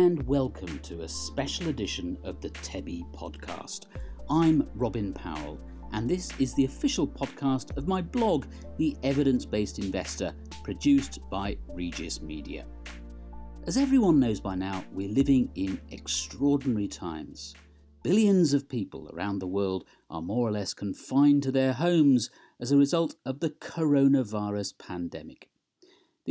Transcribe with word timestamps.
and 0.00 0.26
welcome 0.26 0.78
to 0.78 1.02
a 1.02 1.08
special 1.08 1.68
edition 1.68 2.16
of 2.24 2.40
the 2.40 2.48
TEBI 2.48 3.02
podcast. 3.14 3.84
I'm 4.30 4.66
Robin 4.74 5.12
Powell, 5.12 5.60
and 5.92 6.08
this 6.08 6.30
is 6.38 6.54
the 6.54 6.64
official 6.64 7.06
podcast 7.06 7.76
of 7.76 7.86
my 7.86 8.00
blog, 8.00 8.46
The 8.78 8.96
Evidence 9.02 9.44
Based 9.44 9.78
Investor, 9.78 10.34
produced 10.64 11.18
by 11.30 11.58
Regis 11.68 12.22
Media. 12.22 12.64
As 13.66 13.76
everyone 13.76 14.18
knows 14.18 14.40
by 14.40 14.54
now, 14.54 14.82
we're 14.90 15.12
living 15.12 15.50
in 15.54 15.78
extraordinary 15.90 16.88
times. 16.88 17.54
Billions 18.02 18.54
of 18.54 18.70
people 18.70 19.10
around 19.12 19.38
the 19.38 19.46
world 19.46 19.84
are 20.08 20.22
more 20.22 20.48
or 20.48 20.50
less 20.50 20.72
confined 20.72 21.42
to 21.42 21.52
their 21.52 21.74
homes 21.74 22.30
as 22.58 22.72
a 22.72 22.78
result 22.78 23.16
of 23.26 23.40
the 23.40 23.50
coronavirus 23.50 24.78
pandemic. 24.78 25.49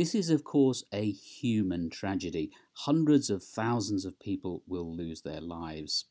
This 0.00 0.14
is, 0.14 0.30
of 0.30 0.44
course, 0.44 0.82
a 0.94 1.10
human 1.10 1.90
tragedy. 1.90 2.50
Hundreds 2.72 3.28
of 3.28 3.44
thousands 3.44 4.06
of 4.06 4.18
people 4.18 4.62
will 4.66 4.90
lose 4.90 5.20
their 5.20 5.42
lives. 5.42 6.06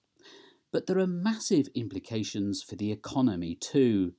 But 0.71 0.85
there 0.85 0.99
are 0.99 1.07
massive 1.07 1.69
implications 1.73 2.61
for 2.61 2.75
the 2.75 2.91
economy, 2.91 3.55
too. 3.55 4.13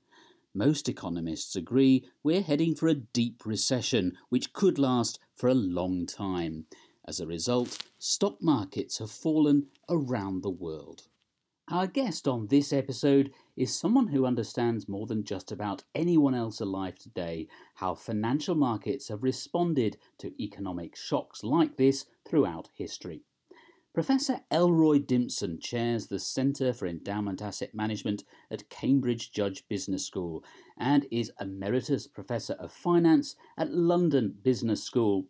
Most 0.52 0.88
economists 0.88 1.54
agree 1.54 2.04
we're 2.24 2.42
heading 2.42 2.74
for 2.74 2.88
a 2.88 2.96
deep 2.96 3.46
recession, 3.46 4.18
which 4.28 4.52
could 4.52 4.76
last 4.76 5.20
for 5.36 5.48
a 5.48 5.54
long 5.54 6.04
time. 6.04 6.66
As 7.06 7.20
a 7.20 7.26
result, 7.28 7.78
stock 7.96 8.42
markets 8.42 8.98
have 8.98 9.12
fallen 9.12 9.68
around 9.88 10.42
the 10.42 10.50
world. 10.50 11.06
Our 11.68 11.86
guest 11.86 12.26
on 12.26 12.48
this 12.48 12.72
episode 12.72 13.30
is 13.60 13.78
someone 13.78 14.06
who 14.06 14.24
understands 14.24 14.88
more 14.88 15.06
than 15.06 15.22
just 15.22 15.52
about 15.52 15.84
anyone 15.94 16.34
else 16.34 16.60
alive 16.60 16.98
today 16.98 17.46
how 17.74 17.94
financial 17.94 18.54
markets 18.54 19.08
have 19.08 19.22
responded 19.22 19.98
to 20.16 20.32
economic 20.42 20.96
shocks 20.96 21.44
like 21.44 21.76
this 21.76 22.06
throughout 22.26 22.70
history. 22.72 23.20
Professor 23.92 24.40
Elroy 24.50 24.98
Dimson 24.98 25.60
chairs 25.60 26.06
the 26.06 26.18
Centre 26.18 26.72
for 26.72 26.86
Endowment 26.86 27.42
Asset 27.42 27.74
Management 27.74 28.24
at 28.50 28.70
Cambridge 28.70 29.30
Judge 29.30 29.68
Business 29.68 30.06
School 30.06 30.42
and 30.78 31.06
is 31.10 31.30
Emeritus 31.38 32.06
Professor 32.06 32.54
of 32.54 32.72
Finance 32.72 33.36
at 33.58 33.70
London 33.70 34.36
Business 34.42 34.82
School. 34.82 35.26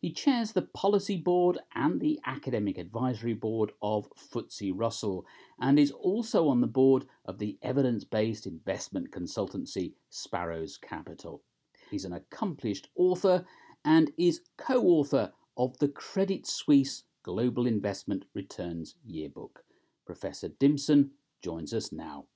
He 0.00 0.12
chairs 0.12 0.52
the 0.52 0.62
Policy 0.62 1.16
Board 1.16 1.58
and 1.74 2.00
the 2.00 2.20
Academic 2.24 2.78
Advisory 2.78 3.34
Board 3.34 3.72
of 3.82 4.08
FTSE 4.16 4.72
Russell 4.72 5.26
and 5.60 5.76
is 5.76 5.90
also 5.90 6.46
on 6.46 6.60
the 6.60 6.68
board 6.68 7.06
of 7.24 7.38
the 7.38 7.58
evidence 7.62 8.04
based 8.04 8.46
investment 8.46 9.10
consultancy 9.10 9.94
Sparrows 10.08 10.78
Capital. 10.78 11.42
He's 11.90 12.04
an 12.04 12.12
accomplished 12.12 12.88
author 12.94 13.44
and 13.84 14.12
is 14.16 14.42
co 14.56 14.82
author 14.82 15.32
of 15.56 15.76
the 15.78 15.88
Credit 15.88 16.46
Suisse 16.46 17.02
Global 17.24 17.66
Investment 17.66 18.24
Returns 18.34 18.94
Yearbook. 19.04 19.64
Professor 20.06 20.48
Dimson 20.48 21.10
joins 21.42 21.74
us 21.74 21.90
now. 21.90 22.26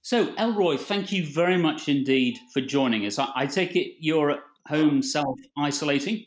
So, 0.00 0.34
Elroy, 0.36 0.76
thank 0.78 1.12
you 1.12 1.26
very 1.26 1.56
much 1.56 1.88
indeed 1.88 2.38
for 2.52 2.60
joining 2.62 3.06
us. 3.06 3.18
I, 3.18 3.28
I 3.34 3.46
take 3.46 3.76
it 3.76 3.96
you're 4.00 4.42
home 4.68 5.02
self 5.02 5.38
isolating? 5.56 6.26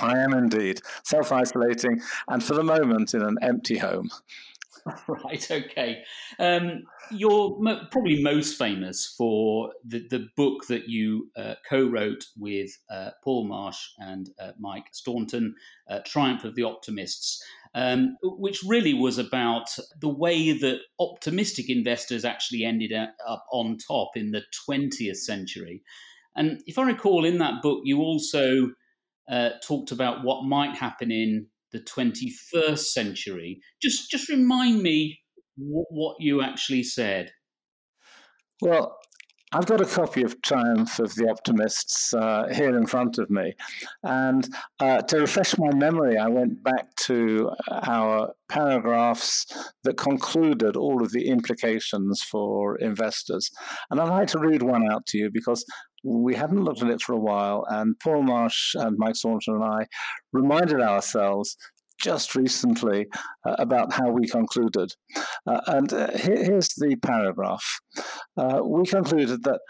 I 0.00 0.18
am 0.18 0.32
indeed 0.32 0.80
self 1.04 1.32
isolating, 1.32 2.00
and 2.28 2.42
for 2.42 2.54
the 2.54 2.64
moment 2.64 3.14
in 3.14 3.22
an 3.22 3.38
empty 3.42 3.78
home. 3.78 4.10
Right, 5.06 5.48
okay. 5.50 6.02
Um, 6.38 6.84
you're 7.10 7.56
mo- 7.60 7.86
probably 7.90 8.22
most 8.22 8.58
famous 8.58 9.14
for 9.16 9.72
the, 9.84 10.06
the 10.08 10.28
book 10.36 10.66
that 10.66 10.88
you 10.88 11.30
uh, 11.36 11.54
co 11.68 11.86
wrote 11.86 12.24
with 12.36 12.70
uh, 12.90 13.10
Paul 13.22 13.44
Marsh 13.44 13.90
and 13.98 14.30
uh, 14.40 14.52
Mike 14.58 14.86
Staunton, 14.92 15.54
uh, 15.88 16.00
Triumph 16.04 16.44
of 16.44 16.54
the 16.54 16.64
Optimists, 16.64 17.42
um, 17.74 18.16
which 18.22 18.62
really 18.66 18.94
was 18.94 19.18
about 19.18 19.68
the 20.00 20.08
way 20.08 20.52
that 20.52 20.80
optimistic 20.98 21.70
investors 21.70 22.24
actually 22.24 22.64
ended 22.64 22.92
up 22.92 23.46
on 23.52 23.78
top 23.78 24.16
in 24.16 24.30
the 24.32 24.42
20th 24.68 25.16
century. 25.16 25.82
And 26.36 26.62
if 26.66 26.78
I 26.78 26.84
recall, 26.84 27.24
in 27.24 27.38
that 27.38 27.62
book, 27.62 27.82
you 27.84 28.00
also 28.00 28.70
uh, 29.30 29.50
talked 29.66 29.92
about 29.92 30.24
what 30.24 30.44
might 30.44 30.76
happen 30.76 31.10
in 31.10 31.46
the 31.72 31.80
21st 31.80 32.78
century. 32.78 33.60
Just, 33.80 34.10
just 34.10 34.28
remind 34.28 34.82
me 34.82 35.20
what, 35.56 35.86
what 35.90 36.16
you 36.20 36.42
actually 36.42 36.82
said. 36.82 37.32
Well, 38.60 38.96
I've 39.54 39.66
got 39.66 39.82
a 39.82 39.86
copy 39.86 40.22
of 40.22 40.40
Triumph 40.40 40.98
of 40.98 41.14
the 41.14 41.28
Optimists 41.28 42.14
uh, 42.14 42.46
here 42.50 42.74
in 42.74 42.86
front 42.86 43.18
of 43.18 43.28
me. 43.28 43.52
And 44.02 44.48
uh, 44.80 45.02
to 45.02 45.18
refresh 45.18 45.58
my 45.58 45.74
memory, 45.74 46.16
I 46.16 46.28
went 46.28 46.62
back 46.64 46.94
to 47.00 47.50
our 47.70 48.32
paragraphs 48.48 49.46
that 49.84 49.98
concluded 49.98 50.74
all 50.74 51.02
of 51.02 51.12
the 51.12 51.28
implications 51.28 52.22
for 52.22 52.76
investors. 52.78 53.50
And 53.90 54.00
I'd 54.00 54.08
like 54.08 54.28
to 54.28 54.38
read 54.38 54.62
one 54.62 54.90
out 54.90 55.04
to 55.08 55.18
you 55.18 55.30
because 55.30 55.66
we 56.02 56.34
hadn't 56.34 56.64
looked 56.64 56.82
at 56.82 56.90
it 56.90 57.00
for 57.00 57.12
a 57.12 57.18
while, 57.18 57.64
and 57.68 57.98
Paul 58.00 58.22
Marsh 58.22 58.74
and 58.74 58.96
Mike 58.98 59.16
Staunton 59.16 59.54
and 59.54 59.64
I 59.64 59.86
reminded 60.32 60.80
ourselves 60.80 61.56
just 62.00 62.34
recently 62.34 63.06
uh, 63.46 63.54
about 63.58 63.92
how 63.92 64.10
we 64.10 64.26
concluded. 64.26 64.92
Uh, 65.46 65.60
and 65.68 65.92
uh, 65.92 66.10
here, 66.16 66.44
here's 66.44 66.68
the 66.74 66.96
paragraph. 66.96 67.80
Uh, 68.36 68.60
we 68.64 68.84
concluded 68.84 69.44
that 69.44 69.60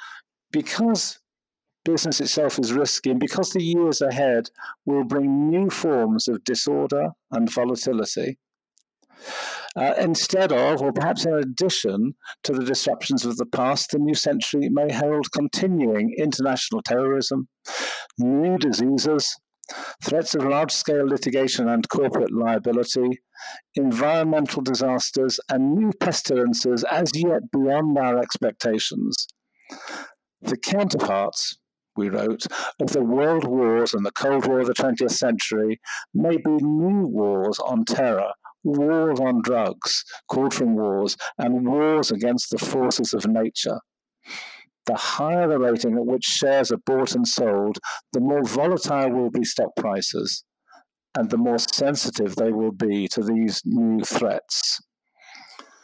because 0.51 1.19
business 1.85 2.21
itself 2.21 2.59
is 2.59 2.73
risky, 2.73 3.11
and 3.11 3.21
because 3.21 3.51
the 3.51 3.63
years 3.63 4.01
ahead 4.01 4.49
will 4.87 5.05
bring 5.05 5.51
new 5.51 5.69
forms 5.69 6.29
of 6.29 6.45
disorder 6.45 7.11
and 7.33 7.53
volatility, 7.53 8.39
uh, 9.77 9.95
instead 9.99 10.53
of, 10.53 10.83
or 10.83 10.93
perhaps 10.93 11.25
in 11.25 11.35
addition 11.35 12.15
to 12.45 12.53
the 12.53 12.65
disruptions 12.65 13.25
of 13.25 13.37
the 13.37 13.47
past, 13.47 13.91
the 13.91 13.99
new 13.99 14.15
century 14.15 14.69
may 14.69 14.93
herald 14.93 15.31
continuing 15.33 16.15
international 16.19 16.83
terrorism, 16.83 17.49
new 18.19 18.59
diseases, 18.59 19.37
threats 20.03 20.35
of 20.35 20.45
large 20.45 20.73
scale 20.73 21.07
litigation 21.07 21.69
and 21.69 21.89
corporate 21.89 22.33
liability, 22.33 23.21
environmental 23.75 24.63
disasters, 24.63 25.41
and 25.49 25.75
new 25.75 25.93
pestilences 26.01 26.85
as 26.91 27.13
yet 27.15 27.51
beyond 27.51 27.97
our 27.97 28.19
expectations. 28.19 29.27
The 30.43 30.59
counterparts, 30.59 31.59
we 31.97 32.09
wrote, 32.11 32.47
of 32.81 32.93
the 32.93 33.03
world 33.03 33.47
wars 33.47 33.95
and 33.95 34.05
the 34.05 34.13
Cold 34.13 34.47
War 34.47 34.61
of 34.61 34.67
the 34.67 34.75
20th 34.75 35.13
century 35.13 35.81
may 36.13 36.37
be 36.37 36.51
new 36.51 37.07
wars 37.07 37.59
on 37.61 37.85
terror 37.85 38.33
wars 38.65 39.21
on 39.21 39.43
drugs, 39.43 40.05
called 40.29 40.55
from 40.55 40.75
wars, 40.75 41.17
and 41.39 41.67
wars 41.67 42.11
against 42.11 42.51
the 42.51 42.59
forces 42.59 43.15
of 43.15 43.27
nature. 43.27 43.79
The 44.87 44.97
higher 44.97 45.47
the 45.47 45.59
rating 45.59 45.97
at 45.97 46.07
which 46.07 46.25
shares 46.25 46.73
are 46.73 46.79
bought 46.79 47.15
and 47.15 47.27
sold, 47.27 47.79
the 48.13 48.21
more 48.21 48.45
volatile 48.45 49.11
will 49.11 49.31
be 49.31 49.45
stock 49.45 49.71
prices, 49.77 50.45
and 51.15 51.31
the 51.31 51.39
more 51.39 51.59
sensitive 51.59 52.37
they 52.37 52.53
will 52.53 52.73
be 52.73 53.07
to 53.09 53.23
these 53.23 53.63
new 53.65 54.03
threats. 54.05 54.81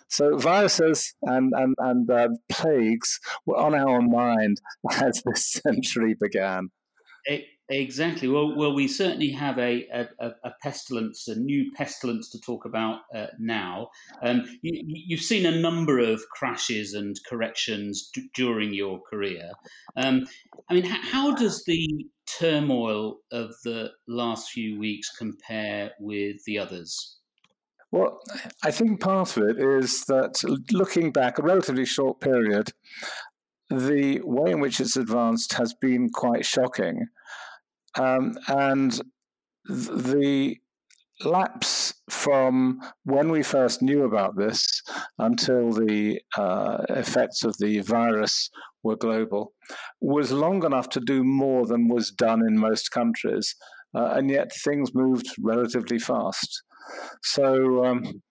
So 0.08 0.36
viruses 0.38 1.14
and, 1.22 1.52
and, 1.54 1.74
and 1.78 2.10
uh, 2.10 2.28
plagues 2.48 3.20
were 3.46 3.58
on 3.58 3.74
our 3.74 4.00
mind 4.00 4.60
as 4.90 5.22
this 5.24 5.52
century 5.52 6.16
began. 6.20 6.70
It, 7.26 7.44
Exactly. 7.70 8.28
Well, 8.28 8.56
well, 8.56 8.74
we 8.74 8.88
certainly 8.88 9.30
have 9.30 9.58
a, 9.58 9.86
a, 9.92 10.30
a 10.42 10.52
pestilence, 10.62 11.28
a 11.28 11.38
new 11.38 11.70
pestilence 11.72 12.30
to 12.30 12.40
talk 12.40 12.64
about 12.64 13.00
uh, 13.14 13.26
now. 13.38 13.88
Um, 14.22 14.44
you, 14.62 15.16
have 15.16 15.24
seen 15.24 15.44
a 15.44 15.60
number 15.60 15.98
of 15.98 16.22
crashes 16.30 16.94
and 16.94 17.14
corrections 17.28 18.10
d- 18.14 18.30
during 18.34 18.72
your 18.72 19.00
career. 19.10 19.50
Um, 19.96 20.26
I 20.70 20.74
mean, 20.74 20.86
h- 20.86 20.92
how 21.02 21.34
does 21.34 21.62
the 21.66 22.06
turmoil 22.38 23.18
of 23.32 23.54
the 23.64 23.90
last 24.06 24.50
few 24.50 24.78
weeks 24.78 25.14
compare 25.14 25.90
with 26.00 26.42
the 26.46 26.58
others? 26.58 27.18
Well, 27.90 28.18
I 28.64 28.70
think 28.70 29.00
part 29.00 29.36
of 29.36 29.42
it 29.42 29.58
is 29.58 30.04
that 30.06 30.42
looking 30.72 31.12
back 31.12 31.38
a 31.38 31.42
relatively 31.42 31.84
short 31.84 32.20
period, 32.20 32.72
the 33.68 34.22
way 34.24 34.52
in 34.52 34.60
which 34.60 34.80
it's 34.80 34.96
advanced 34.96 35.54
has 35.54 35.74
been 35.74 36.08
quite 36.08 36.46
shocking. 36.46 37.08
Um, 37.98 38.34
and 38.48 39.00
the 39.68 40.56
lapse 41.24 41.94
from 42.08 42.80
when 43.04 43.30
we 43.30 43.42
first 43.42 43.82
knew 43.82 44.04
about 44.04 44.36
this 44.36 44.82
until 45.18 45.72
the 45.72 46.20
uh, 46.36 46.78
effects 46.90 47.44
of 47.44 47.56
the 47.58 47.80
virus 47.80 48.50
were 48.82 48.96
global 48.96 49.52
was 50.00 50.30
long 50.30 50.64
enough 50.64 50.88
to 50.90 51.00
do 51.00 51.24
more 51.24 51.66
than 51.66 51.88
was 51.88 52.10
done 52.10 52.40
in 52.46 52.56
most 52.58 52.90
countries. 52.90 53.54
Uh, 53.94 54.12
and 54.16 54.30
yet 54.30 54.52
things 54.52 54.94
moved 54.94 55.26
relatively 55.40 55.98
fast. 55.98 56.62
So 57.22 57.84
um, 57.84 58.22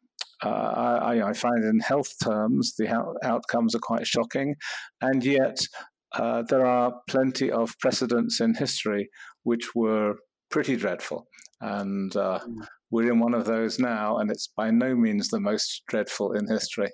uh, 0.43 0.49
I, 0.49 1.29
I, 1.29 1.33
find 1.33 1.63
in 1.63 1.79
health 1.79 2.13
terms 2.23 2.75
the 2.77 2.87
out- 2.87 3.17
outcomes 3.23 3.73
are 3.73 3.79
quite 3.79 4.05
shocking, 4.05 4.55
and 5.01 5.23
yet 5.23 5.57
uh, 6.17 6.43
there 6.49 6.65
are 6.65 6.93
plenty 7.09 7.51
of 7.51 7.77
precedents 7.79 8.41
in 8.41 8.55
history 8.55 9.09
which 9.43 9.75
were 9.75 10.15
pretty 10.49 10.75
dreadful. 10.75 11.27
And 11.61 12.15
uh, 12.15 12.39
mm. 12.47 12.67
we're 12.91 13.11
in 13.11 13.19
one 13.19 13.33
of 13.33 13.45
those 13.45 13.79
now, 13.79 14.17
and 14.17 14.29
it's 14.29 14.47
by 14.47 14.71
no 14.71 14.95
means 14.95 15.29
the 15.29 15.39
most 15.39 15.83
dreadful 15.87 16.33
in 16.33 16.47
history. 16.47 16.89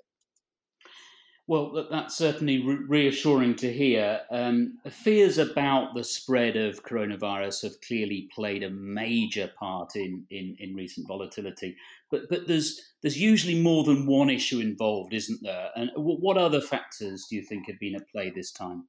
Well, 1.46 1.88
that's 1.92 2.16
certainly 2.16 2.64
reassuring 2.88 3.56
to 3.58 3.72
hear. 3.72 4.22
Um, 4.32 4.78
fears 4.90 5.38
about 5.38 5.94
the 5.94 6.04
spread 6.06 6.56
of 6.56 6.86
coronavirus 6.86 7.64
have 7.64 7.82
clearly 7.86 8.30
played 8.34 8.64
a 8.64 8.70
major 8.70 9.52
part 9.60 9.98
in, 9.98 10.26
in, 10.30 10.56
in 10.60 10.74
recent 10.74 11.06
volatility. 11.06 11.76
But 12.10 12.30
but 12.30 12.48
there's 12.48 12.80
there's 13.02 13.20
usually 13.20 13.62
more 13.62 13.84
than 13.84 14.08
one 14.08 14.30
issue 14.30 14.62
involved, 14.62 15.14
isn't 15.14 15.42
there? 15.44 15.70
And 15.76 15.90
what 15.98 16.38
other 16.38 16.62
factors 16.62 17.26
do 17.30 17.36
you 17.36 17.44
think 17.44 17.68
have 17.68 17.80
been 17.80 17.96
at 17.96 18.10
play 18.10 18.30
this 18.30 18.54
time? 18.54 18.88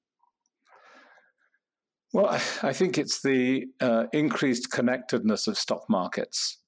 Well, 2.14 2.28
I 2.62 2.72
think 2.72 2.96
it's 2.96 3.22
the 3.22 3.64
uh, 3.80 4.04
increased 4.12 4.70
connectedness 4.70 5.48
of 5.48 5.58
stock 5.58 5.82
markets. 5.90 6.58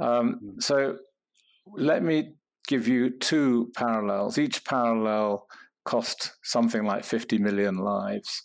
Um, 0.00 0.38
hmm. 0.40 0.58
so 0.58 0.96
let 1.76 2.02
me 2.02 2.32
give 2.66 2.88
you 2.88 3.10
two 3.10 3.70
parallels. 3.76 4.38
Each 4.38 4.64
parallel 4.64 5.46
cost 5.84 6.32
something 6.42 6.84
like 6.84 7.04
50 7.04 7.36
million 7.38 7.76
lives. 7.76 8.42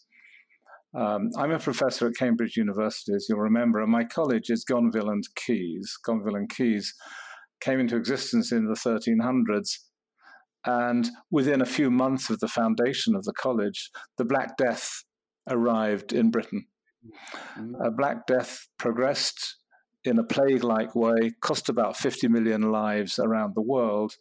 Um, 0.93 1.29
I'm 1.37 1.51
a 1.51 1.59
professor 1.59 2.07
at 2.07 2.17
Cambridge 2.19 2.57
University, 2.57 3.13
as 3.15 3.27
you'll 3.29 3.39
remember, 3.39 3.81
and 3.81 3.91
my 3.91 4.03
college 4.03 4.49
is 4.49 4.65
Gonville 4.69 5.09
and 5.09 5.23
Caius. 5.37 5.97
Gonville 6.05 6.35
and 6.35 6.49
Caius 6.53 6.93
came 7.61 7.79
into 7.79 7.95
existence 7.95 8.51
in 8.51 8.65
the 8.65 8.73
1300s. 8.73 9.77
And 10.65 11.09
within 11.31 11.61
a 11.61 11.65
few 11.65 11.89
months 11.89 12.29
of 12.29 12.39
the 12.39 12.49
foundation 12.49 13.15
of 13.15 13.23
the 13.23 13.33
college, 13.33 13.89
the 14.17 14.25
Black 14.25 14.57
Death 14.57 15.05
arrived 15.51 16.13
in 16.13 16.31
Britain. 16.31 16.65
Mm-hmm. 17.57 17.75
Uh, 17.75 17.89
Black 17.91 18.27
Death 18.27 18.67
progressed 18.77 19.57
in 20.03 20.17
a 20.17 20.23
plague 20.23 20.63
like 20.63 20.95
way, 20.95 21.31
cost 21.41 21.69
about 21.69 21.95
50 21.97 22.27
million 22.27 22.71
lives 22.71 23.19
around 23.19 23.53
the 23.55 23.61
world, 23.61 24.13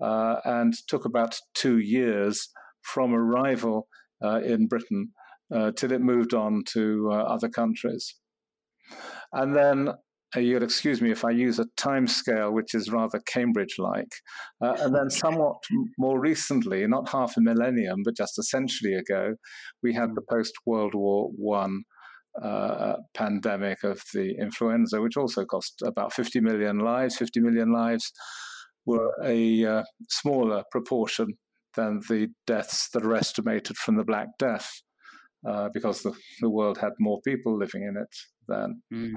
uh, 0.00 0.36
and 0.44 0.74
took 0.88 1.04
about 1.04 1.38
two 1.54 1.78
years 1.78 2.48
from 2.82 3.14
arrival 3.14 3.88
uh, 4.24 4.40
in 4.40 4.66
Britain 4.66 5.12
uh, 5.54 5.72
till 5.72 5.92
it 5.92 6.00
moved 6.00 6.34
on 6.34 6.62
to 6.72 7.08
uh, 7.10 7.16
other 7.16 7.48
countries. 7.48 8.14
And 9.32 9.56
then 9.56 9.90
you'll 10.34 10.62
excuse 10.62 11.00
me 11.00 11.10
if 11.10 11.24
I 11.24 11.30
use 11.30 11.58
a 11.58 11.66
time 11.76 12.06
scale 12.06 12.52
which 12.52 12.74
is 12.74 12.90
rather 12.90 13.20
Cambridge 13.26 13.76
like. 13.78 14.12
Uh, 14.60 14.76
and 14.80 14.94
then, 14.94 15.10
somewhat 15.10 15.56
more 15.98 16.18
recently, 16.18 16.86
not 16.86 17.08
half 17.10 17.36
a 17.36 17.40
millennium, 17.40 18.02
but 18.04 18.16
just 18.16 18.38
a 18.38 18.42
century 18.42 18.94
ago, 18.94 19.34
we 19.82 19.94
had 19.94 20.14
the 20.14 20.22
post 20.28 20.52
World 20.66 20.94
War 20.94 21.30
One 21.36 21.82
uh, 22.42 22.96
pandemic 23.14 23.82
of 23.84 24.02
the 24.12 24.34
influenza, 24.38 25.00
which 25.00 25.16
also 25.16 25.44
cost 25.44 25.82
about 25.84 26.12
50 26.12 26.40
million 26.40 26.78
lives. 26.78 27.16
50 27.16 27.40
million 27.40 27.72
lives 27.72 28.12
were 28.84 29.12
a 29.24 29.64
uh, 29.64 29.82
smaller 30.08 30.62
proportion 30.70 31.28
than 31.76 32.00
the 32.08 32.28
deaths 32.46 32.88
that 32.92 33.04
are 33.04 33.14
estimated 33.14 33.76
from 33.76 33.96
the 33.96 34.04
Black 34.04 34.28
Death, 34.38 34.70
uh, 35.48 35.68
because 35.72 36.02
the, 36.02 36.12
the 36.40 36.50
world 36.50 36.78
had 36.78 36.92
more 36.98 37.20
people 37.26 37.56
living 37.56 37.82
in 37.82 37.96
it 37.96 38.14
then. 38.48 38.82
Mm. 38.92 39.12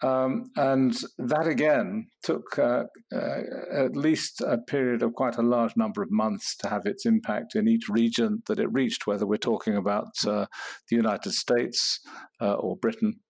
Um, 0.00 0.50
and 0.56 0.96
that 1.18 1.48
again 1.48 2.08
took 2.22 2.56
uh, 2.58 2.84
uh, 3.12 3.40
at 3.72 3.96
least 3.96 4.40
a 4.40 4.58
period 4.58 5.02
of 5.02 5.14
quite 5.14 5.38
a 5.38 5.42
large 5.42 5.76
number 5.76 6.02
of 6.02 6.10
months 6.10 6.56
to 6.58 6.68
have 6.68 6.86
its 6.86 7.04
impact 7.04 7.56
in 7.56 7.66
each 7.66 7.88
region 7.88 8.42
that 8.46 8.60
it 8.60 8.72
reached, 8.72 9.06
whether 9.06 9.26
we're 9.26 9.38
talking 9.38 9.76
about 9.76 10.12
uh, 10.26 10.46
the 10.88 10.96
United 10.96 11.32
States 11.32 12.00
uh, 12.40 12.54
or 12.54 12.76
Britain 12.76 13.20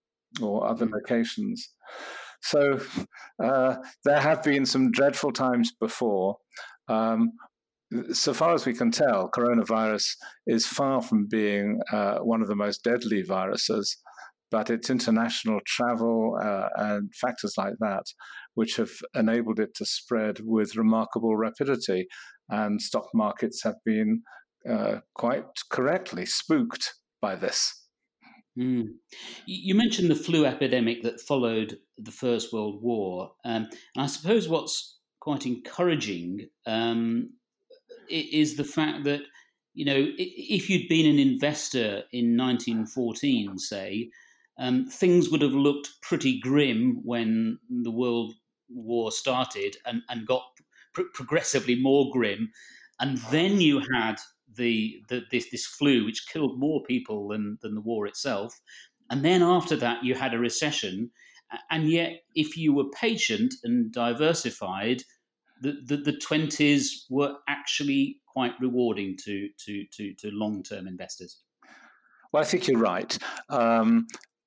or 0.41 0.67
other 0.67 0.85
mm. 0.85 0.93
locations. 0.93 1.73
So 2.41 2.79
uh, 3.43 3.75
there 4.05 4.21
have 4.21 4.43
been 4.43 4.65
some 4.65 4.91
dreadful 4.91 5.31
times 5.31 5.73
before. 5.79 6.37
Um, 6.87 7.31
so 8.11 8.33
far 8.33 8.53
as 8.53 8.67
we 8.67 8.73
can 8.73 8.91
tell, 8.91 9.31
coronavirus 9.35 10.15
is 10.45 10.67
far 10.67 11.01
from 11.01 11.27
being 11.27 11.79
uh, 11.91 12.19
one 12.19 12.41
of 12.41 12.47
the 12.47 12.55
most 12.55 12.83
deadly 12.83 13.23
viruses 13.23 13.97
but 14.51 14.69
it's 14.69 14.89
international 14.89 15.59
travel 15.65 16.37
uh, 16.41 16.69
and 16.77 17.13
factors 17.15 17.53
like 17.57 17.75
that 17.79 18.03
which 18.59 18.75
have 18.75 18.91
enabled 19.15 19.57
it 19.57 19.73
to 19.73 19.85
spread 19.85 20.39
with 20.43 20.75
remarkable 20.75 21.37
rapidity. 21.37 22.07
And 22.49 22.81
stock 22.81 23.07
markets 23.13 23.63
have 23.63 23.77
been 23.85 24.23
uh, 24.69 24.97
quite 25.15 25.45
correctly 25.71 26.25
spooked 26.25 26.93
by 27.21 27.35
this. 27.35 27.87
Mm. 28.59 28.87
You 29.45 29.75
mentioned 29.75 30.11
the 30.11 30.15
flu 30.15 30.45
epidemic 30.45 31.03
that 31.03 31.21
followed 31.21 31.77
the 31.97 32.11
First 32.11 32.51
World 32.51 32.81
War. 32.81 33.31
Um, 33.45 33.69
and 33.95 34.03
I 34.03 34.07
suppose 34.07 34.49
what's 34.49 34.99
quite 35.21 35.45
encouraging 35.45 36.49
um, 36.65 37.29
is 38.09 38.57
the 38.57 38.65
fact 38.65 39.05
that, 39.05 39.21
you 39.73 39.85
know, 39.85 40.05
if 40.17 40.69
you'd 40.69 40.89
been 40.89 41.09
an 41.09 41.19
investor 41.19 42.03
in 42.11 42.35
1914, 42.35 43.57
say, 43.57 44.09
um, 44.59 44.85
things 44.87 45.29
would 45.29 45.41
have 45.41 45.53
looked 45.53 45.89
pretty 46.01 46.39
grim 46.39 46.99
when 47.03 47.57
the 47.69 47.91
World 47.91 48.33
War 48.69 49.11
started 49.11 49.77
and, 49.85 50.01
and 50.09 50.27
got 50.27 50.43
pr- 50.93 51.03
progressively 51.13 51.75
more 51.75 52.11
grim. 52.11 52.51
And 52.99 53.17
then 53.31 53.61
you 53.61 53.81
had 53.93 54.15
the, 54.55 55.01
the 55.07 55.23
this, 55.31 55.49
this 55.49 55.65
flu, 55.65 56.05
which 56.05 56.27
killed 56.27 56.59
more 56.59 56.83
people 56.83 57.29
than, 57.29 57.57
than 57.61 57.73
the 57.73 57.81
war 57.81 58.05
itself. 58.05 58.59
And 59.09 59.23
then 59.23 59.41
after 59.41 59.77
that, 59.77 60.03
you 60.03 60.13
had 60.13 60.33
a 60.33 60.39
recession. 60.39 61.09
And 61.71 61.89
yet, 61.89 62.21
if 62.35 62.57
you 62.57 62.73
were 62.73 62.89
patient 62.89 63.55
and 63.63 63.91
diversified, 63.91 65.03
the, 65.61 65.77
the, 65.85 65.97
the 65.97 66.13
20s 66.13 67.05
were 67.09 67.35
actually 67.47 68.19
quite 68.27 68.53
rewarding 68.59 69.17
to, 69.23 69.49
to, 69.65 69.85
to, 69.93 70.13
to 70.15 70.31
long 70.31 70.63
term 70.63 70.85
investors. 70.85 71.41
Well, 72.31 72.43
I 72.43 72.45
think 72.45 72.67
you're 72.67 72.79
right. 72.79 73.17
Um, 73.49 74.05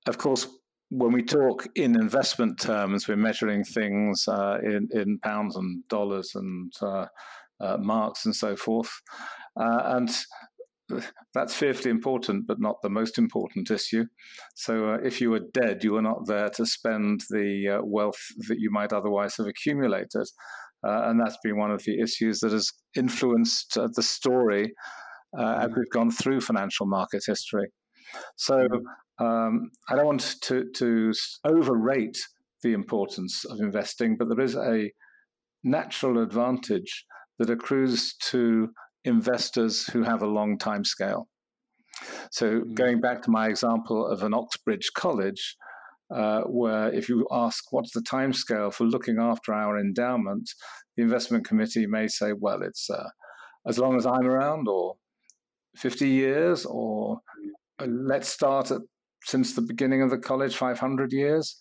of 0.08 0.19
course, 0.19 0.46
when 0.90 1.12
we 1.12 1.22
talk 1.22 1.66
in 1.75 1.96
investment 1.96 2.60
terms, 2.60 3.08
we're 3.08 3.16
measuring 3.16 3.64
things 3.64 4.28
uh, 4.28 4.58
in, 4.62 4.88
in 4.93 5.19
pounds 5.20 5.56
and 5.56 5.87
dollars 5.88 6.32
and 6.34 6.70
uh, 6.82 7.06
uh, 7.60 7.78
marks 7.78 8.26
and 8.26 8.37
so 8.37 8.56
forth. 8.56 8.90
Uh, 9.58 9.82
and 9.96 10.10
that's 11.32 11.54
fearfully 11.54 11.90
important, 11.90 12.46
but 12.46 12.60
not 12.60 12.76
the 12.82 12.90
most 12.90 13.16
important 13.16 13.70
issue. 13.70 14.04
So, 14.54 14.90
uh, 14.90 14.99
if 15.02 15.20
you 15.20 15.31
were 15.31 15.46
dead, 15.55 15.82
you 15.82 15.93
were 15.93 16.03
not 16.03 16.27
there 16.27 16.50
to 16.50 16.67
spend 16.67 17.22
the 17.31 17.79
uh, 17.79 17.84
wealth 17.84 18.20
that 18.48 18.58
you 18.58 18.70
might 18.70 18.93
otherwise 18.93 19.36
have 19.38 19.46
accumulated. 19.46 20.27
and 20.82 21.19
that's 21.19 21.38
been 21.43 21.56
one 21.56 21.70
of 21.70 21.82
the 21.84 22.00
issues 22.00 22.41
that 22.41 22.53
has 22.53 22.70
influenced 22.94 23.79
the 23.94 24.03
story 24.03 24.74
as 25.38 25.70
we've 25.74 25.88
gone 25.91 26.10
through 26.10 26.43
financial 26.43 26.84
market 26.84 27.22
history. 27.27 27.69
So, 28.36 28.69
um, 29.22 29.70
I 29.88 29.94
don't 29.96 30.06
want 30.06 30.36
to, 30.43 30.64
to 30.74 31.12
overrate 31.44 32.19
the 32.62 32.72
importance 32.72 33.44
of 33.44 33.60
investing, 33.60 34.17
but 34.17 34.29
there 34.29 34.41
is 34.41 34.56
a 34.56 34.91
natural 35.62 36.22
advantage 36.22 37.05
that 37.38 37.50
accrues 37.50 38.14
to 38.31 38.70
investors 39.05 39.86
who 39.86 40.02
have 40.02 40.22
a 40.22 40.26
long 40.26 40.58
time 40.58 40.84
scale. 40.84 41.29
So, 42.31 42.60
mm. 42.60 42.74
going 42.74 43.00
back 43.00 43.22
to 43.22 43.31
my 43.31 43.48
example 43.48 44.06
of 44.06 44.22
an 44.22 44.34
Oxbridge 44.34 44.91
college, 44.96 45.56
uh, 46.14 46.43
where 46.43 46.93
if 46.93 47.08
you 47.08 47.26
ask 47.31 47.72
what's 47.72 47.93
the 47.93 48.02
time 48.02 48.32
scale 48.32 48.70
for 48.70 48.84
looking 48.84 49.19
after 49.19 49.55
our 49.55 49.79
endowment, 49.79 50.50
the 50.96 51.02
investment 51.02 51.46
committee 51.46 51.86
may 51.86 52.08
say, 52.08 52.32
well, 52.32 52.62
it's 52.62 52.91
uh, 52.91 53.08
as 53.67 53.79
long 53.79 53.96
as 53.96 54.06
I'm 54.06 54.26
around, 54.26 54.69
or 54.69 54.96
50 55.76 56.08
years, 56.08 56.67
or 56.67 57.20
uh, 57.79 57.86
let's 57.86 58.29
start 58.29 58.70
at 58.70 58.82
since 59.26 59.55
the 59.55 59.62
beginning 59.62 60.02
of 60.02 60.10
the 60.10 60.19
college, 60.19 60.56
500 60.56 61.12
years. 61.12 61.56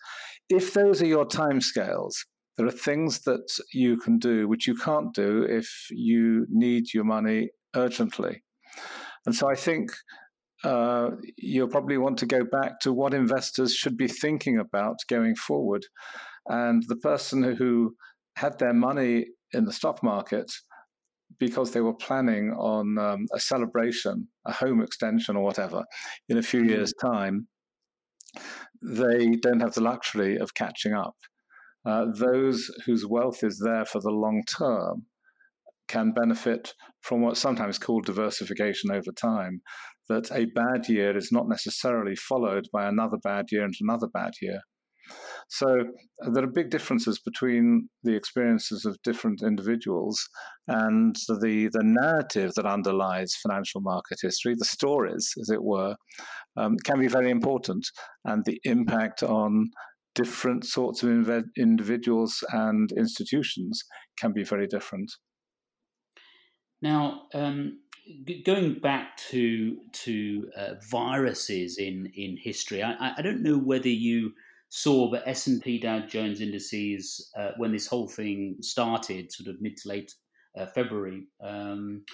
If 0.49 0.73
those 0.73 1.01
are 1.01 1.07
your 1.07 1.25
timescales, 1.25 2.13
there 2.57 2.67
are 2.67 2.71
things 2.71 3.21
that 3.21 3.47
you 3.73 3.97
can 3.97 4.19
do 4.19 4.47
which 4.47 4.67
you 4.67 4.75
can't 4.75 5.13
do 5.13 5.43
if 5.43 5.67
you 5.89 6.45
need 6.49 6.93
your 6.93 7.05
money 7.05 7.49
urgently. 7.75 8.43
And 9.25 9.35
so 9.35 9.49
I 9.49 9.55
think 9.55 9.91
uh, 10.63 11.11
you'll 11.37 11.67
probably 11.67 11.97
want 11.97 12.17
to 12.19 12.25
go 12.25 12.43
back 12.43 12.79
to 12.81 12.93
what 12.93 13.13
investors 13.13 13.73
should 13.73 13.97
be 13.97 14.07
thinking 14.07 14.57
about 14.57 14.97
going 15.07 15.35
forward. 15.35 15.85
And 16.47 16.83
the 16.87 16.97
person 16.97 17.43
who 17.43 17.95
had 18.35 18.59
their 18.59 18.73
money 18.73 19.27
in 19.53 19.65
the 19.65 19.73
stock 19.73 20.03
market 20.03 20.51
because 21.39 21.71
they 21.71 21.81
were 21.81 21.93
planning 21.93 22.51
on 22.51 22.97
um, 22.97 23.25
a 23.33 23.39
celebration, 23.39 24.27
a 24.45 24.53
home 24.53 24.81
extension 24.81 25.35
or 25.35 25.43
whatever, 25.43 25.83
in 26.29 26.37
a 26.37 26.43
few 26.43 26.63
years' 26.63 26.93
mm. 26.93 27.11
time, 27.11 27.47
they 28.81 29.31
don't 29.41 29.59
have 29.59 29.73
the 29.73 29.81
luxury 29.81 30.37
of 30.37 30.53
catching 30.53 30.93
up. 30.93 31.15
Uh, 31.85 32.05
those 32.13 32.69
whose 32.85 33.05
wealth 33.07 33.43
is 33.43 33.61
there 33.63 33.85
for 33.85 33.99
the 34.01 34.11
long 34.11 34.43
term 34.57 35.05
can 35.87 36.13
benefit 36.13 36.73
from 37.01 37.21
what's 37.21 37.39
sometimes 37.39 37.77
called 37.77 38.05
diversification 38.05 38.91
over 38.91 39.11
time. 39.11 39.61
That 40.09 40.31
a 40.31 40.45
bad 40.45 40.89
year 40.89 41.15
is 41.15 41.31
not 41.31 41.47
necessarily 41.47 42.15
followed 42.15 42.67
by 42.73 42.87
another 42.87 43.17
bad 43.23 43.45
year 43.51 43.63
and 43.63 43.73
another 43.79 44.07
bad 44.13 44.33
year. 44.41 44.61
So 45.49 45.83
there 46.33 46.43
are 46.43 46.47
big 46.47 46.69
differences 46.69 47.19
between 47.19 47.89
the 48.03 48.15
experiences 48.15 48.85
of 48.85 49.01
different 49.03 49.41
individuals 49.43 50.17
and 50.67 51.15
the, 51.27 51.69
the 51.73 51.83
narrative 51.83 52.51
that 52.55 52.65
underlies 52.65 53.35
financial 53.35 53.81
market 53.81 54.19
history, 54.21 54.55
the 54.57 54.65
stories, 54.65 55.29
as 55.41 55.49
it 55.49 55.61
were, 55.61 55.95
um, 56.55 56.77
can 56.85 56.99
be 56.99 57.07
very 57.07 57.29
important. 57.29 57.85
And 58.23 58.45
the 58.45 58.61
impact 58.63 59.23
on 59.23 59.71
different 60.15 60.65
sorts 60.65 61.03
of 61.03 61.09
inv- 61.09 61.49
individuals 61.57 62.43
and 62.53 62.89
institutions 62.93 63.83
can 64.17 64.31
be 64.33 64.43
very 64.43 64.67
different. 64.67 65.11
Now, 66.81 67.23
um, 67.33 67.79
going 68.45 68.79
back 68.79 69.17
to 69.29 69.77
to 69.91 70.49
uh, 70.57 70.73
viruses 70.89 71.77
in 71.77 72.11
in 72.15 72.37
history, 72.37 72.81
I, 72.81 73.13
I 73.17 73.21
don't 73.21 73.43
know 73.43 73.57
whether 73.57 73.89
you 73.89 74.33
saw 74.73 75.11
the 75.11 75.27
S 75.27 75.47
and 75.47 75.61
P 75.61 75.79
Dow 75.79 75.99
Jones 75.99 76.39
indices 76.39 77.29
uh, 77.37 77.51
when 77.57 77.73
this 77.73 77.87
whole 77.87 78.07
thing 78.07 78.55
started, 78.61 79.31
sort 79.31 79.49
of 79.49 79.61
mid 79.61 79.75
to 79.77 79.89
late 79.89 80.13
uh, 80.57 80.65
February. 80.65 81.27
Um, 81.43 82.05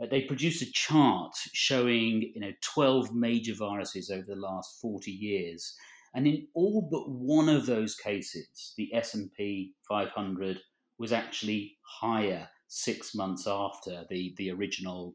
uh, 0.00 0.06
they 0.10 0.20
produced 0.20 0.60
a 0.60 0.70
chart 0.72 1.32
showing 1.54 2.30
you 2.34 2.40
know 2.40 2.52
12 2.60 3.14
major 3.14 3.54
viruses 3.54 4.10
over 4.10 4.26
the 4.26 4.36
last 4.36 4.80
40 4.82 5.10
years 5.10 5.74
and 6.14 6.26
in 6.26 6.46
all 6.52 6.82
but 6.90 7.08
one 7.08 7.48
of 7.48 7.64
those 7.66 7.94
cases 7.94 8.74
the 8.76 8.92
S&P 8.92 9.72
500 9.88 10.58
was 10.98 11.12
actually 11.12 11.76
higher 11.82 12.48
6 12.66 13.14
months 13.14 13.46
after 13.46 14.04
the 14.10 14.34
the 14.36 14.50
original 14.50 15.14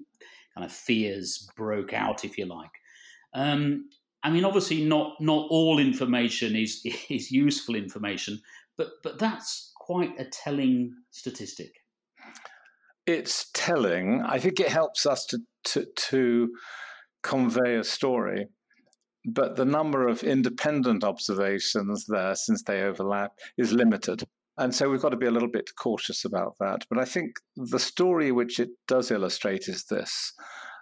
kind 0.56 0.66
of 0.66 0.72
fears 0.72 1.50
broke 1.58 1.94
out 1.94 2.24
if 2.24 2.38
you 2.38 2.46
like 2.46 2.72
um, 3.34 3.90
I 4.24 4.30
mean 4.30 4.46
obviously 4.46 4.84
not 4.84 5.20
not 5.22 5.48
all 5.50 5.80
information 5.80 6.56
is 6.56 6.86
is 7.10 7.32
useful 7.32 7.76
information 7.76 8.42
but 8.78 8.90
but 9.04 9.20
that's 9.20 9.72
quite 9.76 10.20
a 10.20 10.26
telling 10.26 10.94
statistic 11.12 11.74
it's 13.10 13.50
telling. 13.54 14.22
I 14.22 14.38
think 14.38 14.60
it 14.60 14.70
helps 14.70 15.08
us 15.08 15.26
to, 15.28 15.40
to, 15.66 15.86
to 15.96 16.50
convey 17.24 17.76
a 17.76 17.84
story. 17.84 18.46
But 19.26 19.56
the 19.56 19.66
number 19.66 20.08
of 20.08 20.24
independent 20.24 21.04
observations 21.04 22.06
there, 22.08 22.36
since 22.36 22.64
they 22.64 22.84
overlap, 22.84 23.32
is 23.58 23.74
limited. 23.74 24.24
And 24.58 24.76
so 24.76 24.90
we've 24.90 25.02
got 25.02 25.10
to 25.10 25.18
be 25.18 25.26
a 25.26 25.32
little 25.32 25.50
bit 25.50 25.72
cautious 25.76 26.24
about 26.24 26.54
that. 26.60 26.86
But 26.90 27.00
I 27.00 27.06
think 27.06 27.32
the 27.56 27.80
story 27.80 28.32
which 28.32 28.60
it 28.60 28.70
does 28.88 29.10
illustrate 29.10 29.68
is 29.68 29.86
this 29.86 30.34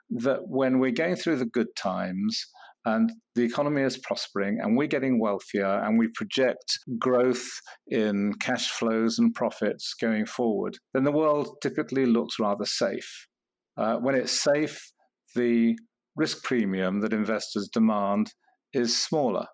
that 0.10 0.48
when 0.48 0.80
we're 0.80 0.92
going 0.92 1.16
through 1.16 1.36
the 1.36 1.46
good 1.46 1.76
times, 1.76 2.46
and 2.88 3.12
the 3.36 3.44
economy 3.44 3.82
is 3.82 3.98
prospering 3.98 4.60
and 4.62 4.78
we're 4.78 4.88
getting 4.88 5.20
wealthier 5.20 5.84
and 5.84 6.00
we 6.00 6.08
project 6.16 6.80
growth 6.98 7.46
in 7.88 8.34
cash 8.40 8.70
flows 8.70 9.20
and 9.20 9.34
profits 9.34 9.94
going 9.94 10.26
forward, 10.26 10.78
then 10.94 11.04
the 11.04 11.12
world 11.12 11.58
typically 11.62 12.06
looks 12.06 12.40
rather 12.40 12.66
safe. 12.66 13.28
Uh, 13.76 13.98
when 13.98 14.16
it's 14.16 14.32
safe, 14.32 14.92
the 15.36 15.76
risk 16.16 16.44
premium 16.44 17.02
that 17.02 17.12
investors 17.12 17.70
demand 17.74 18.32
is 18.74 18.98
smaller. 18.98 19.46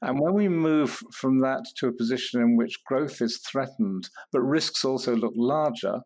And 0.00 0.20
when 0.20 0.34
we 0.34 0.48
move 0.48 1.02
from 1.12 1.40
that 1.40 1.64
to 1.78 1.88
a 1.88 1.96
position 1.96 2.40
in 2.40 2.56
which 2.56 2.84
growth 2.86 3.20
is 3.20 3.42
threatened, 3.50 4.08
but 4.32 4.42
risks 4.42 4.84
also 4.84 5.16
look 5.16 5.34
larger, 5.34 5.98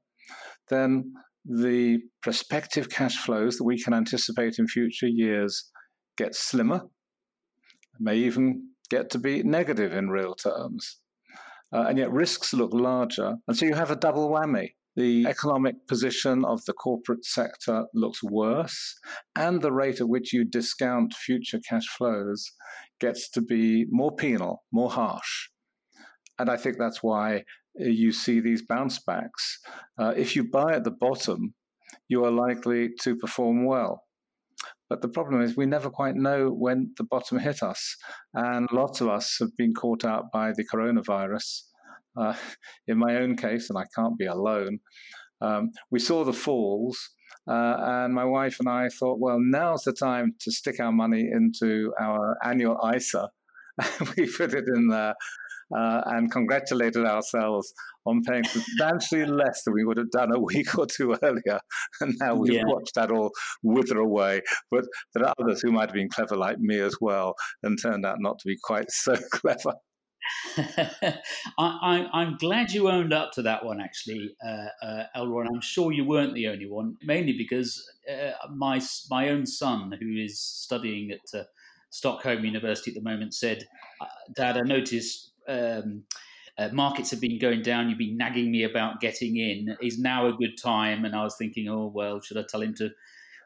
then 0.70 1.12
the 1.44 1.98
prospective 2.22 2.88
cash 2.88 3.18
flows 3.18 3.58
that 3.58 3.64
we 3.64 3.78
can 3.78 3.92
anticipate 3.92 4.54
in 4.58 4.66
future 4.66 5.08
years 5.08 5.70
get 6.16 6.35
slimmer, 6.35 6.83
may 7.99 8.16
even 8.16 8.69
get 8.90 9.11
to 9.11 9.19
be 9.19 9.42
negative 9.42 9.92
in 9.92 10.11
real 10.11 10.35
terms. 10.35 10.99
Uh, 11.73 11.87
and 11.88 11.99
yet 11.99 12.12
risks 12.12 12.52
look 12.52 12.73
larger. 12.75 13.37
And 13.49 13.57
so 13.57 13.64
you 13.64 13.75
have 13.75 13.90
a 13.90 13.97
double 13.97 14.28
whammy. 14.28 14.73
The 14.95 15.25
economic 15.26 15.87
position 15.88 16.45
of 16.45 16.62
the 16.66 16.75
corporate 16.75 17.25
sector 17.25 17.87
looks 17.95 18.23
worse, 18.23 18.99
and 19.35 19.62
the 19.62 19.73
rate 19.73 20.02
at 20.02 20.09
which 20.09 20.35
you 20.35 20.45
discount 20.45 21.14
future 21.14 21.61
cash 21.66 21.87
flows 21.88 22.52
gets 23.00 23.31
to 23.31 23.40
be 23.40 23.87
more 23.90 24.14
penal, 24.14 24.64
more 24.71 24.90
harsh. 24.90 25.49
And 26.38 26.50
I 26.50 26.59
think 26.59 26.76
that's 26.76 27.02
why 27.02 27.45
you 27.75 28.12
see 28.12 28.40
these 28.40 28.66
bounce 28.66 28.99
backs. 28.99 29.61
Uh, 29.99 30.12
if 30.14 30.37
you 30.37 30.45
buy 30.45 30.75
at 30.75 30.85
the 30.85 30.90
bottom, 30.90 31.54
you 32.09 32.25
are 32.26 32.31
likely 32.31 32.90
to 33.00 33.16
perform 33.16 33.64
well. 33.64 34.02
But 34.92 35.00
the 35.00 35.08
problem 35.08 35.40
is, 35.40 35.56
we 35.56 35.64
never 35.64 35.88
quite 35.88 36.16
know 36.16 36.50
when 36.50 36.92
the 36.99 37.04
bottom 37.04 37.38
hit 37.38 37.62
us. 37.62 37.96
And 38.34 38.68
lots 38.70 39.00
of 39.00 39.08
us 39.08 39.38
have 39.40 39.56
been 39.56 39.72
caught 39.72 40.04
out 40.04 40.25
by 40.30 40.52
the 40.52 40.66
coronavirus. 40.70 41.62
Uh, 42.14 42.34
in 42.87 42.99
my 42.99 43.16
own 43.16 43.34
case, 43.38 43.70
and 43.70 43.78
I 43.78 43.84
can't 43.96 44.18
be 44.18 44.26
alone, 44.26 44.80
um, 45.40 45.70
we 45.90 45.99
saw 45.99 46.25
the 46.25 46.34
falls. 46.34 46.99
Uh, 47.49 47.76
and 47.80 48.12
my 48.12 48.26
wife 48.26 48.61
and 48.61 48.68
I 48.68 48.90
thought, 48.90 49.18
well, 49.18 49.38
now's 49.40 49.84
the 49.84 49.94
time 49.94 50.34
to 50.40 50.52
stick 50.52 50.78
our 50.78 50.92
money 50.92 51.26
into 51.32 51.94
our 51.99 52.37
annual 52.44 52.78
ISA. 52.94 53.30
we 54.18 54.30
put 54.30 54.52
it 54.52 54.64
in 54.76 54.88
there 54.88 55.14
uh, 55.76 56.02
and 56.06 56.30
congratulated 56.30 57.04
ourselves 57.04 57.72
on 58.06 58.22
paying 58.22 58.44
substantially 58.44 59.24
less 59.26 59.62
than 59.64 59.74
we 59.74 59.84
would 59.84 59.96
have 59.96 60.10
done 60.10 60.34
a 60.34 60.40
week 60.40 60.76
or 60.78 60.86
two 60.86 61.16
earlier. 61.22 61.60
And 62.00 62.14
now 62.20 62.34
we've 62.34 62.54
yeah. 62.54 62.64
watched 62.66 62.94
that 62.94 63.10
all 63.10 63.30
wither 63.62 63.98
away. 63.98 64.42
But 64.70 64.84
there 65.14 65.24
are 65.24 65.34
others 65.38 65.60
who 65.62 65.72
might 65.72 65.88
have 65.88 65.94
been 65.94 66.08
clever 66.08 66.36
like 66.36 66.58
me 66.58 66.78
as 66.80 66.96
well 67.00 67.34
and 67.62 67.78
turned 67.80 68.04
out 68.04 68.16
not 68.20 68.38
to 68.40 68.46
be 68.46 68.56
quite 68.62 68.86
so 68.90 69.14
clever. 69.32 69.74
I, 71.58 72.08
am 72.14 72.36
glad 72.38 72.70
you 72.70 72.88
owned 72.88 73.12
up 73.12 73.32
to 73.32 73.42
that 73.42 73.64
one, 73.64 73.80
actually, 73.80 74.34
uh, 74.46 74.86
uh, 74.86 75.04
Elroy. 75.16 75.46
I'm 75.52 75.60
sure 75.60 75.90
you 75.92 76.04
weren't 76.04 76.34
the 76.34 76.46
only 76.46 76.66
one, 76.66 76.96
mainly 77.02 77.32
because 77.36 77.84
uh, 78.08 78.30
my 78.54 78.80
my 79.10 79.30
own 79.30 79.46
son, 79.46 79.92
who 80.00 80.16
is 80.16 80.40
studying 80.40 81.10
at 81.10 81.40
uh, 81.40 81.42
Stockholm 81.90 82.44
University 82.44 82.92
at 82.92 82.94
the 82.94 83.02
moment, 83.02 83.34
said, 83.34 83.64
uh, 84.00 84.06
"Dad, 84.36 84.56
I 84.56 84.60
noticed 84.60 85.31
um, 85.49 86.04
uh, 86.58 86.68
markets 86.72 87.11
have 87.11 87.20
been 87.20 87.38
going 87.38 87.62
down. 87.62 87.88
You've 87.88 87.99
been 87.99 88.16
nagging 88.16 88.50
me 88.50 88.64
about 88.64 89.00
getting 89.00 89.37
in. 89.37 89.76
Is 89.80 89.99
now 89.99 90.26
a 90.26 90.32
good 90.32 90.56
time? 90.56 91.04
And 91.04 91.14
I 91.14 91.25
was 91.25 91.37
thinking, 91.37 91.68
oh 91.68 91.87
well, 91.87 92.20
should 92.20 92.37
I 92.37 92.44
tell 92.49 92.62
him 92.62 92.75
to 92.75 92.90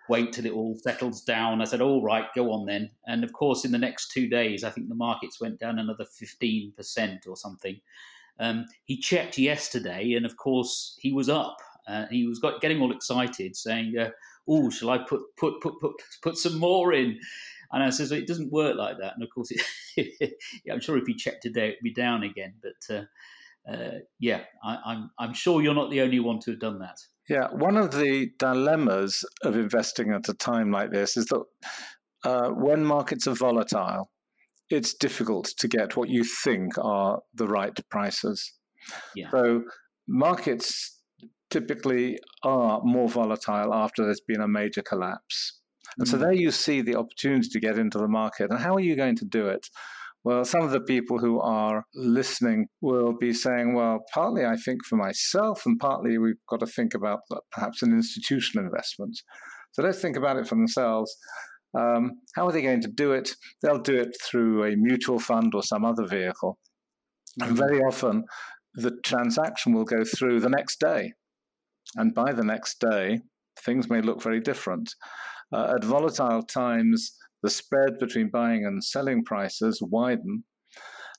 wait 0.09 0.33
till 0.33 0.47
it 0.47 0.53
all 0.53 0.77
settles 0.77 1.23
down? 1.23 1.61
I 1.61 1.65
said, 1.65 1.81
all 1.81 2.03
right, 2.03 2.27
go 2.35 2.53
on 2.53 2.67
then. 2.67 2.91
And 3.07 3.25
of 3.25 3.33
course, 3.33 3.65
in 3.65 3.73
the 3.73 3.79
next 3.79 4.11
two 4.11 4.29
days, 4.29 4.65
I 4.65 4.71
think 4.71 4.89
the 4.89 4.95
markets 4.95 5.41
went 5.41 5.59
down 5.61 5.79
another 5.79 6.05
fifteen 6.05 6.73
percent 6.77 7.27
or 7.27 7.37
something. 7.37 7.81
Um, 8.39 8.67
he 8.85 8.99
checked 8.99 9.39
yesterday, 9.39 10.13
and 10.15 10.27
of 10.27 10.37
course, 10.37 10.99
he 11.01 11.13
was 11.13 11.29
up. 11.29 11.57
Uh, 11.89 12.07
he 12.11 12.27
was 12.27 12.39
got, 12.39 12.61
getting 12.61 12.81
all 12.81 12.93
excited, 12.93 13.57
saying, 13.57 13.97
uh, 13.97 14.11
"Oh, 14.49 14.69
shall 14.71 14.91
I 14.91 14.99
put 14.99 15.23
put 15.37 15.61
put 15.61 15.81
put 15.81 15.93
put 16.23 16.37
some 16.37 16.59
more 16.59 16.93
in?" 16.93 17.19
And 17.73 17.83
I 17.83 17.91
says, 17.91 18.13
it 18.13 18.27
doesn't 18.27 18.53
work 18.53 18.77
like 18.77 18.97
that. 19.01 19.15
And 19.15 19.23
of 19.23 19.31
course, 19.35 19.51
it, 19.97 20.35
yeah, 20.65 20.73
I'm 20.73 20.81
sure 20.81 20.99
if 20.99 21.09
you 21.09 21.17
check 21.17 21.41
today, 21.41 21.69
it'd 21.69 21.79
be 21.83 21.93
down 21.93 22.23
again. 22.23 22.55
But 22.63 22.95
uh, 22.95 23.05
uh, 23.71 23.99
yeah, 24.19 24.43
I, 24.65 24.75
am 24.75 24.81
I'm, 24.85 25.11
I'm 25.19 25.35
sure 25.35 25.63
you're 25.63 25.75
not 25.75 25.91
the 25.91 26.01
only 26.01 26.21
one 26.21 26.41
to 26.41 26.53
have 26.53 26.61
done 26.61 26.79
that. 26.81 26.99
Yeah, 27.29 27.49
one 27.53 27.77
of 27.77 27.91
the 27.91 28.31
dilemmas 28.39 29.25
of 29.43 29.57
investing 29.57 30.13
at 30.13 30.29
a 30.29 30.35
time 30.35 30.71
like 30.71 30.93
this 30.93 31.17
is 31.17 31.27
that 31.27 31.43
uh, 32.25 32.51
when 32.51 32.85
markets 32.85 33.27
are 33.27 33.35
volatile, 33.35 34.11
it's 34.71 34.95
difficult 34.95 35.53
to 35.59 35.69
get 35.69 35.97
what 35.97 36.09
you 36.09 36.25
think 36.25 36.79
are 36.79 37.21
the 37.35 37.47
right 37.47 37.77
prices. 37.91 38.53
Yeah. 39.15 39.31
So 39.31 39.65
markets 40.09 41.01
typically 41.51 42.19
are 42.43 42.81
more 42.83 43.09
volatile 43.09 43.73
after 43.75 44.05
there's 44.05 44.21
been 44.21 44.41
a 44.41 44.49
major 44.49 44.83
collapse. 44.83 45.61
And 45.99 46.07
so 46.07 46.17
mm. 46.17 46.21
there 46.21 46.33
you 46.33 46.51
see 46.51 46.83
the 46.83 46.97
opportunity 46.97 47.49
to 47.49 47.61
get 47.61 47.79
into 47.79 47.99
the 47.99 48.09
market. 48.09 48.51
And 48.51 48.61
how 48.61 48.75
are 48.75 48.81
you 48.81 48.97
going 48.97 49.17
to 49.17 49.25
do 49.25 49.49
it? 49.49 49.67
Well, 50.25 50.45
some 50.45 50.63
of 50.63 50.73
the 50.73 50.81
people 50.81 51.19
who 51.19 51.41
are 51.41 51.85
listening 51.95 52.67
will 52.81 53.17
be 53.17 53.33
saying, 53.33 53.75
well, 53.75 54.01
partly 54.13 54.45
I 54.45 54.57
think 54.57 54.85
for 54.85 54.97
myself, 54.97 55.65
and 55.65 55.79
partly 55.79 56.19
we've 56.19 56.35
got 56.49 56.61
to 56.61 56.67
think 56.67 56.95
about 56.95 57.21
perhaps 57.53 57.83
an 57.83 57.93
institutional 57.93 58.67
investment. 58.67 59.21
So 59.73 59.83
let's 59.83 60.01
think 60.01 60.17
about 60.17 60.37
it 60.37 60.49
for 60.49 60.57
themselves. 60.57 61.17
Um, 61.79 62.13
how 62.35 62.47
are 62.47 62.53
they 62.53 62.63
going 62.63 62.81
to 62.81 62.89
do 62.89 63.13
it? 63.13 63.31
They'll 63.63 63.79
do 63.79 63.97
it 63.97 64.17
through 64.21 64.65
a 64.65 64.77
mutual 64.77 65.19
fund 65.19 65.55
or 65.55 65.63
some 65.63 65.85
other 65.85 66.05
vehicle. 66.05 66.59
And 67.41 67.53
mm. 67.53 67.57
very 67.57 67.81
often, 67.81 68.25
the 68.75 68.99
transaction 69.05 69.75
will 69.75 69.85
go 69.85 70.03
through 70.05 70.41
the 70.41 70.51
next 70.51 70.81
day. 70.81 71.13
And 71.95 72.15
by 72.15 72.33
the 72.33 72.45
next 72.45 72.81
day, 72.81 73.21
things 73.61 73.89
may 73.89 74.01
look 74.01 74.23
very 74.23 74.41
different. 74.41 74.93
Uh, 75.53 75.75
at 75.77 75.85
volatile 75.85 76.43
times, 76.43 77.17
the 77.43 77.51
spread 77.51 77.99
between 77.99 78.31
buying 78.31 78.67
and 78.67 78.83
selling 78.83 79.25
prices 79.25 79.81
widen. 79.83 80.45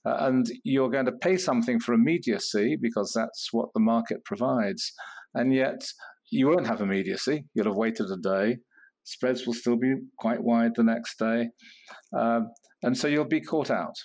Uh, 0.06 0.18
and 0.22 0.46
you're 0.64 0.90
going 0.90 1.06
to 1.06 1.12
pay 1.12 1.38
something 1.38 1.80
for 1.80 1.94
immediacy 1.94 2.78
because 2.80 3.12
that's 3.14 3.50
what 3.52 3.70
the 3.74 3.80
market 3.80 4.24
provides. 4.26 4.94
And 5.34 5.54
yet, 5.54 5.86
you 6.30 6.48
won't 6.48 6.68
have 6.68 6.82
immediacy. 6.82 7.46
You'll 7.54 7.68
have 7.68 7.76
waited 7.76 8.10
a 8.12 8.18
day. 8.18 8.58
Spreads 9.04 9.46
will 9.46 9.54
still 9.54 9.78
be 9.78 9.96
quite 10.18 10.44
wide 10.44 10.72
the 10.76 10.84
next 10.84 11.18
day. 11.18 11.50
Um, 12.18 12.50
and 12.84 12.98
so 12.98 13.08
you'll 13.08 13.26
be 13.26 13.42
caught 13.42 13.72
out. 13.72 13.96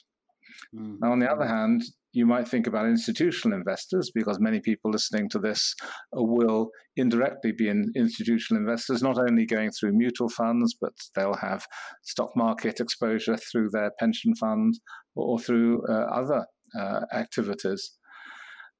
Mm-hmm. 0.74 0.96
Now, 1.00 1.12
on 1.12 1.18
the 1.18 1.30
other 1.30 1.46
hand, 1.46 1.82
you 2.12 2.26
might 2.26 2.46
think 2.46 2.66
about 2.66 2.86
institutional 2.86 3.56
investors 3.56 4.10
because 4.14 4.38
many 4.38 4.60
people 4.60 4.90
listening 4.90 5.28
to 5.30 5.38
this 5.38 5.74
will 6.12 6.68
indirectly 6.96 7.52
be 7.56 7.68
in 7.68 7.90
institutional 7.96 8.60
investors, 8.60 9.02
not 9.02 9.18
only 9.18 9.46
going 9.46 9.70
through 9.70 9.92
mutual 9.92 10.28
funds, 10.28 10.76
but 10.80 10.92
they'll 11.14 11.34
have 11.34 11.66
stock 12.02 12.30
market 12.36 12.80
exposure 12.80 13.36
through 13.36 13.68
their 13.72 13.90
pension 13.98 14.34
fund 14.34 14.74
or 15.14 15.38
through 15.38 15.82
uh, 15.88 16.06
other 16.14 16.46
uh, 16.78 17.00
activities. 17.14 17.92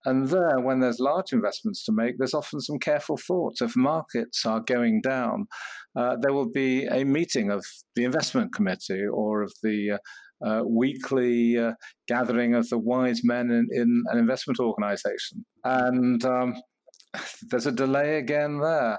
And 0.05 0.29
there, 0.29 0.59
when 0.61 0.81
there's 0.81 0.99
large 0.99 1.33
investments 1.33 1.85
to 1.85 1.93
make, 1.93 2.19
there's 2.19 2.35
often 2.35 2.61
some 2.61 2.79
careful 2.81 3.17
thoughts. 3.17 3.63
If 3.63 3.77
markets 3.77 4.45
are 4.45 4.61
going 4.61 5.01
down, 5.01 5.47
uh, 5.95 6.17
there 6.21 6.33
will 6.33 6.51
be 6.51 6.87
a 6.87 7.05
meeting 7.05 7.51
of 7.51 7.65
the 7.95 8.03
investment 8.03 8.53
committee 8.53 9.05
or 9.07 9.43
of 9.43 9.53
the 9.63 10.01
uh, 10.45 10.63
weekly 10.67 11.59
uh, 11.59 11.73
gathering 12.09 12.55
of 12.55 12.69
the 12.69 12.79
wise 12.79 13.21
men 13.25 13.51
in, 13.51 13.69
in 13.73 14.03
an 14.07 14.19
investment 14.19 14.59
organization. 14.59 15.45
And 15.65 16.25
um, 16.25 16.55
there's 17.51 17.67
a 17.67 17.73
delay 17.73 18.19
again 18.19 18.61
there. 18.61 18.99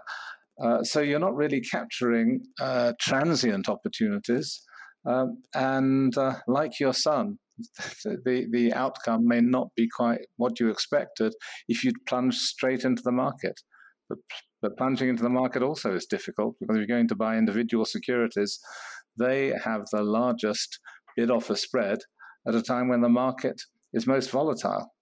Uh, 0.64 0.84
so 0.84 1.02
you're 1.02 1.20
not 1.20 1.36
really 1.36 1.62
capturing 1.62 2.42
uh, 2.62 2.94
transient 3.00 3.70
opportunities. 3.70 4.62
Um, 5.06 5.42
and 5.54 6.16
uh, 6.18 6.36
like 6.48 6.80
your 6.80 6.94
son, 6.94 7.40
the, 8.04 8.48
the 8.52 8.74
outcome 8.74 9.28
may 9.28 9.42
not 9.42 9.70
be 9.76 9.88
quite 9.96 10.22
what 10.38 10.60
you 10.60 10.70
expected 10.70 11.34
if 11.68 11.84
you'd 11.84 11.96
straight 12.32 12.84
into 12.84 13.02
the 13.04 13.12
market. 13.12 13.60
But, 14.10 14.20
but 14.62 14.78
plunging 14.78 15.10
into 15.10 15.24
the 15.24 15.30
market 15.30 15.64
also 15.64 15.96
is 15.96 16.06
difficult 16.06 16.56
because 16.60 16.76
if 16.76 16.80
you're 16.80 16.96
going 16.96 17.08
to 17.10 17.16
buy 17.16 17.38
individual 17.38 17.86
securities, 17.86 18.60
they 19.18 19.54
have 19.64 19.82
the 19.92 20.04
largest 20.04 20.80
bid 21.16 21.32
offer 21.32 21.56
spread 21.56 22.00
at 22.48 22.56
a 22.56 22.62
time 22.62 22.88
when 22.88 23.02
the 23.02 23.10
market 23.10 23.62
is 23.94 24.08
most 24.08 24.30
volatile. 24.30 24.94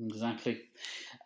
Exactly. 0.00 0.60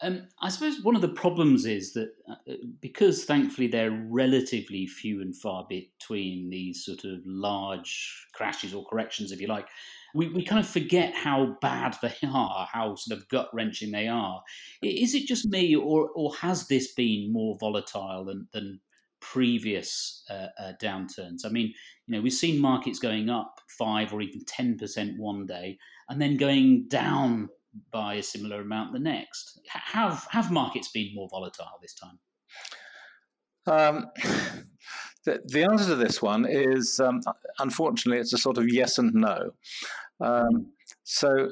Um, 0.01 0.29
I 0.41 0.49
suppose 0.49 0.83
one 0.83 0.97
of 0.97 1.03
the 1.03 1.09
problems 1.09 1.67
is 1.67 1.93
that 1.93 2.09
uh, 2.29 2.55
because 2.81 3.25
thankfully 3.25 3.67
they're 3.67 4.07
relatively 4.11 4.87
few 4.87 5.21
and 5.21 5.37
far 5.37 5.67
between 5.69 6.49
these 6.49 6.85
sort 6.85 7.05
of 7.05 7.21
large 7.27 8.27
crashes 8.35 8.73
or 8.73 8.85
corrections, 8.87 9.31
if 9.31 9.41
you 9.41 9.47
like, 9.47 9.69
we, 10.15 10.29
we 10.29 10.45
kind 10.45 10.59
of 10.59 10.67
forget 10.67 11.15
how 11.15 11.57
bad 11.61 11.97
they 12.03 12.15
are, 12.27 12.67
how 12.73 12.95
sort 12.95 13.19
of 13.19 13.29
gut 13.29 13.49
wrenching 13.53 13.93
they 13.93 14.09
are. 14.09 14.43
Is 14.83 15.15
it 15.15 15.27
just 15.27 15.47
me, 15.49 15.77
or, 15.77 16.09
or 16.15 16.35
has 16.37 16.67
this 16.67 16.95
been 16.95 17.33
more 17.33 17.57
volatile 17.61 18.25
than, 18.25 18.49
than 18.53 18.81
previous 19.23 20.25
uh, 20.29 20.49
uh, 20.61 20.73
downturns. 20.83 21.47
I 21.47 21.49
mean, 21.49 21.73
you 22.07 22.17
know, 22.17 22.21
we've 22.21 22.33
seen 22.33 22.61
markets 22.61 22.99
going 22.99 23.31
up 23.31 23.61
five 23.79 24.13
or 24.13 24.21
even 24.21 24.45
ten 24.45 24.77
percent 24.77 25.19
one 25.19 25.47
day, 25.47 25.79
and 26.09 26.21
then 26.21 26.37
going 26.37 26.87
down 26.89 27.49
by 27.91 28.15
a 28.15 28.23
similar 28.23 28.61
amount 28.61 28.93
the 28.93 28.99
next. 28.99 29.61
Have 29.69 30.27
have 30.31 30.51
markets 30.51 30.89
been 30.89 31.15
more 31.15 31.29
volatile 31.31 31.79
this 31.81 31.95
time? 31.95 32.19
Um, 33.67 34.11
the, 35.25 35.41
the, 35.47 35.63
answer 35.63 35.87
to 35.87 35.95
this 35.95 36.21
one 36.21 36.45
is 36.49 37.01
um, 37.01 37.21
unfortunately 37.61 38.21
it's 38.21 38.33
a 38.33 38.39
sort 38.39 38.59
of 38.59 38.69
yes 38.69 38.99
and 38.99 39.15
no. 39.15 39.53
Um, 40.21 40.73
so 41.05 41.51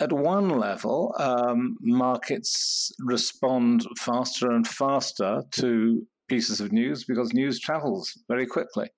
at 0.00 0.12
one 0.12 0.48
level, 0.48 1.14
um, 1.18 1.76
markets 1.80 2.92
respond 3.00 3.86
faster 3.98 4.50
and 4.50 4.66
faster 4.66 5.42
to 5.52 6.06
pieces 6.28 6.60
of 6.60 6.72
news 6.72 7.04
because 7.04 7.32
news 7.32 7.60
travels 7.60 8.12
very 8.28 8.46
quickly. 8.46 8.88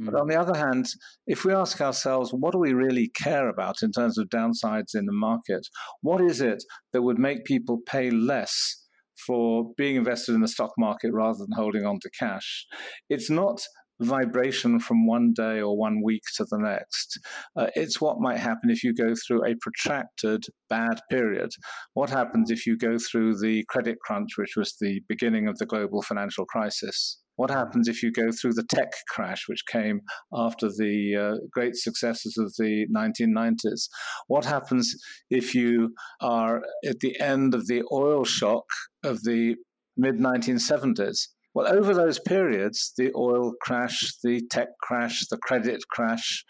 Mm. 0.00 0.06
But 0.06 0.14
hmm. 0.14 0.20
on 0.20 0.28
the 0.28 0.40
other 0.40 0.58
hand, 0.58 0.86
if 1.26 1.44
we 1.44 1.52
ask 1.52 1.80
ourselves, 1.80 2.30
what 2.32 2.52
do 2.52 2.58
we 2.58 2.72
really 2.72 3.10
care 3.16 3.48
about 3.48 3.82
in 3.82 3.92
terms 3.92 4.18
of 4.18 4.28
downsides 4.28 4.94
in 4.94 5.06
the 5.06 5.12
market? 5.12 5.66
What 6.02 6.20
is 6.20 6.40
it 6.40 6.62
that 6.92 7.02
would 7.02 7.18
make 7.18 7.44
people 7.44 7.80
pay 7.86 8.10
less 8.10 8.84
for 9.26 9.72
being 9.76 9.96
invested 9.96 10.34
in 10.34 10.42
the 10.42 10.48
stock 10.48 10.72
market 10.78 11.10
rather 11.12 11.38
than 11.38 11.56
holding 11.56 11.84
on 11.84 11.98
to 12.00 12.10
cash? 12.18 12.66
It's 13.08 13.30
not 13.30 13.60
vibration 14.00 14.78
from 14.80 15.06
one 15.06 15.32
day 15.34 15.60
or 15.60 15.76
one 15.76 16.02
week 16.02 16.22
to 16.36 16.44
the 16.44 16.58
next. 16.58 17.18
Uh, 17.56 17.68
it's 17.74 18.00
what 18.00 18.20
might 18.20 18.38
happen 18.38 18.70
if 18.70 18.84
you 18.84 18.94
go 18.94 19.14
through 19.26 19.44
a 19.44 19.54
protracted 19.60 20.44
bad 20.68 21.00
period. 21.10 21.50
What 21.94 22.10
happens 22.10 22.50
if 22.50 22.66
you 22.66 22.76
go 22.76 22.96
through 22.98 23.38
the 23.38 23.64
credit 23.68 23.98
crunch, 24.04 24.30
which 24.36 24.54
was 24.56 24.76
the 24.80 25.00
beginning 25.08 25.48
of 25.48 25.58
the 25.58 25.66
global 25.66 26.02
financial 26.02 26.44
crisis? 26.46 27.18
What 27.36 27.50
happens 27.50 27.86
if 27.86 28.02
you 28.02 28.10
go 28.10 28.30
through 28.32 28.54
the 28.54 28.66
tech 28.68 28.92
crash, 29.10 29.44
which 29.46 29.62
came 29.70 30.00
after 30.32 30.68
the 30.68 31.16
uh, 31.16 31.46
great 31.52 31.76
successes 31.76 32.36
of 32.38 32.54
the 32.58 32.86
1990s? 32.94 33.88
What 34.26 34.46
happens 34.46 34.94
if 35.30 35.54
you 35.54 35.94
are 36.22 36.62
at 36.84 37.00
the 37.00 37.18
end 37.20 37.54
of 37.54 37.66
the 37.66 37.82
oil 37.92 38.24
shock 38.24 38.64
of 39.04 39.22
the 39.22 39.56
mid 39.98 40.16
1970s? 40.16 41.28
Well, 41.56 41.74
over 41.74 41.94
those 41.94 42.18
periods, 42.18 42.92
the 42.98 43.10
oil 43.16 43.54
crash, 43.62 44.12
the 44.22 44.42
tech 44.50 44.68
crash, 44.82 45.26
the 45.28 45.38
credit 45.38 45.82
crash, 45.90 46.44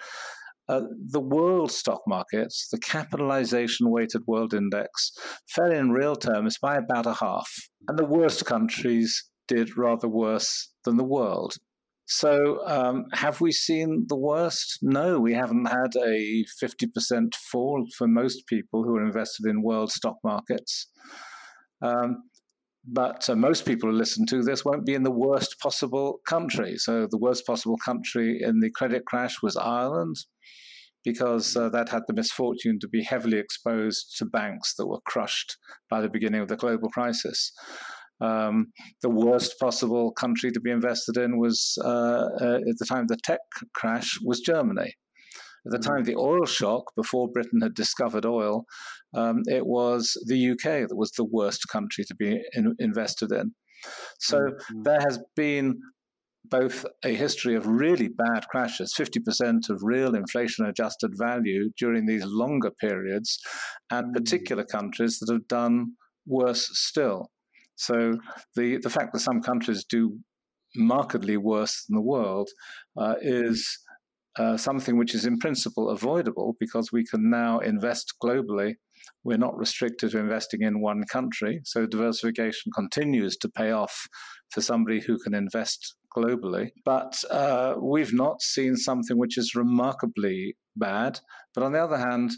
uh, 0.69 0.81
the 1.13 1.21
world 1.21 1.71
stock 1.71 2.01
markets, 2.09 2.67
the 2.73 2.81
capitalization 2.81 3.89
weighted 3.89 4.23
world 4.27 4.53
index, 4.53 5.13
fell 5.49 5.71
in 5.71 5.93
real 5.93 6.17
terms 6.17 6.59
by 6.61 6.75
about 6.75 7.07
a 7.07 7.15
half. 7.15 7.49
And 7.87 7.97
the 7.97 8.05
worst 8.05 8.47
countries 8.47 9.31
did 9.47 9.79
rather 9.79 10.09
worse 10.09 10.73
than 10.85 10.97
the 10.97 11.05
world. 11.05 11.55
So, 12.07 12.67
um, 12.67 13.05
have 13.13 13.41
we 13.41 13.53
seen 13.53 14.07
the 14.09 14.19
worst? 14.19 14.81
No, 14.83 15.21
we 15.21 15.35
haven't 15.35 15.67
had 15.67 15.95
a 15.95 16.45
50% 16.61 17.33
fall 17.37 17.87
for 17.97 18.09
most 18.09 18.49
people 18.49 18.83
who 18.83 18.97
are 18.97 19.07
invested 19.07 19.47
in 19.47 19.63
world 19.63 19.93
stock 19.93 20.17
markets. 20.25 20.89
Um, 21.81 22.25
but 22.87 23.29
uh, 23.29 23.35
most 23.35 23.67
people 23.67 23.91
who 23.91 23.97
listen 23.97 24.27
to 24.27 24.43
this 24.43 24.65
won't 24.65 24.87
be 24.87 24.95
in 24.95 25.03
the 25.03 25.11
worst 25.11 25.57
possible 25.61 26.21
country. 26.27 26.77
So 26.77 27.07
the 27.11 27.19
worst 27.19 27.47
possible 27.47 27.77
country 27.85 28.41
in 28.41 28.61
the 28.61 28.71
credit 28.71 29.05
crash 29.07 29.43
was 29.43 29.57
Ireland, 29.57 30.17
because 31.05 31.57
uh, 31.57 31.69
that 31.71 31.89
had 31.89 32.03
the 32.07 32.15
misfortune 32.15 32.79
to 32.81 32.89
be 32.89 33.03
heavily 33.03 33.39
exposed 33.39 34.17
to 34.19 34.27
banks 34.27 34.75
that 34.75 34.89
were 34.89 35.01
crushed 35.07 35.57
by 35.89 36.01
the 36.01 36.09
beginning 36.09 36.41
of 36.41 36.49
the 36.49 36.57
global 36.57 36.89
crisis. 36.89 37.53
Um, 38.21 38.73
the 39.03 39.11
worst 39.11 39.55
possible 39.61 40.11
country 40.13 40.51
to 40.51 40.61
be 40.61 40.71
invested 40.71 41.17
in 41.17 41.39
was 41.39 41.79
uh, 41.85 42.29
uh 42.41 42.57
at 42.57 42.79
the 42.79 42.87
time 42.89 43.03
of 43.03 43.09
the 43.09 43.19
tech 43.23 43.41
crash 43.75 44.19
was 44.25 44.41
Germany. 44.41 44.95
At 45.67 45.73
the 45.73 45.79
time 45.79 45.99
of 45.99 46.07
the 46.07 46.17
oil 46.17 46.47
shock, 46.47 46.95
before 46.95 47.29
Britain 47.29 47.61
had 47.61 47.75
discovered 47.75 48.25
oil, 48.25 48.65
um, 49.15 49.43
it 49.47 49.67
was 49.67 50.17
the 50.27 50.51
UK 50.51 50.89
that 50.89 50.97
was 50.97 51.11
the 51.13 51.25
worst 51.25 51.67
country 51.69 52.05
to 52.05 52.15
be 52.15 52.41
in, 52.53 52.75
invested 52.79 53.33
in. 53.33 53.53
So 54.21 54.39
mm-hmm. 54.39 54.83
there 54.83 55.01
has 55.01 55.19
been 55.35 55.81
both 56.49 56.87
a 57.05 57.15
history 57.15 57.57
of 57.57 57.67
really 57.67 58.09
bad 58.09 58.47
crashes, 58.49 58.95
50% 58.97 59.69
of 59.69 59.83
real 59.83 60.15
inflation 60.15 60.65
adjusted 60.65 61.13
value 61.17 61.71
during 61.79 62.07
these 62.07 62.25
longer 62.25 62.71
periods, 62.71 63.39
and 63.91 64.07
mm-hmm. 64.07 64.15
particular 64.15 64.65
countries 64.65 65.19
that 65.19 65.33
have 65.33 65.49
done 65.49 65.93
worse 66.27 66.69
still. 66.73 67.31
So 67.77 68.19
the, 68.55 68.79
the 68.79 68.91
fact 68.91 69.13
that 69.13 69.21
some 69.21 69.43
countries 69.43 69.85
do 69.85 70.19
markedly 70.75 71.37
worse 71.37 71.85
than 71.89 71.97
the 71.97 72.03
world 72.03 72.49
uh, 72.97 73.15
is 73.21 73.79
uh, 74.39 74.57
something 74.57 74.97
which 74.99 75.15
is 75.15 75.25
in 75.25 75.39
principle 75.39 75.89
avoidable 75.89 76.57
because 76.61 76.93
we 76.93 77.05
can 77.05 77.31
now 77.31 77.59
invest 77.59 78.15
globally. 78.23 78.75
We're 79.25 79.39
not 79.39 79.57
restricted 79.57 80.11
to 80.11 80.19
investing 80.19 80.63
in 80.63 80.81
one 80.81 81.05
country. 81.11 81.61
So 81.65 81.87
diversification 81.87 82.73
continues 82.75 83.37
to 83.39 83.49
pay 83.49 83.71
off 83.71 84.09
for 84.51 84.61
somebody 84.61 85.01
who 85.01 85.19
can 85.19 85.35
invest 85.35 85.97
globally. 86.17 86.71
But 86.85 87.23
uh, 87.31 87.75
we've 87.81 88.13
not 88.13 88.43
seen 88.43 88.77
something 88.77 89.19
which 89.19 89.39
is 89.39 89.55
remarkably 89.55 90.57
bad. 90.77 91.21
But 91.55 91.65
on 91.65 91.73
the 91.73 91.83
other 91.83 91.99
hand, 91.99 92.33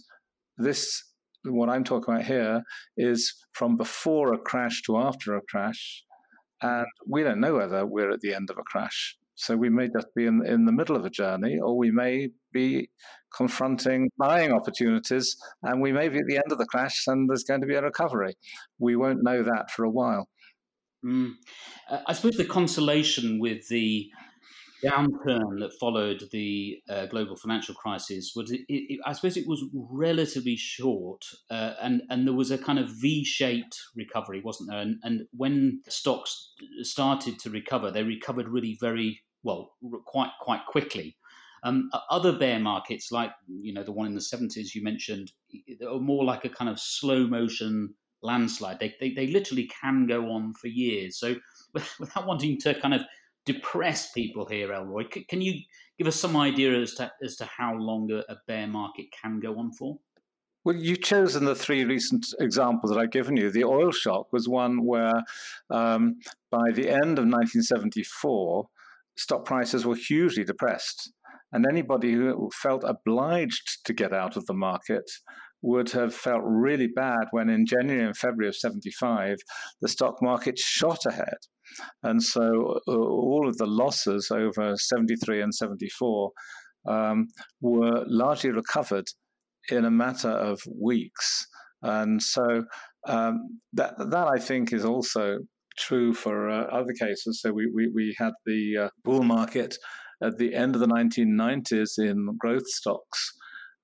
this, 0.56 1.02
what 1.44 1.68
I'm 1.68 1.84
talking 1.84 2.14
about 2.14 2.26
here, 2.26 2.62
is 2.96 3.34
from 3.52 3.76
before 3.76 4.32
a 4.32 4.38
crash 4.38 4.82
to 4.82 4.98
after 4.98 5.36
a 5.36 5.42
crash. 5.48 6.04
And 6.60 6.86
we 7.06 7.22
don't 7.22 7.40
know 7.40 7.54
whether 7.54 7.86
we're 7.86 8.10
at 8.10 8.20
the 8.20 8.34
end 8.34 8.50
of 8.50 8.58
a 8.58 8.62
crash. 8.62 9.16
So 9.40 9.56
we 9.56 9.70
may 9.70 9.86
just 9.86 10.08
be 10.16 10.26
in, 10.26 10.44
in 10.44 10.64
the 10.64 10.72
middle 10.72 10.96
of 10.96 11.04
a 11.04 11.10
journey, 11.10 11.60
or 11.62 11.76
we 11.78 11.92
may 11.92 12.30
be 12.52 12.90
confronting 13.36 14.10
buying 14.18 14.52
opportunities, 14.52 15.36
and 15.62 15.80
we 15.80 15.92
may 15.92 16.08
be 16.08 16.18
at 16.18 16.26
the 16.26 16.36
end 16.36 16.50
of 16.50 16.58
the 16.58 16.66
crash 16.66 17.04
and 17.06 17.30
there's 17.30 17.44
going 17.44 17.60
to 17.60 17.66
be 17.66 17.76
a 17.76 17.82
recovery. 17.82 18.34
We 18.80 18.96
won't 18.96 19.22
know 19.22 19.44
that 19.44 19.70
for 19.70 19.84
a 19.84 19.90
while. 19.90 20.28
Mm. 21.06 21.34
Uh, 21.88 22.00
I 22.08 22.14
suppose 22.14 22.36
the 22.36 22.46
consolation 22.46 23.38
with 23.38 23.68
the 23.68 24.10
downturn 24.84 25.60
that 25.60 25.72
followed 25.78 26.24
the 26.32 26.78
uh, 26.90 27.06
global 27.06 27.36
financial 27.36 27.76
crisis 27.76 28.32
was, 28.34 28.50
it, 28.50 28.62
it, 28.68 28.98
I 29.06 29.12
suppose, 29.12 29.36
it 29.36 29.46
was 29.46 29.64
relatively 29.72 30.56
short, 30.56 31.22
uh, 31.48 31.74
and 31.80 32.02
and 32.10 32.26
there 32.26 32.34
was 32.34 32.50
a 32.50 32.58
kind 32.58 32.78
of 32.78 32.88
V-shaped 33.00 33.76
recovery, 33.94 34.40
wasn't 34.44 34.70
there? 34.70 34.80
And, 34.80 34.96
and 35.04 35.26
when 35.36 35.82
stocks 35.88 36.52
started 36.82 37.38
to 37.40 37.50
recover, 37.50 37.90
they 37.90 38.02
recovered 38.02 38.48
really 38.48 38.76
very 38.80 39.20
well, 39.42 39.72
quite 40.04 40.30
quite 40.40 40.66
quickly. 40.66 41.16
Um, 41.64 41.90
other 42.08 42.38
bear 42.38 42.60
markets, 42.60 43.10
like 43.10 43.32
you 43.48 43.72
know 43.72 43.82
the 43.82 43.92
one 43.92 44.06
in 44.06 44.14
the 44.14 44.20
seventies 44.20 44.74
you 44.74 44.82
mentioned, 44.82 45.32
are 45.86 45.98
more 45.98 46.24
like 46.24 46.44
a 46.44 46.48
kind 46.48 46.70
of 46.70 46.78
slow 46.78 47.26
motion 47.26 47.94
landslide. 48.22 48.78
They, 48.80 48.94
they, 49.00 49.12
they 49.12 49.26
literally 49.28 49.70
can 49.80 50.06
go 50.06 50.30
on 50.30 50.54
for 50.54 50.68
years. 50.68 51.18
So 51.18 51.36
without 51.98 52.26
wanting 52.26 52.58
to 52.60 52.78
kind 52.80 52.94
of 52.94 53.02
depress 53.44 54.12
people 54.12 54.46
here, 54.46 54.72
Elroy, 54.72 55.04
can 55.28 55.40
you 55.40 55.60
give 55.98 56.06
us 56.06 56.16
some 56.16 56.36
idea 56.36 56.80
as 56.80 56.94
to 56.94 57.10
as 57.22 57.36
to 57.36 57.44
how 57.46 57.74
long 57.74 58.10
a, 58.12 58.18
a 58.32 58.36
bear 58.46 58.66
market 58.66 59.06
can 59.22 59.40
go 59.40 59.58
on 59.58 59.72
for? 59.72 59.98
Well, 60.64 60.76
you've 60.76 61.00
chosen 61.00 61.44
the 61.44 61.54
three 61.54 61.84
recent 61.84 62.26
examples 62.40 62.90
that 62.90 62.98
I've 62.98 63.10
given 63.10 63.36
you. 63.36 63.50
The 63.50 63.64
oil 63.64 63.90
shock 63.90 64.32
was 64.32 64.48
one 64.48 64.84
where, 64.84 65.22
um, 65.70 66.18
by 66.50 66.72
the 66.72 66.90
end 66.90 67.18
of 67.18 67.24
1974, 67.24 68.68
stock 69.18 69.44
prices 69.44 69.84
were 69.84 69.96
hugely 69.96 70.44
depressed. 70.44 71.12
And 71.52 71.66
anybody 71.66 72.12
who 72.12 72.50
felt 72.62 72.84
obliged 72.84 73.84
to 73.84 73.92
get 73.92 74.12
out 74.12 74.36
of 74.36 74.46
the 74.46 74.54
market 74.54 75.04
would 75.62 75.90
have 75.90 76.14
felt 76.14 76.42
really 76.44 76.86
bad 76.86 77.24
when 77.32 77.48
in 77.48 77.66
January 77.66 78.04
and 78.04 78.16
February 78.16 78.48
of 78.48 78.56
75, 78.56 79.38
the 79.80 79.88
stock 79.88 80.22
market 80.22 80.58
shot 80.58 81.00
ahead. 81.06 81.38
And 82.02 82.22
so 82.22 82.78
uh, 82.86 82.92
all 82.92 83.48
of 83.48 83.56
the 83.56 83.66
losses 83.66 84.30
over 84.30 84.76
73 84.76 85.42
and 85.42 85.54
74 85.54 86.30
um, 86.86 87.26
were 87.60 88.04
largely 88.06 88.50
recovered 88.50 89.06
in 89.70 89.84
a 89.84 89.90
matter 89.90 90.30
of 90.30 90.60
weeks. 90.80 91.46
And 91.82 92.22
so 92.22 92.64
um, 93.06 93.60
that, 93.72 93.94
that 93.98 94.28
I 94.28 94.38
think 94.38 94.72
is 94.72 94.84
also 94.84 95.38
true 95.78 96.12
for 96.12 96.50
uh, 96.50 96.64
other 96.64 96.92
cases. 96.92 97.40
So 97.40 97.52
we, 97.52 97.70
we, 97.74 97.88
we 97.88 98.14
had 98.18 98.32
the 98.46 98.76
uh, 98.84 98.88
bull 99.04 99.22
market 99.22 99.76
at 100.22 100.36
the 100.38 100.54
end 100.54 100.74
of 100.74 100.80
the 100.80 100.88
1990s 100.88 101.98
in 101.98 102.36
growth 102.38 102.66
stocks 102.66 103.32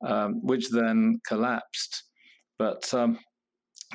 um, 0.07 0.41
which 0.43 0.71
then 0.71 1.21
collapsed. 1.27 2.05
But 2.59 2.93
um, 2.95 3.19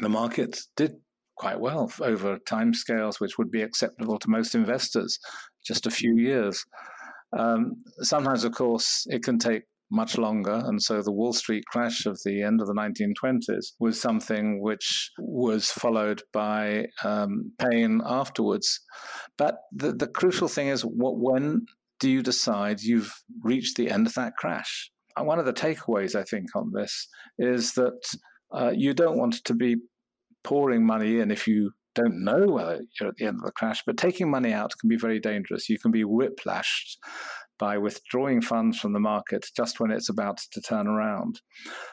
the 0.01 0.09
market 0.09 0.59
did 0.75 0.93
quite 1.37 1.59
well 1.59 1.91
over 2.01 2.37
timescales 2.39 3.19
which 3.19 3.37
would 3.37 3.49
be 3.49 3.61
acceptable 3.61 4.19
to 4.19 4.29
most 4.29 4.55
investors, 4.55 5.19
just 5.65 5.85
a 5.85 5.91
few 5.91 6.17
years. 6.17 6.65
Um, 7.37 7.83
sometimes, 7.99 8.43
of 8.43 8.53
course, 8.53 9.05
it 9.09 9.23
can 9.23 9.37
take 9.37 9.63
much 9.91 10.17
longer. 10.17 10.61
And 10.65 10.81
so 10.81 11.01
the 11.01 11.11
Wall 11.11 11.33
Street 11.33 11.63
crash 11.71 12.05
of 12.05 12.19
the 12.25 12.41
end 12.41 12.61
of 12.61 12.67
the 12.67 12.73
1920s 12.73 13.73
was 13.79 13.99
something 13.99 14.61
which 14.61 15.11
was 15.17 15.69
followed 15.69 16.21
by 16.31 16.85
um, 17.03 17.51
pain 17.59 18.01
afterwards. 18.05 18.79
But 19.37 19.55
the, 19.71 19.93
the 19.93 20.07
crucial 20.07 20.47
thing 20.47 20.67
is 20.67 20.81
what, 20.81 21.17
when 21.17 21.65
do 21.99 22.09
you 22.09 22.21
decide 22.21 22.81
you've 22.81 23.13
reached 23.43 23.77
the 23.77 23.89
end 23.89 24.07
of 24.07 24.13
that 24.15 24.33
crash? 24.37 24.91
one 25.17 25.37
of 25.37 25.45
the 25.45 25.51
takeaways 25.51 26.15
I 26.15 26.23
think 26.23 26.47
on 26.55 26.71
this 26.73 27.09
is 27.37 27.73
that 27.73 27.99
uh, 28.53 28.71
you 28.73 28.93
don't 28.93 29.17
want 29.17 29.43
to 29.43 29.53
be 29.53 29.75
pouring 30.45 30.85
money 30.85 31.19
in 31.19 31.29
if 31.29 31.45
you 31.45 31.71
don't 31.95 32.23
know 32.23 32.47
whether 32.47 32.79
you're 32.99 33.09
at 33.09 33.15
the 33.17 33.25
end 33.25 33.37
of 33.37 33.45
the 33.45 33.51
crash. 33.51 33.83
But 33.85 33.97
taking 33.97 34.29
money 34.29 34.53
out 34.53 34.71
can 34.79 34.87
be 34.87 34.97
very 34.97 35.19
dangerous. 35.19 35.69
You 35.69 35.79
can 35.79 35.91
be 35.91 36.03
whiplashed 36.03 36.97
by 37.59 37.77
withdrawing 37.77 38.41
funds 38.41 38.79
from 38.79 38.93
the 38.93 38.99
market 38.99 39.45
just 39.55 39.79
when 39.79 39.91
it's 39.91 40.09
about 40.09 40.39
to 40.51 40.61
turn 40.61 40.87
around. 40.87 41.41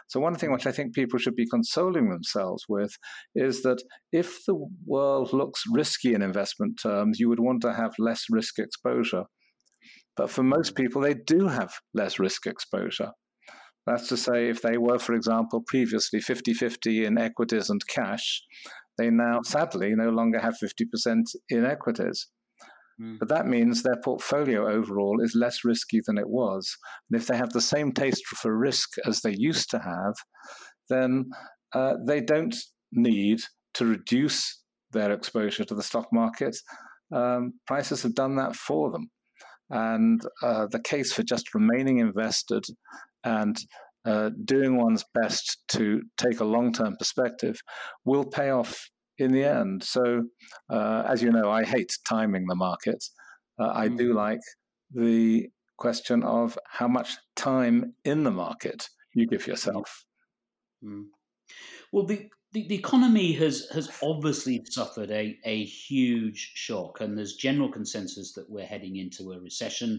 So, 0.08 0.20
one 0.20 0.36
thing 0.36 0.52
which 0.52 0.66
I 0.66 0.72
think 0.72 0.94
people 0.94 1.18
should 1.18 1.34
be 1.34 1.48
consoling 1.48 2.08
themselves 2.08 2.64
with 2.68 2.96
is 3.34 3.62
that 3.62 3.82
if 4.12 4.44
the 4.46 4.54
world 4.86 5.32
looks 5.32 5.64
risky 5.70 6.14
in 6.14 6.22
investment 6.22 6.78
terms, 6.82 7.18
you 7.18 7.28
would 7.28 7.40
want 7.40 7.60
to 7.62 7.74
have 7.74 7.92
less 7.98 8.24
risk 8.30 8.58
exposure. 8.58 9.24
But 10.16 10.30
for 10.30 10.42
most 10.42 10.76
people, 10.76 11.02
they 11.02 11.14
do 11.14 11.48
have 11.48 11.72
less 11.92 12.18
risk 12.18 12.46
exposure. 12.46 13.10
That's 13.86 14.08
to 14.08 14.16
say, 14.16 14.48
if 14.48 14.62
they 14.62 14.78
were, 14.78 14.98
for 14.98 15.14
example, 15.14 15.62
previously 15.66 16.20
50 16.20 16.54
50 16.54 17.04
in 17.04 17.18
equities 17.18 17.70
and 17.70 17.86
cash, 17.86 18.42
they 18.98 19.10
now 19.10 19.42
sadly 19.44 19.94
no 19.94 20.08
longer 20.10 20.40
have 20.40 20.54
50% 20.54 21.22
in 21.50 21.64
equities. 21.64 22.28
Mm. 23.00 23.18
But 23.18 23.28
that 23.28 23.46
means 23.46 23.82
their 23.82 24.00
portfolio 24.02 24.68
overall 24.68 25.20
is 25.20 25.34
less 25.34 25.64
risky 25.64 26.00
than 26.04 26.18
it 26.18 26.28
was. 26.28 26.76
And 27.10 27.20
if 27.20 27.26
they 27.26 27.36
have 27.36 27.50
the 27.50 27.60
same 27.60 27.92
taste 27.92 28.26
for 28.26 28.56
risk 28.56 28.94
as 29.06 29.20
they 29.20 29.34
used 29.36 29.70
to 29.70 29.78
have, 29.78 30.14
then 30.88 31.30
uh, 31.74 31.94
they 32.06 32.20
don't 32.20 32.54
need 32.92 33.40
to 33.74 33.86
reduce 33.86 34.62
their 34.92 35.12
exposure 35.12 35.64
to 35.64 35.74
the 35.74 35.82
stock 35.82 36.08
market. 36.12 36.56
Um, 37.12 37.54
prices 37.66 38.02
have 38.02 38.14
done 38.14 38.36
that 38.36 38.56
for 38.56 38.90
them. 38.90 39.10
And 39.68 40.22
uh, 40.42 40.66
the 40.70 40.80
case 40.80 41.12
for 41.12 41.22
just 41.22 41.54
remaining 41.54 41.98
invested 41.98 42.64
and 43.24 43.56
uh, 44.04 44.30
doing 44.44 44.76
one's 44.76 45.04
best 45.14 45.58
to 45.68 46.00
take 46.16 46.38
a 46.38 46.44
long 46.44 46.72
term 46.72 46.96
perspective 46.96 47.60
will 48.04 48.24
pay 48.24 48.50
off 48.50 48.88
in 49.18 49.32
the 49.32 49.44
end. 49.44 49.82
So, 49.82 50.24
uh, 50.70 51.04
as 51.06 51.22
you 51.22 51.30
know, 51.30 51.50
I 51.50 51.64
hate 51.64 51.92
timing 52.06 52.46
the 52.46 52.54
market. 52.54 53.04
Uh, 53.58 53.72
I 53.74 53.88
mm. 53.88 53.96
do 53.96 54.14
like 54.14 54.40
the 54.92 55.48
question 55.78 56.22
of 56.22 56.58
how 56.68 56.88
much 56.88 57.16
time 57.34 57.94
in 58.04 58.24
the 58.24 58.30
market 58.30 58.88
you 59.14 59.26
give 59.26 59.46
yourself. 59.46 60.04
Mm. 60.84 61.04
Well, 61.92 62.04
the 62.04 62.28
the, 62.52 62.66
the 62.68 62.74
economy 62.74 63.32
has 63.32 63.68
has 63.74 63.90
obviously 64.02 64.62
suffered 64.70 65.10
a, 65.10 65.36
a 65.44 65.64
huge 65.64 66.52
shock, 66.54 67.00
and 67.00 67.16
there's 67.16 67.34
general 67.34 67.70
consensus 67.70 68.32
that 68.34 68.48
we're 68.48 68.64
heading 68.64 68.96
into 68.96 69.32
a 69.32 69.40
recession, 69.40 69.98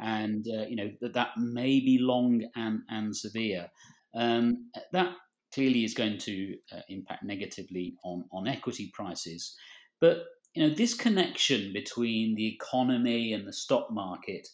and 0.00 0.46
uh, 0.48 0.66
you 0.66 0.76
know 0.76 0.90
that 1.00 1.14
that 1.14 1.30
may 1.36 1.80
be 1.80 1.98
long 2.00 2.46
and 2.56 2.80
and 2.88 3.14
severe. 3.14 3.68
Um, 4.14 4.70
that 4.92 5.12
clearly 5.54 5.84
is 5.84 5.94
going 5.94 6.18
to 6.18 6.56
uh, 6.72 6.80
impact 6.88 7.24
negatively 7.24 7.96
on 8.04 8.24
on 8.32 8.48
equity 8.48 8.90
prices, 8.94 9.56
but 10.00 10.18
you 10.54 10.66
know 10.66 10.74
this 10.74 10.94
connection 10.94 11.72
between 11.72 12.34
the 12.34 12.46
economy 12.46 13.32
and 13.32 13.46
the 13.46 13.52
stock 13.52 13.90
market, 13.90 14.48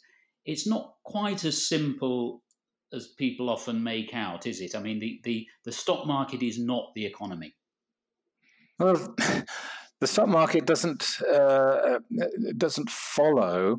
it's 0.44 0.66
not 0.66 0.94
quite 1.04 1.44
as 1.44 1.66
simple 1.66 2.42
as 2.94 3.08
people 3.18 3.50
often 3.50 3.82
make 3.82 4.14
out, 4.14 4.46
is 4.46 4.60
it? 4.60 4.74
I 4.74 4.80
mean, 4.80 5.00
the, 5.00 5.20
the, 5.24 5.46
the 5.64 5.72
stock 5.72 6.06
market 6.06 6.42
is 6.42 6.58
not 6.58 6.92
the 6.94 7.04
economy. 7.04 7.54
Well, 8.78 8.94
the 10.00 10.06
stock 10.06 10.28
market 10.28 10.66
doesn't 10.66 11.18
uh, 11.32 11.98
doesn't 12.56 12.90
follow 12.90 13.78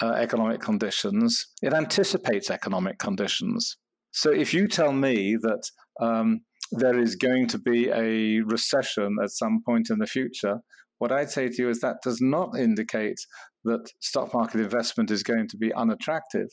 uh, 0.00 0.12
economic 0.12 0.60
conditions. 0.60 1.48
It 1.62 1.72
anticipates 1.72 2.50
economic 2.50 2.98
conditions. 2.98 3.76
So 4.10 4.30
if 4.30 4.52
you 4.54 4.68
tell 4.68 4.92
me 4.92 5.36
that 5.40 5.62
um, 6.00 6.40
there 6.72 6.98
is 6.98 7.16
going 7.16 7.48
to 7.48 7.58
be 7.58 7.88
a 7.88 8.40
recession 8.40 9.16
at 9.22 9.30
some 9.30 9.60
point 9.64 9.90
in 9.90 9.98
the 9.98 10.06
future, 10.06 10.58
what 10.98 11.12
I'd 11.12 11.30
say 11.30 11.48
to 11.48 11.62
you 11.62 11.68
is 11.68 11.80
that 11.80 11.96
does 12.02 12.20
not 12.20 12.58
indicate 12.58 13.20
that 13.64 13.88
stock 14.00 14.34
market 14.34 14.60
investment 14.60 15.10
is 15.10 15.22
going 15.22 15.48
to 15.48 15.56
be 15.56 15.72
unattractive 15.72 16.48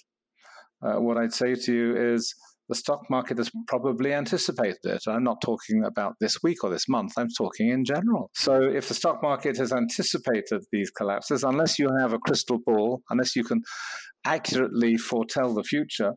uh, 0.86 1.00
what 1.00 1.18
I'd 1.18 1.34
say 1.34 1.56
to 1.56 1.74
you 1.74 2.14
is 2.14 2.34
the 2.68 2.76
stock 2.76 3.02
market 3.10 3.38
has 3.38 3.52
probably 3.68 4.14
anticipated 4.14 4.80
it. 4.84 5.04
I'm 5.08 5.24
not 5.24 5.42
talking 5.42 5.84
about 5.86 6.14
this 6.20 6.42
week 6.42 6.64
or 6.64 6.70
this 6.70 6.90
month, 6.90 7.14
I'm 7.18 7.30
talking 7.38 7.70
in 7.70 7.86
general. 7.86 8.32
So 8.34 8.62
if 8.64 8.88
the 8.88 8.94
stock 8.94 9.22
market 9.22 9.58
has 9.58 9.72
anticipated 9.72 10.64
these 10.72 10.90
collapses, 10.92 11.44
unless 11.44 11.78
you 11.78 11.90
have 12.00 12.14
a 12.14 12.20
crystal 12.20 12.60
ball, 12.66 13.02
unless 13.10 13.36
you 13.36 13.44
can 13.44 13.62
accurately 14.26 14.98
foretell 14.98 15.54
the 15.54 15.64
future, 15.64 16.14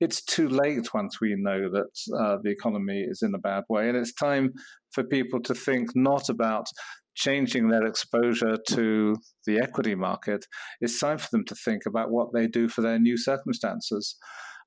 it's 0.00 0.24
too 0.24 0.48
late 0.48 0.92
once 0.94 1.20
we 1.20 1.34
know 1.36 1.70
that 1.70 2.18
uh, 2.18 2.38
the 2.42 2.50
economy 2.50 3.04
is 3.06 3.22
in 3.22 3.34
a 3.34 3.38
bad 3.38 3.64
way. 3.68 3.88
And 3.88 3.96
it's 3.96 4.14
time 4.14 4.52
for 4.92 5.04
people 5.04 5.40
to 5.42 5.54
think 5.54 5.90
not 5.94 6.28
about 6.28 6.66
changing 7.14 7.68
their 7.68 7.84
exposure 7.84 8.56
to 8.68 9.14
the 9.46 9.58
equity 9.58 9.94
market, 9.94 10.46
it's 10.80 10.98
time 10.98 11.18
for 11.18 11.28
them 11.32 11.44
to 11.44 11.54
think 11.54 11.82
about 11.86 12.10
what 12.10 12.32
they 12.32 12.46
do 12.46 12.68
for 12.68 12.80
their 12.80 12.98
new 12.98 13.16
circumstances. 13.16 14.16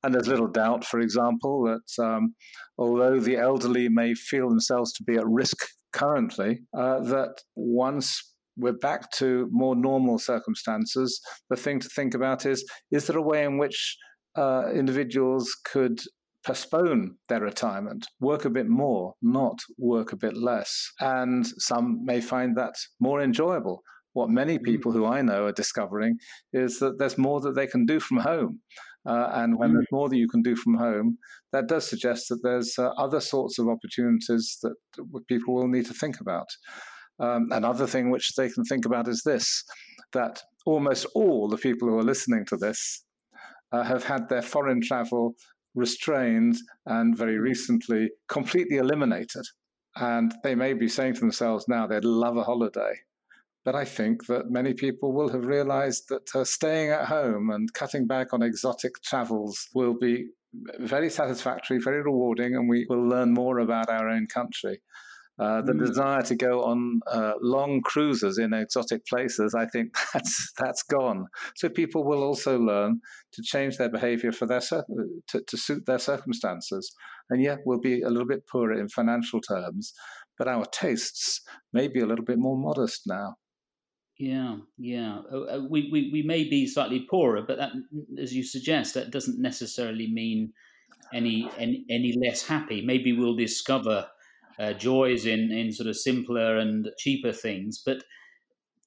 And 0.04 0.14
there's 0.14 0.28
little 0.28 0.50
doubt, 0.50 0.84
for 0.86 1.00
example, 1.00 1.64
that 1.64 2.04
um, 2.04 2.36
although 2.78 3.20
the 3.20 3.38
elderly 3.38 3.88
may 3.90 4.14
feel 4.14 4.50
themselves 4.50 4.92
to 4.94 5.04
be 5.04 5.16
at 5.16 5.26
risk 5.26 5.58
currently, 5.94 6.60
uh, 6.78 7.00
that 7.00 7.36
once 7.56 8.34
we're 8.58 8.74
back 8.74 9.10
to 9.12 9.48
more 9.52 9.76
normal 9.76 10.20
circumstances, 10.20 11.22
the 11.50 11.56
thing 11.56 11.80
to 11.80 11.90
think 11.90 12.14
about 12.14 12.46
is 12.46 12.64
is 12.92 13.08
there 13.08 13.18
a 13.18 13.22
way 13.22 13.46
in 13.46 13.58
which 13.58 13.98
uh, 14.36 14.72
individuals 14.74 15.56
could 15.64 16.00
postpone 16.46 17.16
their 17.30 17.42
retirement, 17.42 18.06
work 18.20 18.46
a 18.46 18.50
bit 18.50 18.68
more, 18.68 19.14
not 19.22 19.60
work 19.78 20.12
a 20.12 20.18
bit 20.18 20.36
less. 20.36 20.92
And 21.00 21.46
some 21.46 22.04
may 22.04 22.22
find 22.22 22.58
that 22.58 22.76
more 23.00 23.22
enjoyable. 23.22 23.82
What 24.14 24.30
many 24.30 24.60
mm. 24.60 24.64
people 24.64 24.92
who 24.92 25.06
I 25.06 25.22
know 25.22 25.46
are 25.46 25.52
discovering 25.52 26.18
is 26.52 26.80
that 26.80 27.00
there's 27.00 27.18
more 27.18 27.40
that 27.42 27.56
they 27.56 27.68
can 27.68 27.86
do 27.86 28.00
from 28.00 28.18
home. 28.18 28.60
Uh, 29.06 29.30
and 29.34 29.58
when 29.58 29.72
mm. 29.72 29.74
there's 29.74 29.92
more 29.92 30.10
that 30.10 30.18
you 30.18 30.28
can 30.28 30.42
do 30.42 30.56
from 30.56 30.76
home, 30.76 31.18
that 31.52 31.68
does 31.68 31.90
suggest 31.90 32.30
that 32.30 32.40
there's 32.44 32.76
uh, 32.78 32.90
other 32.98 33.20
sorts 33.20 33.60
of 33.60 33.68
opportunities 33.68 34.60
that 34.62 34.74
people 35.28 35.56
will 35.56 35.68
need 35.68 35.86
to 35.86 35.94
think 35.94 36.20
about. 36.20 36.48
Um, 37.20 37.48
another 37.52 37.88
thing 37.88 38.10
which 38.10 38.34
they 38.36 38.50
can 38.50 38.64
think 38.64 38.86
about 38.86 39.08
is 39.08 39.22
this 39.24 39.64
that 40.14 40.42
almost 40.66 41.06
all 41.16 41.48
the 41.48 41.58
people 41.58 41.88
who 41.88 41.98
are 41.98 42.04
listening 42.04 42.46
to 42.46 42.58
this 42.58 43.04
uh, 43.74 43.84
have 43.84 44.04
had 44.04 44.30
their 44.30 44.42
foreign 44.42 44.82
travel 44.82 45.36
restrained 45.76 46.56
and 46.86 47.18
very 47.18 47.40
recently 47.40 48.10
completely 48.30 48.78
eliminated. 48.78 49.44
And 49.96 50.34
they 50.44 50.56
may 50.56 50.74
be 50.74 50.88
saying 50.88 51.16
to 51.16 51.20
themselves 51.20 51.66
now 51.68 51.88
they'd 51.88 52.06
love 52.06 52.38
a 52.38 52.44
holiday. 52.44 52.94
But 53.66 53.76
I 53.76 53.86
think 53.86 54.28
that 54.28 54.52
many 54.52 54.74
people 54.74 55.14
will 55.14 55.30
have 55.30 55.46
realized 55.46 56.10
that 56.10 56.30
uh, 56.36 56.44
staying 56.44 56.92
at 56.92 57.06
home 57.06 57.50
and 57.50 57.74
cutting 57.74 58.08
back 58.08 58.34
on 58.34 58.44
exotic 58.44 58.92
travels 59.04 59.70
will 59.74 59.96
be 60.00 60.28
very 60.80 61.10
satisfactory, 61.10 61.80
very 61.80 62.02
rewarding, 62.02 62.56
and 62.56 62.70
we 62.70 62.86
will 62.90 63.08
learn 63.08 63.34
more 63.34 63.60
about 63.60 63.90
our 63.90 64.10
own 64.10 64.28
country. 64.28 64.82
Uh, 65.40 65.64
the 65.64 65.74
mm. 65.74 65.84
desire 65.84 66.22
to 66.22 66.36
go 66.36 66.64
on 66.64 67.00
uh, 67.12 67.34
long 67.42 67.82
cruises 67.82 68.38
in 68.38 68.54
exotic 68.54 69.04
places, 69.08 69.56
I 69.56 69.66
think 69.66 69.96
that's 70.14 70.54
that's 70.60 70.84
gone. 70.84 71.26
So 71.56 71.70
people 71.70 72.04
will 72.04 72.22
also 72.24 72.60
learn 72.60 73.02
to 73.34 73.42
change 73.42 73.78
their 73.78 73.90
behaviour 73.90 74.32
for 74.32 74.46
their 74.46 74.62
to, 74.62 75.42
to 75.42 75.58
suit 75.58 75.86
their 75.88 75.98
circumstances, 75.98 76.94
and 77.32 77.42
yet 77.42 77.60
we'll 77.66 77.80
be 77.80 78.02
a 78.02 78.10
little 78.10 78.28
bit 78.28 78.48
poorer 78.48 78.74
in 78.74 78.90
financial 78.90 79.42
terms, 79.42 79.94
but 80.38 80.48
our 80.48 80.66
tastes 80.66 81.42
may 81.72 81.88
be 81.88 82.00
a 82.00 82.06
little 82.06 82.26
bit 82.26 82.38
more 82.38 82.58
modest 82.58 83.02
now. 83.08 83.38
Yeah, 84.20 84.58
yeah. 84.78 85.22
Uh, 85.32 85.42
uh, 85.42 85.62
we, 85.68 85.90
we, 85.92 86.12
we 86.14 86.22
may 86.22 86.44
be 86.44 86.68
slightly 86.68 87.08
poorer, 87.10 87.42
but 87.42 87.58
that, 87.58 87.72
as 88.22 88.34
you 88.34 88.44
suggest, 88.44 88.94
that 88.94 89.10
doesn't 89.10 89.42
necessarily 89.42 90.12
mean 90.12 90.54
any 91.12 91.50
any, 91.58 91.86
any 91.90 92.16
less 92.24 92.46
happy. 92.46 92.84
Maybe 92.86 93.14
we'll 93.14 93.36
discover 93.36 94.08
uh, 94.60 94.74
joys 94.74 95.26
in, 95.26 95.52
in 95.52 95.72
sort 95.72 95.88
of 95.88 95.98
simpler 95.98 96.58
and 96.58 96.90
cheaper 96.98 97.32
things, 97.32 97.82
but 97.86 98.04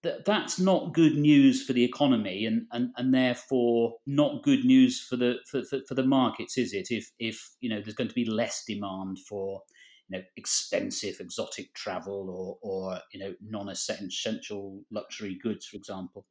th- 0.02 0.24
that's 0.24 0.58
not 0.58 0.94
good 0.94 1.16
news 1.16 1.64
for 1.64 1.72
the 1.72 1.84
economy, 1.84 2.46
and, 2.46 2.66
and, 2.72 2.90
and 2.96 3.12
therefore 3.12 3.94
not 4.06 4.42
good 4.42 4.64
news 4.64 5.00
for 5.00 5.16
the 5.16 5.36
for, 5.50 5.62
for, 5.64 5.78
for 5.88 5.94
the 5.94 6.04
markets, 6.04 6.56
is 6.56 6.72
it? 6.72 6.88
If 6.90 7.10
if 7.18 7.38
you 7.60 7.68
know 7.68 7.80
there's 7.80 7.94
going 7.94 8.08
to 8.08 8.14
be 8.14 8.24
less 8.24 8.64
demand 8.66 9.18
for 9.28 9.62
you 10.08 10.18
know 10.18 10.24
expensive 10.36 11.16
exotic 11.20 11.74
travel 11.74 12.30
or 12.30 12.58
or 12.62 13.00
you 13.12 13.20
know 13.20 13.34
non-essential 13.42 14.80
luxury 14.90 15.38
goods, 15.42 15.66
for 15.66 15.76
example? 15.76 16.26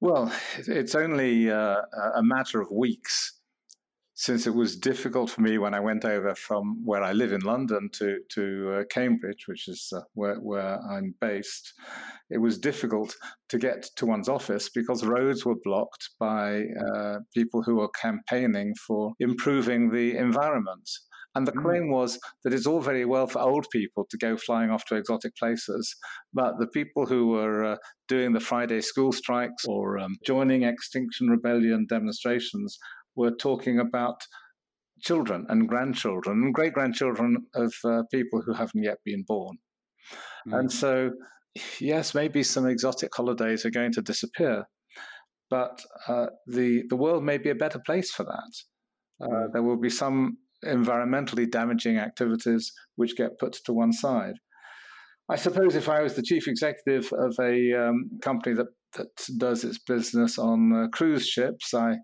Well, 0.00 0.30
it's 0.58 0.94
only 0.94 1.50
uh, 1.50 1.76
a 2.14 2.22
matter 2.22 2.60
of 2.60 2.70
weeks 2.70 3.40
since 4.14 4.46
it 4.46 4.54
was 4.54 4.76
difficult 4.76 5.28
for 5.28 5.40
me 5.40 5.58
when 5.58 5.74
I 5.74 5.80
went 5.80 6.04
over 6.04 6.34
from 6.36 6.84
where 6.84 7.02
I 7.02 7.12
live 7.12 7.32
in 7.32 7.40
London 7.40 7.90
to 7.94 8.18
to 8.30 8.72
uh, 8.72 8.84
Cambridge, 8.88 9.46
which 9.46 9.68
is 9.68 9.92
uh, 9.94 10.02
where 10.14 10.36
where 10.36 10.78
I'm 10.88 11.14
based, 11.20 11.74
it 12.30 12.38
was 12.38 12.58
difficult 12.58 13.16
to 13.48 13.58
get 13.58 13.82
to 13.96 14.06
one's 14.06 14.28
office 14.28 14.70
because 14.70 15.04
roads 15.04 15.44
were 15.44 15.56
blocked 15.64 16.10
by 16.20 16.62
uh, 16.62 17.18
people 17.34 17.62
who 17.62 17.76
were 17.76 17.90
campaigning 18.00 18.74
for 18.86 19.14
improving 19.18 19.90
the 19.90 20.16
environment. 20.16 20.88
And 21.36 21.48
the 21.48 21.52
mm. 21.52 21.62
claim 21.62 21.90
was 21.90 22.16
that 22.44 22.54
it's 22.54 22.66
all 22.66 22.80
very 22.80 23.04
well 23.04 23.26
for 23.26 23.40
old 23.40 23.66
people 23.72 24.06
to 24.08 24.16
go 24.18 24.36
flying 24.36 24.70
off 24.70 24.84
to 24.84 24.94
exotic 24.94 25.34
places, 25.36 25.96
but 26.32 26.60
the 26.60 26.68
people 26.68 27.06
who 27.06 27.26
were 27.26 27.64
uh, 27.64 27.76
doing 28.06 28.32
the 28.32 28.38
Friday 28.38 28.80
school 28.80 29.10
strikes 29.10 29.64
or 29.64 29.98
um, 29.98 30.14
joining 30.24 30.62
Extinction 30.62 31.28
Rebellion 31.28 31.86
demonstrations 31.88 32.78
were 33.16 33.30
talking 33.30 33.78
about 33.78 34.22
children 35.00 35.46
and 35.48 35.68
grandchildren 35.68 36.42
and 36.42 36.54
great 36.54 36.72
grandchildren 36.72 37.36
of 37.54 37.72
uh, 37.84 38.02
people 38.10 38.42
who 38.44 38.54
haven't 38.54 38.82
yet 38.82 38.98
been 39.04 39.24
born. 39.26 39.56
Mm. 40.48 40.58
And 40.60 40.72
so, 40.72 41.10
yes, 41.80 42.14
maybe 42.14 42.42
some 42.42 42.66
exotic 42.66 43.10
holidays 43.14 43.64
are 43.64 43.70
going 43.70 43.92
to 43.92 44.02
disappear, 44.02 44.64
but 45.50 45.82
uh, 46.08 46.26
the 46.46 46.84
the 46.88 46.96
world 46.96 47.24
may 47.24 47.38
be 47.38 47.50
a 47.50 47.54
better 47.54 47.80
place 47.84 48.10
for 48.10 48.24
that. 48.24 49.24
Uh, 49.24 49.28
mm. 49.28 49.52
there 49.52 49.62
will 49.62 49.80
be 49.80 49.90
some 49.90 50.38
environmentally 50.64 51.50
damaging 51.50 51.98
activities 51.98 52.72
which 52.96 53.16
get 53.16 53.38
put 53.38 53.52
to 53.64 53.72
one 53.72 53.92
side. 53.92 54.34
I 55.28 55.36
suppose 55.36 55.74
if 55.74 55.88
I 55.88 56.02
was 56.02 56.14
the 56.14 56.22
chief 56.22 56.48
executive 56.48 57.10
of 57.12 57.34
a 57.40 57.72
um, 57.72 58.10
company 58.22 58.54
that, 58.56 58.66
that 58.96 59.38
does 59.38 59.64
its 59.64 59.78
business 59.78 60.38
on 60.38 60.72
uh, 60.74 60.88
cruise 60.88 61.26
ships, 61.26 61.72
I 61.72 61.96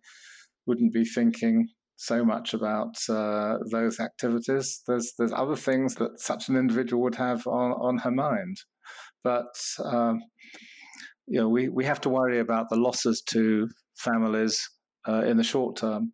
wouldn't 0.71 0.93
be 0.93 1.05
thinking 1.05 1.67
so 1.97 2.25
much 2.25 2.55
about 2.55 2.95
uh, 3.09 3.59
those 3.73 3.99
activities. 3.99 4.83
There's 4.87 5.13
there's 5.19 5.33
other 5.33 5.57
things 5.57 5.97
that 5.97 6.21
such 6.21 6.49
an 6.49 6.57
individual 6.57 7.03
would 7.03 7.17
have 7.17 7.45
on, 7.49 7.73
on 7.73 7.99
her 7.99 8.13
mind, 8.13 8.57
but 9.25 9.53
um, 9.85 10.21
you 11.27 11.41
know 11.41 11.49
we, 11.49 11.69
we 11.69 11.85
have 11.85 12.01
to 12.03 12.09
worry 12.09 12.39
about 12.39 12.69
the 12.71 12.77
losses 12.77 13.21
to 13.33 13.67
families 13.97 14.71
uh, 15.09 15.25
in 15.31 15.37
the 15.39 15.51
short 15.53 15.77
term. 15.77 16.13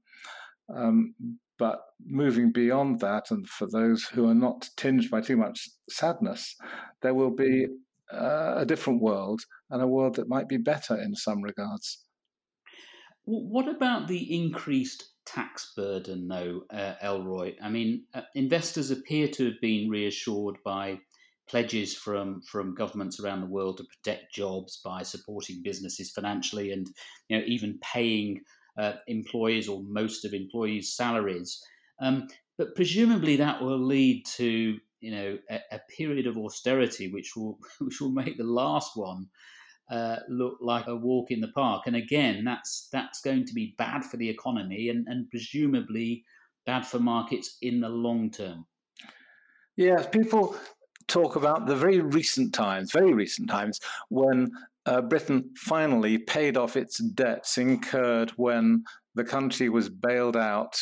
Um, 0.75 1.15
but 1.59 1.81
moving 2.05 2.51
beyond 2.51 3.01
that, 3.01 3.25
and 3.31 3.47
for 3.47 3.69
those 3.71 4.05
who 4.05 4.27
are 4.31 4.41
not 4.47 4.69
tinged 4.79 5.11
by 5.11 5.21
too 5.21 5.37
much 5.37 5.69
sadness, 5.91 6.57
there 7.03 7.15
will 7.15 7.35
be 7.35 7.67
uh, 8.11 8.55
a 8.57 8.65
different 8.65 9.03
world 9.03 9.41
and 9.71 9.83
a 9.83 9.87
world 9.87 10.17
that 10.17 10.29
might 10.29 10.49
be 10.49 10.57
better 10.59 10.97
in 10.97 11.15
some 11.15 11.43
regards. 11.43 12.06
What 13.27 13.67
about 13.67 14.07
the 14.07 14.37
increased 14.37 15.05
tax 15.25 15.73
burden, 15.77 16.29
though, 16.29 16.63
uh, 16.71 16.95
Elroy? 17.03 17.57
I 17.61 17.69
mean, 17.69 18.05
uh, 18.15 18.23
investors 18.37 18.93
appear 18.93 19.27
to 19.27 19.47
have 19.47 19.61
been 19.61 19.91
reassured 19.91 20.59
by 20.65 21.01
pledges 21.49 21.95
from 21.95 22.41
from 22.43 22.75
governments 22.75 23.19
around 23.19 23.41
the 23.41 23.49
world 23.49 23.79
to 23.79 23.85
protect 23.85 24.33
jobs 24.33 24.81
by 24.85 25.03
supporting 25.03 25.63
businesses 25.63 26.11
financially 26.11 26.73
and 26.73 26.89
you 27.29 27.39
know 27.39 27.45
even 27.47 27.79
paying 27.81 28.41
uh, 28.79 28.95
employees 29.09 29.69
or 29.69 29.83
most 29.83 30.25
of 30.25 30.33
employees' 30.33 30.95
salaries. 30.95 31.61
Um, 32.01 32.29
but 32.59 32.77
presumably 32.77 33.37
that 33.37 33.61
will 33.61 33.85
lead 33.85 34.25
to 34.37 34.79
you 35.01 35.11
know 35.11 35.39
a, 35.51 35.61
a, 35.73 35.81
period 35.97 36.29
of 36.29 36.39
austerity, 36.39 37.09
which 37.13 37.35
will 37.37 37.59
which 37.81 38.01
will 38.01 38.13
make 38.13 38.39
the 38.39 38.45
last 38.45 38.93
one 38.97 39.27
uh, 39.91 40.17
look 40.29 40.59
like 40.61 40.87
a 40.89 40.97
walk 40.97 41.31
in 41.31 41.41
the 41.41 41.49
park. 41.49 41.85
And 41.87 41.97
again, 41.97 42.45
that's 42.45 42.89
that's 42.93 43.21
going 43.21 43.47
to 43.47 43.55
be 43.55 43.75
bad 43.79 44.05
for 44.05 44.17
the 44.17 44.29
economy 44.29 44.89
and, 44.89 45.07
and 45.09 45.31
presumably 45.31 46.25
bad 46.65 46.87
for 46.87 46.99
markets 46.99 47.59
in 47.63 47.81
the 47.81 47.89
long 47.89 48.31
term. 48.31 48.67
Yes, 49.77 50.09
people 50.11 50.57
talk 51.07 51.37
about 51.37 51.67
the 51.67 51.77
very 51.77 52.01
recent 52.01 52.53
times, 52.53 52.91
very 52.93 53.13
recent 53.13 53.49
times 53.49 53.79
when 54.09 54.51
uh, 54.87 55.03
Britain 55.03 55.51
finally 55.57 56.19
paid 56.19 56.57
off 56.57 56.77
its 56.77 56.99
debts 56.99 57.59
incurred 57.59 58.31
when 58.37 58.83
the 59.15 59.25
country 59.25 59.69
was 59.69 59.89
bailed 59.89 60.37
out 60.37 60.81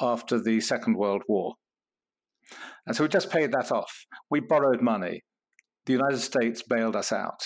after 0.00 0.40
the 0.40 0.60
Second 0.60 0.96
World 0.96 1.22
War. 1.28 1.54
And 2.86 2.96
so 2.96 3.04
we 3.04 3.08
just 3.08 3.30
paid 3.30 3.52
that 3.52 3.70
off. 3.72 4.06
We 4.30 4.40
borrowed 4.40 4.82
money. 4.82 5.22
The 5.86 5.92
United 5.92 6.18
States 6.18 6.62
bailed 6.62 6.96
us 6.96 7.12
out. 7.12 7.42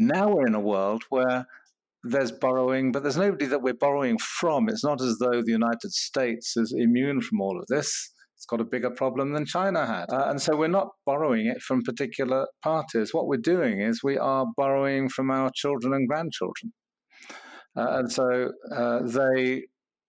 Now 0.00 0.28
we're 0.28 0.46
in 0.46 0.54
a 0.54 0.60
world 0.60 1.04
where 1.10 1.46
there's 2.04 2.32
borrowing, 2.32 2.90
but 2.90 3.02
there's 3.02 3.18
nobody 3.18 3.44
that 3.44 3.60
we're 3.60 3.74
borrowing 3.74 4.16
from. 4.18 4.70
It's 4.70 4.82
not 4.82 5.02
as 5.02 5.18
though 5.18 5.42
the 5.42 5.52
United 5.52 5.92
States 5.92 6.56
is 6.56 6.74
immune 6.74 7.20
from 7.20 7.42
all 7.42 7.60
of 7.60 7.66
this. 7.68 8.10
It's 8.34 8.46
got 8.46 8.62
a 8.62 8.64
bigger 8.64 8.90
problem 8.90 9.34
than 9.34 9.44
China 9.44 9.84
had. 9.84 10.06
Uh, 10.08 10.30
and 10.30 10.40
so 10.40 10.56
we're 10.56 10.68
not 10.68 10.88
borrowing 11.04 11.48
it 11.48 11.60
from 11.60 11.82
particular 11.82 12.46
parties. 12.62 13.12
What 13.12 13.26
we're 13.26 13.36
doing 13.36 13.82
is 13.82 14.02
we 14.02 14.16
are 14.16 14.46
borrowing 14.56 15.10
from 15.10 15.30
our 15.30 15.50
children 15.54 15.92
and 15.92 16.08
grandchildren. 16.08 16.72
Uh, 17.76 17.98
and 17.98 18.10
so 18.10 18.52
uh, 18.74 19.00
they 19.04 19.64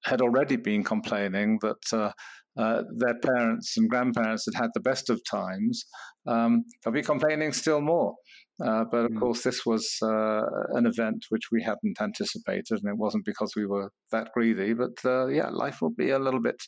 had 0.06 0.22
already 0.22 0.56
been 0.56 0.86
complaining 0.86 1.60
that 1.62 1.84
uh, 1.92 2.12
uh, 2.58 2.84
their 2.96 3.20
parents 3.20 3.76
and 3.76 3.90
grandparents 3.90 4.46
had 4.46 4.62
had 4.62 4.70
the 4.74 4.80
best 4.80 5.10
of 5.10 5.22
times. 5.30 5.86
Um, 6.26 6.64
they'll 6.84 6.94
be 6.94 7.02
complaining 7.02 7.52
still 7.52 7.82
more. 7.82 8.16
Uh, 8.64 8.86
but 8.92 9.06
of 9.06 9.12
mm. 9.12 9.20
course, 9.20 9.44
this 9.44 9.66
was 9.66 9.98
uh, 10.04 10.42
an 10.74 10.86
event 10.86 11.26
which 11.30 11.46
we 11.52 11.64
hadn't 11.64 12.00
anticipated, 12.00 12.80
and 12.84 12.94
it 12.94 12.98
wasn't 12.98 13.26
because 13.26 13.54
we 13.56 13.66
were 13.66 13.92
that 14.12 14.30
greedy. 14.34 14.74
But 14.74 15.04
uh, 15.04 15.28
yeah, 15.28 15.50
life 15.50 15.82
will 15.82 15.94
be 15.96 16.12
a 16.12 16.20
little 16.20 16.42
bit 16.42 16.62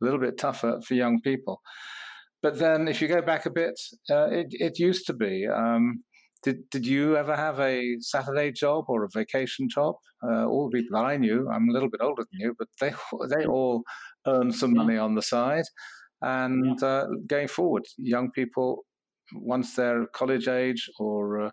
a 0.00 0.04
little 0.04 0.20
bit 0.20 0.38
tougher 0.38 0.80
for 0.86 0.94
young 0.94 1.20
people. 1.20 1.60
But 2.42 2.58
then, 2.58 2.88
if 2.88 3.00
you 3.00 3.08
go 3.08 3.22
back 3.22 3.46
a 3.46 3.50
bit, 3.50 3.74
uh, 4.10 4.28
it, 4.30 4.46
it 4.50 4.78
used 4.78 5.06
to 5.06 5.14
be. 5.14 5.46
Um, 5.46 6.02
did 6.42 6.68
did 6.70 6.86
you 6.86 7.16
ever 7.16 7.36
have 7.36 7.60
a 7.60 7.96
Saturday 8.00 8.52
job 8.52 8.84
or 8.88 9.04
a 9.04 9.08
vacation 9.12 9.68
job? 9.68 9.94
Uh, 10.24 10.46
all 10.46 10.68
the 10.68 10.78
people 10.78 10.98
that 10.98 11.06
I 11.06 11.16
knew, 11.16 11.48
I'm 11.48 11.68
a 11.68 11.72
little 11.72 11.90
bit 11.90 12.00
older 12.02 12.22
than 12.22 12.40
you, 12.40 12.54
but 12.58 12.68
they 12.80 12.92
they 13.36 13.46
all 13.46 13.82
earned 14.26 14.54
some 14.54 14.74
money 14.74 14.96
on 14.96 15.14
the 15.14 15.22
side. 15.22 15.64
And 16.20 16.80
uh, 16.82 17.06
going 17.26 17.48
forward, 17.48 17.84
young 17.98 18.30
people, 18.30 18.84
once 19.34 19.74
they're 19.74 20.06
college 20.14 20.48
age 20.48 20.90
or 20.98 21.46
uh, 21.46 21.50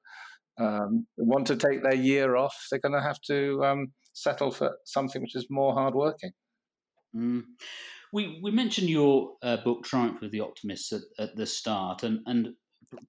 um, 0.59 1.07
want 1.17 1.47
to 1.47 1.55
take 1.55 1.83
their 1.83 1.95
year 1.95 2.35
off, 2.35 2.55
they're 2.69 2.79
going 2.79 2.93
to 2.93 3.01
have 3.01 3.19
to 3.27 3.63
um, 3.63 3.87
settle 4.13 4.51
for 4.51 4.77
something 4.85 5.21
which 5.21 5.35
is 5.35 5.47
more 5.49 5.73
hardworking. 5.73 6.31
Mm. 7.15 7.43
We 8.11 8.39
we 8.41 8.51
mentioned 8.51 8.89
your 8.89 9.33
uh, 9.41 9.57
book 9.57 9.83
Triumph 9.83 10.21
of 10.21 10.31
the 10.31 10.41
Optimists 10.41 10.91
at, 10.91 11.01
at, 11.17 11.35
the 11.35 11.45
start, 11.45 12.03
and 12.03 12.19
and 12.25 12.49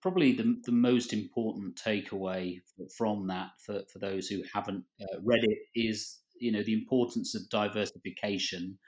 probably 0.00 0.32
the 0.32 0.60
the 0.64 0.72
most 0.72 1.12
important 1.12 1.76
takeaway 1.76 2.60
from 2.96 3.26
that 3.28 3.50
for, 3.64 3.82
for 3.92 3.98
those 3.98 4.28
who 4.28 4.42
haven't 4.52 4.84
uh, 5.00 5.18
read 5.24 5.44
it 5.44 5.58
is 5.74 6.20
you 6.38 6.52
know 6.52 6.62
the 6.62 6.74
importance 6.74 7.34
of 7.34 7.48
diversification 7.50 8.78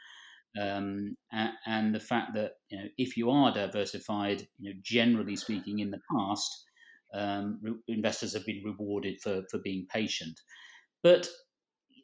um, 0.60 1.16
and, 1.32 1.50
and, 1.66 1.94
the 1.94 2.00
fact 2.00 2.34
that 2.34 2.52
you 2.68 2.78
know 2.78 2.88
if 2.98 3.16
you 3.16 3.30
are 3.30 3.52
diversified, 3.52 4.46
you 4.58 4.70
know 4.70 4.80
generally 4.82 5.36
speaking, 5.36 5.78
in 5.78 5.90
the 5.90 6.00
past, 6.14 6.64
um, 7.14 7.58
re- 7.62 7.72
investors 7.88 8.34
have 8.34 8.44
been 8.44 8.62
rewarded 8.64 9.20
for 9.22 9.42
for 9.50 9.58
being 9.58 9.86
patient. 9.90 10.38
But 11.02 11.28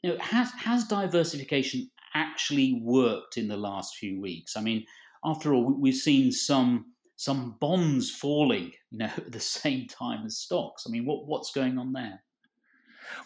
you 0.03 0.11
know, 0.11 0.19
has 0.21 0.51
has 0.53 0.85
diversification 0.87 1.91
actually 2.15 2.81
worked 2.83 3.37
in 3.37 3.49
the 3.49 3.57
last 3.57 3.97
few 3.97 4.21
weeks? 4.21 4.57
I 4.57 4.61
mean, 4.61 4.85
after 5.25 5.55
all, 5.55 5.75
we've 5.79 5.95
seen 5.95 6.33
some 6.33 6.87
some 7.17 7.57
bonds 7.61 8.11
falling, 8.11 8.73
you 8.91 8.99
know, 8.99 9.11
at 9.17 9.33
the 9.33 9.41
same 9.41 9.87
time 9.89 10.25
as 10.25 10.39
stocks. 10.39 10.85
I 10.87 10.91
mean, 10.91 11.05
what 11.05 11.27
what's 11.27 11.53
going 11.53 11.79
on 11.79 11.93
there? 11.93 12.23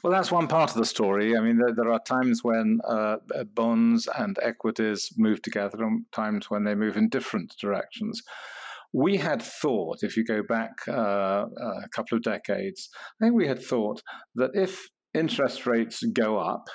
Well, 0.03 0.13
that's 0.13 0.33
one 0.33 0.49
part 0.49 0.71
of 0.71 0.77
the 0.77 0.85
story. 0.85 1.37
I 1.37 1.41
mean, 1.41 1.59
there, 1.59 1.75
there 1.75 1.93
are 1.93 2.01
times 2.01 2.41
when 2.43 2.79
uh, 2.89 3.17
uh, 3.35 3.45
bonds 3.55 4.09
and 4.19 4.37
equities 4.43 5.11
move 5.17 5.43
together, 5.43 5.83
and 5.85 6.05
times 6.13 6.51
when 6.51 6.65
they 6.65 6.75
move 6.75 6.97
in 6.97 7.09
different 7.09 7.55
directions. 7.61 8.23
We 8.93 9.17
had 9.17 9.41
thought, 9.41 10.03
if 10.03 10.17
you 10.17 10.25
go 10.25 10.43
back 10.43 10.73
uh, 10.87 11.47
a 11.47 11.89
couple 11.95 12.17
of 12.17 12.23
decades, 12.23 12.91
I 13.21 13.25
think 13.25 13.35
we 13.35 13.49
had 13.49 13.63
thought 13.63 14.03
that 14.35 14.51
if 14.55 14.89
interest 15.15 15.67
rates 15.67 16.03
go 16.13 16.39
up, 16.39 16.69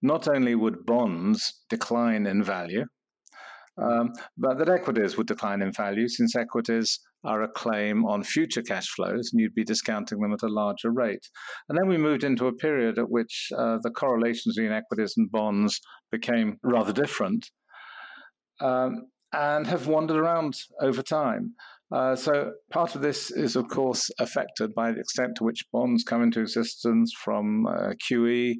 not 0.00 0.28
only 0.28 0.54
would 0.54 0.86
bonds 0.86 1.62
decline 1.68 2.26
in 2.26 2.42
value, 2.42 2.84
um, 3.82 4.12
but 4.38 4.58
that 4.58 4.68
equities 4.68 5.16
would 5.16 5.26
decline 5.26 5.60
in 5.60 5.72
value 5.72 6.08
since 6.08 6.34
equities 6.34 6.98
are 7.26 7.42
a 7.42 7.48
claim 7.48 8.06
on 8.06 8.22
future 8.22 8.62
cash 8.62 8.88
flows 8.88 9.30
and 9.32 9.40
you'd 9.40 9.54
be 9.54 9.64
discounting 9.64 10.20
them 10.20 10.32
at 10.32 10.42
a 10.42 10.48
larger 10.48 10.90
rate. 10.90 11.28
And 11.68 11.76
then 11.76 11.88
we 11.88 11.98
moved 11.98 12.24
into 12.24 12.46
a 12.46 12.54
period 12.54 12.98
at 12.98 13.10
which 13.10 13.48
uh, 13.56 13.78
the 13.82 13.90
correlations 13.90 14.54
between 14.56 14.72
equities 14.72 15.14
and 15.16 15.30
bonds 15.30 15.80
became 16.10 16.58
rather 16.62 16.92
different 16.92 17.50
um, 18.60 19.06
and 19.32 19.66
have 19.66 19.86
wandered 19.86 20.16
around 20.16 20.56
over 20.80 21.02
time. 21.02 21.54
Uh, 21.92 22.16
so 22.16 22.52
part 22.72 22.94
of 22.94 23.00
this 23.00 23.30
is, 23.30 23.54
of 23.54 23.68
course, 23.68 24.10
affected 24.18 24.74
by 24.74 24.90
the 24.90 25.00
extent 25.00 25.36
to 25.36 25.44
which 25.44 25.64
bonds 25.72 26.02
come 26.02 26.22
into 26.22 26.40
existence 26.40 27.12
from 27.12 27.66
uh, 27.66 27.92
QE 28.08 28.54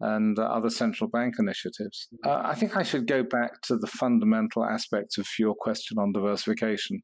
and 0.00 0.38
uh, 0.38 0.42
other 0.42 0.70
central 0.70 1.10
bank 1.10 1.34
initiatives. 1.38 2.08
Uh, 2.24 2.40
I 2.44 2.54
think 2.54 2.76
I 2.76 2.84
should 2.84 3.08
go 3.08 3.24
back 3.24 3.60
to 3.62 3.76
the 3.76 3.88
fundamental 3.88 4.64
aspects 4.64 5.18
of 5.18 5.26
your 5.38 5.56
question 5.58 5.98
on 5.98 6.12
diversification 6.12 7.02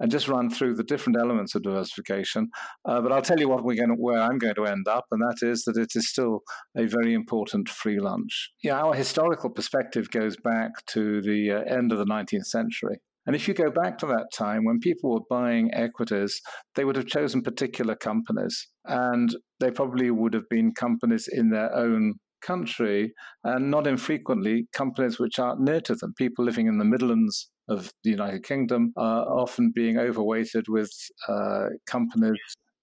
and 0.00 0.10
just 0.10 0.28
run 0.28 0.50
through 0.50 0.74
the 0.74 0.84
different 0.84 1.18
elements 1.18 1.54
of 1.54 1.62
diversification. 1.62 2.48
Uh, 2.84 3.00
but 3.00 3.12
I'll 3.12 3.22
tell 3.22 3.38
you 3.38 3.48
what 3.48 3.64
we're 3.64 3.76
going 3.76 3.88
to, 3.88 3.94
where 3.94 4.20
I'm 4.20 4.38
going 4.38 4.54
to 4.54 4.66
end 4.66 4.86
up, 4.88 5.04
and 5.10 5.20
that 5.20 5.38
is 5.42 5.64
that 5.64 5.76
it 5.76 5.92
is 5.94 6.08
still 6.08 6.40
a 6.76 6.86
very 6.86 7.14
important 7.14 7.68
free 7.68 8.00
lunch. 8.00 8.50
Yeah, 8.62 8.80
our 8.82 8.94
historical 8.94 9.50
perspective 9.50 10.10
goes 10.10 10.36
back 10.36 10.70
to 10.88 11.22
the 11.22 11.52
uh, 11.52 11.74
end 11.74 11.92
of 11.92 11.98
the 11.98 12.06
19th 12.06 12.46
century. 12.46 12.98
And 13.24 13.36
if 13.36 13.46
you 13.46 13.54
go 13.54 13.70
back 13.70 13.98
to 13.98 14.06
that 14.06 14.30
time 14.34 14.64
when 14.64 14.80
people 14.80 15.12
were 15.12 15.20
buying 15.30 15.72
equities, 15.72 16.40
they 16.74 16.84
would 16.84 16.96
have 16.96 17.06
chosen 17.06 17.42
particular 17.42 17.94
companies. 17.94 18.68
And 18.84 19.34
they 19.60 19.70
probably 19.70 20.10
would 20.10 20.34
have 20.34 20.48
been 20.50 20.72
companies 20.72 21.28
in 21.30 21.50
their 21.50 21.72
own 21.74 22.14
country, 22.42 23.12
and 23.44 23.70
not 23.70 23.86
infrequently 23.86 24.66
companies 24.72 25.18
which 25.18 25.38
are 25.38 25.56
near 25.58 25.80
to 25.82 25.94
them. 25.94 26.12
People 26.18 26.44
living 26.44 26.66
in 26.66 26.78
the 26.78 26.84
Midlands 26.84 27.48
of 27.68 27.92
the 28.04 28.10
United 28.10 28.44
Kingdom 28.44 28.92
are 28.96 29.24
often 29.24 29.72
being 29.74 29.98
overweighted 29.98 30.66
with 30.68 30.90
uh, 31.28 31.66
companies 31.86 32.38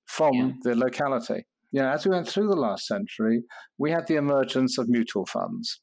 from 0.07 0.33
yeah. 0.33 0.51
the 0.63 0.75
locality. 0.75 1.45
Yeah, 1.71 1.93
as 1.93 2.05
we 2.05 2.11
went 2.11 2.27
through 2.27 2.47
the 2.47 2.55
last 2.55 2.87
century, 2.87 3.43
we 3.77 3.91
had 3.91 4.07
the 4.07 4.15
emergence 4.15 4.77
of 4.77 4.89
mutual 4.89 5.25
funds. 5.25 5.81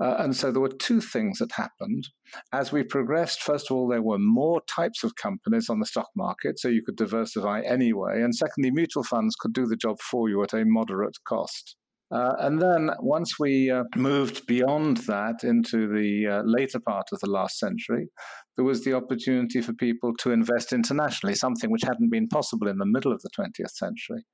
Uh, 0.00 0.14
and 0.18 0.34
so 0.34 0.50
there 0.50 0.60
were 0.60 0.68
two 0.68 1.00
things 1.00 1.38
that 1.38 1.52
happened. 1.52 2.08
As 2.52 2.72
we 2.72 2.82
progressed, 2.84 3.42
first 3.42 3.70
of 3.70 3.76
all, 3.76 3.88
there 3.88 4.02
were 4.02 4.18
more 4.18 4.62
types 4.68 5.02
of 5.02 5.16
companies 5.16 5.68
on 5.68 5.80
the 5.80 5.86
stock 5.86 6.08
market, 6.16 6.58
so 6.58 6.68
you 6.68 6.82
could 6.84 6.96
diversify 6.96 7.62
anyway. 7.62 8.22
And 8.22 8.34
secondly, 8.34 8.70
mutual 8.70 9.02
funds 9.02 9.34
could 9.38 9.52
do 9.52 9.66
the 9.66 9.76
job 9.76 9.98
for 10.00 10.28
you 10.28 10.42
at 10.42 10.52
a 10.52 10.64
moderate 10.64 11.16
cost. 11.26 11.76
Uh, 12.10 12.32
and 12.38 12.60
then 12.60 12.90
once 13.00 13.38
we 13.38 13.70
uh, 13.70 13.84
moved 13.94 14.46
beyond 14.46 14.96
that 14.98 15.44
into 15.44 15.88
the 15.88 16.26
uh, 16.26 16.42
later 16.44 16.80
part 16.80 17.06
of 17.12 17.20
the 17.20 17.30
last 17.30 17.58
century, 17.58 18.08
there 18.56 18.64
was 18.64 18.82
the 18.84 18.94
opportunity 18.94 19.60
for 19.60 19.74
people 19.74 20.12
to 20.18 20.30
invest 20.30 20.72
internationally, 20.72 21.34
something 21.34 21.70
which 21.70 21.84
hadn't 21.84 22.10
been 22.10 22.28
possible 22.28 22.66
in 22.66 22.78
the 22.78 22.86
middle 22.86 23.12
of 23.12 23.20
the 23.20 23.30
20th 23.38 23.70
century. 23.70 24.24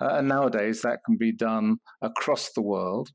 Uh, 0.00 0.16
and 0.16 0.28
nowadays 0.28 0.82
that 0.82 0.98
can 1.06 1.16
be 1.16 1.32
done 1.32 1.76
across 2.02 2.52
the 2.52 2.62
world. 2.62 3.10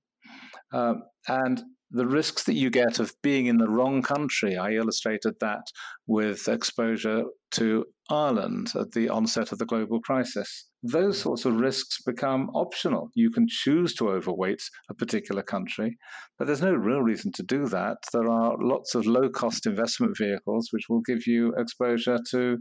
Um, 0.73 1.03
and 1.27 1.61
the 1.91 2.07
risks 2.07 2.43
that 2.45 2.55
you 2.55 2.69
get 2.69 2.99
of 2.99 3.13
being 3.21 3.47
in 3.47 3.57
the 3.57 3.69
wrong 3.69 4.01
country, 4.01 4.57
I 4.57 4.71
illustrated 4.71 5.35
that 5.41 5.63
with 6.07 6.47
exposure 6.47 7.23
to 7.51 7.85
Ireland 8.09 8.71
at 8.79 8.93
the 8.93 9.09
onset 9.09 9.51
of 9.51 9.59
the 9.59 9.65
global 9.65 9.99
crisis. 9.99 10.70
Those 10.83 11.19
sorts 11.19 11.45
of 11.45 11.59
risks 11.59 12.01
become 12.01 12.49
optional. 12.55 13.09
You 13.13 13.29
can 13.29 13.47
choose 13.47 13.93
to 13.95 14.09
overweight 14.09 14.63
a 14.89 14.95
particular 14.95 15.43
country, 15.43 15.97
but 16.39 16.47
there's 16.47 16.61
no 16.61 16.73
real 16.73 17.01
reason 17.01 17.31
to 17.33 17.43
do 17.43 17.67
that. 17.67 17.97
There 18.11 18.27
are 18.27 18.57
lots 18.59 18.95
of 18.95 19.05
low 19.05 19.29
cost 19.29 19.67
investment 19.67 20.17
vehicles 20.17 20.69
which 20.71 20.89
will 20.89 21.01
give 21.01 21.27
you 21.27 21.53
exposure 21.55 22.17
to 22.31 22.57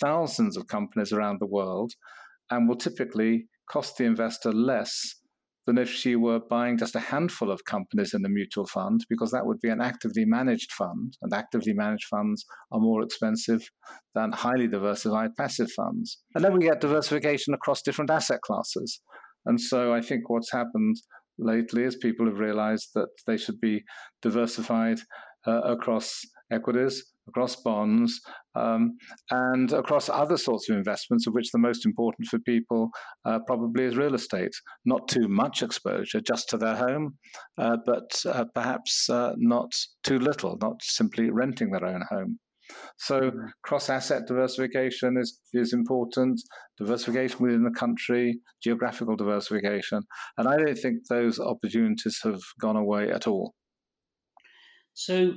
thousands 0.00 0.58
of 0.58 0.66
companies 0.66 1.12
around 1.12 1.40
the 1.40 1.46
world 1.46 1.92
and 2.50 2.68
will 2.68 2.76
typically 2.76 3.46
cost 3.70 3.96
the 3.96 4.04
investor 4.04 4.52
less 4.52 5.14
than 5.66 5.78
if 5.78 5.90
she 5.90 6.14
were 6.14 6.40
buying 6.40 6.76
just 6.76 6.94
a 6.94 7.00
handful 7.00 7.50
of 7.50 7.64
companies 7.64 8.12
in 8.12 8.22
the 8.22 8.28
mutual 8.28 8.66
fund, 8.66 9.04
because 9.08 9.30
that 9.30 9.46
would 9.46 9.60
be 9.60 9.70
an 9.70 9.80
actively 9.80 10.24
managed 10.24 10.72
fund, 10.72 11.16
and 11.22 11.32
actively 11.32 11.72
managed 11.72 12.04
funds 12.04 12.44
are 12.70 12.80
more 12.80 13.02
expensive 13.02 13.70
than 14.14 14.32
highly 14.32 14.68
diversified 14.68 15.30
passive 15.36 15.70
funds. 15.72 16.18
And 16.34 16.44
then 16.44 16.52
we 16.52 16.64
get 16.64 16.80
diversification 16.80 17.54
across 17.54 17.82
different 17.82 18.10
asset 18.10 18.40
classes. 18.42 19.00
And 19.46 19.60
so 19.60 19.92
I 19.92 20.00
think 20.00 20.28
what's 20.28 20.52
happened 20.52 20.96
lately 21.38 21.84
is 21.84 21.96
people 21.96 22.26
have 22.26 22.38
realized 22.38 22.90
that 22.94 23.08
they 23.26 23.36
should 23.36 23.60
be 23.60 23.84
diversified 24.22 25.00
uh, 25.46 25.60
across 25.60 26.20
equities, 26.52 27.13
across 27.28 27.56
bonds, 27.56 28.20
um, 28.54 28.96
and 29.30 29.72
across 29.72 30.08
other 30.08 30.36
sorts 30.36 30.68
of 30.68 30.76
investments, 30.76 31.26
of 31.26 31.34
which 31.34 31.50
the 31.52 31.58
most 31.58 31.86
important 31.86 32.28
for 32.28 32.38
people 32.40 32.90
uh, 33.24 33.38
probably 33.46 33.84
is 33.84 33.96
real 33.96 34.14
estate. 34.14 34.52
Not 34.84 35.08
too 35.08 35.28
much 35.28 35.62
exposure 35.62 36.20
just 36.20 36.48
to 36.50 36.56
their 36.56 36.76
home, 36.76 37.18
uh, 37.58 37.78
but 37.84 38.10
uh, 38.26 38.44
perhaps 38.54 39.08
uh, 39.10 39.32
not 39.36 39.72
too 40.02 40.18
little, 40.18 40.58
not 40.60 40.82
simply 40.82 41.30
renting 41.30 41.70
their 41.70 41.86
own 41.86 42.02
home. 42.10 42.38
So 42.98 43.20
mm-hmm. 43.20 43.46
cross 43.62 43.90
asset 43.90 44.26
diversification 44.26 45.16
is, 45.18 45.40
is 45.52 45.72
important, 45.72 46.40
diversification 46.78 47.38
within 47.40 47.64
the 47.64 47.78
country, 47.78 48.40
geographical 48.62 49.16
diversification. 49.16 50.02
And 50.38 50.48
I 50.48 50.56
don't 50.56 50.78
think 50.78 51.06
those 51.08 51.38
opportunities 51.38 52.20
have 52.24 52.40
gone 52.60 52.76
away 52.76 53.10
at 53.10 53.26
all. 53.26 53.54
So 54.94 55.34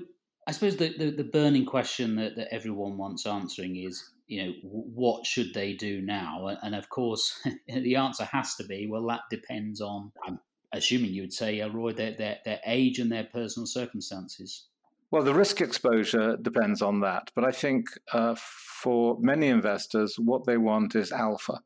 I 0.48 0.52
suppose 0.52 0.78
the, 0.78 0.98
the, 0.98 1.12
the, 1.12 1.26
burning 1.26 1.66
question 1.66 2.16
that, 2.16 2.38
that 2.38 2.54
everyone 2.54 2.98
wants 2.98 3.26
answering 3.26 3.76
is, 3.76 4.12
you 4.28 4.46
know, 4.46 4.54
what 4.64 5.26
should 5.26 5.54
they 5.54 5.74
do 5.74 6.02
now? 6.02 6.58
And 6.64 6.74
of 6.74 6.88
course, 6.88 7.46
the 7.68 7.98
answer 7.98 8.24
has 8.24 8.56
to 8.56 8.64
be, 8.64 8.88
well, 8.90 9.06
that 9.08 9.22
depends 9.30 9.82
on, 9.82 10.14
I'm 10.26 10.40
assuming 10.74 11.12
you 11.12 11.24
would 11.24 11.34
say, 11.34 11.60
uh, 11.60 11.68
Roy, 11.68 11.92
their, 11.92 12.14
their, 12.14 12.38
their 12.46 12.62
age 12.66 13.00
and 13.00 13.12
their 13.12 13.26
personal 13.26 13.68
circumstances. 13.68 14.68
Well, 15.12 15.24
the 15.24 15.34
risk 15.34 15.60
exposure 15.60 16.38
depends 16.42 16.82
on 16.82 17.02
that. 17.02 17.30
But 17.36 17.44
I 17.44 17.52
think 17.52 17.88
uh, 18.14 18.36
for 18.82 19.18
many 19.20 19.48
investors, 19.48 20.16
what 20.18 20.46
they 20.46 20.58
want 20.58 20.96
is 20.96 21.12
alpha. 21.12 21.60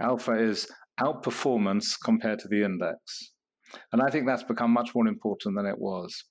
Alpha 0.00 0.32
is 0.32 0.70
outperformance 1.00 1.96
compared 2.02 2.40
to 2.40 2.48
the 2.48 2.62
index. 2.62 3.32
And 3.90 4.02
I 4.02 4.10
think 4.10 4.26
that's 4.26 4.42
become 4.42 4.70
much 4.70 4.94
more 4.94 5.06
important 5.06 5.56
than 5.56 5.66
it 5.66 5.78
was. 5.78 6.24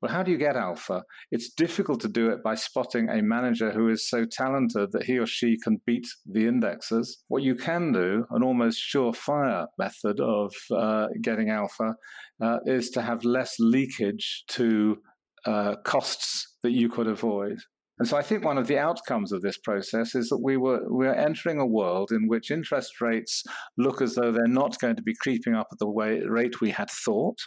Well, 0.00 0.12
how 0.12 0.22
do 0.22 0.30
you 0.30 0.38
get 0.38 0.56
alpha? 0.56 1.02
It's 1.30 1.52
difficult 1.52 2.00
to 2.00 2.08
do 2.08 2.30
it 2.30 2.42
by 2.42 2.54
spotting 2.54 3.08
a 3.08 3.22
manager 3.22 3.70
who 3.70 3.88
is 3.88 4.08
so 4.08 4.24
talented 4.24 4.92
that 4.92 5.04
he 5.04 5.18
or 5.18 5.26
she 5.26 5.58
can 5.58 5.80
beat 5.86 6.06
the 6.26 6.46
indexes. 6.46 7.22
What 7.28 7.42
you 7.42 7.54
can 7.54 7.92
do, 7.92 8.24
an 8.30 8.42
almost 8.42 8.82
surefire 8.92 9.66
method 9.78 10.20
of 10.20 10.54
uh, 10.70 11.08
getting 11.22 11.50
alpha, 11.50 11.94
uh, 12.40 12.58
is 12.66 12.90
to 12.90 13.02
have 13.02 13.24
less 13.24 13.54
leakage 13.58 14.44
to 14.48 14.98
uh, 15.46 15.76
costs 15.84 16.56
that 16.62 16.72
you 16.72 16.88
could 16.88 17.06
avoid. 17.06 17.58
And 17.98 18.06
so 18.06 18.16
I 18.16 18.22
think 18.22 18.44
one 18.44 18.58
of 18.58 18.66
the 18.66 18.78
outcomes 18.78 19.32
of 19.32 19.40
this 19.40 19.56
process 19.56 20.14
is 20.14 20.28
that 20.28 20.42
we 20.42 20.58
were 20.58 20.80
we're 20.84 21.14
entering 21.14 21.58
a 21.58 21.66
world 21.66 22.12
in 22.12 22.28
which 22.28 22.50
interest 22.50 23.00
rates 23.00 23.42
look 23.78 24.02
as 24.02 24.14
though 24.14 24.32
they're 24.32 24.46
not 24.46 24.78
going 24.80 24.96
to 24.96 25.02
be 25.02 25.14
creeping 25.22 25.54
up 25.54 25.68
at 25.72 25.78
the 25.78 25.88
way, 25.88 26.20
rate 26.20 26.60
we 26.60 26.70
had 26.70 26.90
thought. 26.90 27.38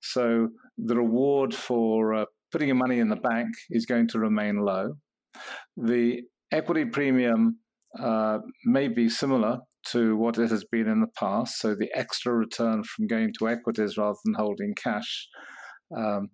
So 0.00 0.48
the 0.76 0.96
reward 0.96 1.54
for 1.54 2.14
uh, 2.14 2.24
putting 2.52 2.68
your 2.68 2.76
money 2.76 2.98
in 2.98 3.08
the 3.08 3.16
bank 3.16 3.48
is 3.70 3.86
going 3.86 4.08
to 4.08 4.18
remain 4.18 4.58
low. 4.58 4.94
The 5.76 6.22
equity 6.52 6.86
premium 6.86 7.58
uh, 7.98 8.38
may 8.64 8.88
be 8.88 9.08
similar 9.08 9.58
to 9.92 10.16
what 10.16 10.38
it 10.38 10.50
has 10.50 10.64
been 10.64 10.88
in 10.88 11.00
the 11.00 11.12
past. 11.18 11.58
So 11.60 11.74
the 11.74 11.90
extra 11.94 12.32
return 12.32 12.82
from 12.84 13.06
going 13.06 13.32
to 13.38 13.48
equities 13.48 13.96
rather 13.96 14.18
than 14.24 14.34
holding 14.34 14.74
cash 14.74 15.28
um, 15.96 16.28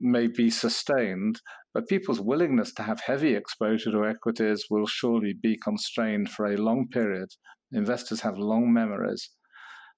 may 0.00 0.28
be 0.28 0.50
sustained, 0.50 1.40
but 1.72 1.88
people's 1.88 2.20
willingness 2.20 2.72
to 2.74 2.82
have 2.82 3.00
heavy 3.00 3.34
exposure 3.34 3.90
to 3.90 4.06
equities 4.06 4.66
will 4.70 4.86
surely 4.86 5.34
be 5.42 5.58
constrained 5.62 6.30
for 6.30 6.46
a 6.46 6.56
long 6.56 6.86
period. 6.92 7.28
Investors 7.72 8.20
have 8.20 8.38
long 8.38 8.72
memories. 8.72 9.30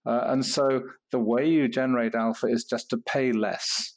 Uh, 0.07 0.21
and 0.29 0.45
so 0.45 0.83
the 1.11 1.19
way 1.19 1.49
you 1.49 1.69
generate 1.69 2.15
alpha 2.15 2.47
is 2.47 2.65
just 2.65 2.89
to 2.91 2.99
pay 2.99 3.33
less. 3.33 3.95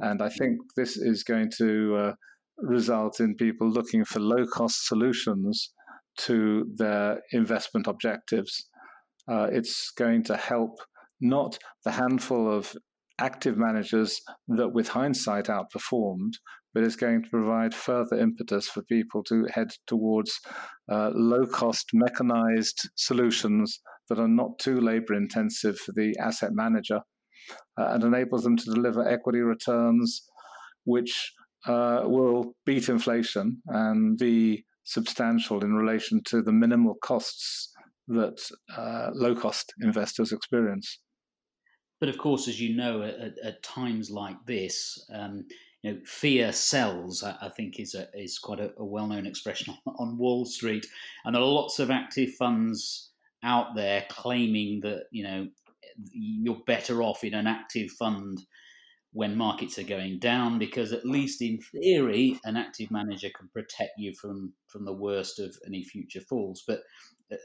And 0.00 0.22
I 0.22 0.28
think 0.28 0.58
this 0.76 0.96
is 0.96 1.24
going 1.24 1.50
to 1.58 1.96
uh, 1.96 2.12
result 2.58 3.20
in 3.20 3.34
people 3.34 3.68
looking 3.70 4.04
for 4.04 4.20
low 4.20 4.46
cost 4.46 4.86
solutions 4.86 5.72
to 6.18 6.64
their 6.76 7.20
investment 7.32 7.86
objectives. 7.86 8.68
Uh, 9.30 9.48
it's 9.52 9.90
going 9.96 10.24
to 10.24 10.36
help 10.36 10.78
not 11.20 11.58
the 11.84 11.92
handful 11.92 12.50
of 12.52 12.74
active 13.18 13.56
managers 13.56 14.20
that, 14.48 14.72
with 14.72 14.88
hindsight, 14.88 15.46
outperformed, 15.46 16.34
but 16.72 16.84
it's 16.84 16.96
going 16.96 17.22
to 17.22 17.30
provide 17.30 17.74
further 17.74 18.16
impetus 18.16 18.68
for 18.68 18.82
people 18.82 19.22
to 19.24 19.46
head 19.52 19.68
towards 19.86 20.40
uh, 20.90 21.10
low 21.14 21.44
cost 21.46 21.90
mechanized 21.92 22.88
solutions 22.94 23.80
that 24.08 24.18
are 24.18 24.28
not 24.28 24.58
too 24.58 24.80
labor 24.80 25.14
intensive 25.14 25.78
for 25.78 25.92
the 25.92 26.14
asset 26.18 26.50
manager 26.52 27.00
uh, 27.78 27.88
and 27.90 28.04
enables 28.04 28.42
them 28.42 28.56
to 28.56 28.74
deliver 28.74 29.06
equity 29.06 29.40
returns 29.40 30.22
which 30.84 31.32
uh, 31.66 32.02
will 32.04 32.54
beat 32.64 32.88
inflation 32.88 33.60
and 33.66 34.18
be 34.18 34.64
substantial 34.84 35.62
in 35.62 35.74
relation 35.74 36.22
to 36.24 36.40
the 36.40 36.52
minimal 36.52 36.94
costs 37.02 37.72
that 38.08 38.38
uh, 38.74 39.10
low 39.12 39.34
cost 39.34 39.74
investors 39.82 40.32
experience. 40.32 40.98
But 42.00 42.08
of 42.08 42.16
course, 42.16 42.48
as 42.48 42.60
you 42.60 42.74
know, 42.74 43.02
at, 43.02 43.36
at 43.44 43.62
times 43.62 44.10
like 44.10 44.36
this, 44.46 45.04
um, 45.12 45.44
you 45.82 45.92
know, 45.92 46.00
fear 46.04 46.52
sells. 46.52 47.22
I, 47.22 47.50
think 47.56 47.78
is 47.78 47.94
a, 47.94 48.08
is 48.14 48.38
quite 48.38 48.60
a, 48.60 48.72
a 48.78 48.84
well 48.84 49.06
known 49.06 49.26
expression 49.26 49.74
on, 49.86 49.94
on, 49.98 50.18
Wall 50.18 50.44
Street, 50.44 50.86
and 51.24 51.34
there 51.34 51.42
are 51.42 51.46
lots 51.48 51.78
of 51.78 51.90
active 51.90 52.34
funds 52.34 53.10
out 53.42 53.74
there 53.74 54.04
claiming 54.10 54.80
that 54.80 55.04
you 55.10 55.24
know 55.24 55.46
you're 56.12 56.62
better 56.66 57.02
off 57.02 57.24
in 57.24 57.34
an 57.34 57.46
active 57.46 57.90
fund 57.92 58.38
when 59.12 59.36
markets 59.36 59.78
are 59.78 59.84
going 59.84 60.18
down 60.18 60.58
because 60.58 60.92
at 60.92 61.04
least 61.04 61.40
in 61.40 61.58
theory 61.72 62.38
an 62.44 62.56
active 62.56 62.90
manager 62.90 63.28
can 63.36 63.48
protect 63.52 63.92
you 63.96 64.12
from 64.20 64.52
from 64.68 64.84
the 64.84 64.92
worst 64.92 65.38
of 65.38 65.56
any 65.66 65.82
future 65.82 66.20
falls 66.20 66.62
but 66.66 66.80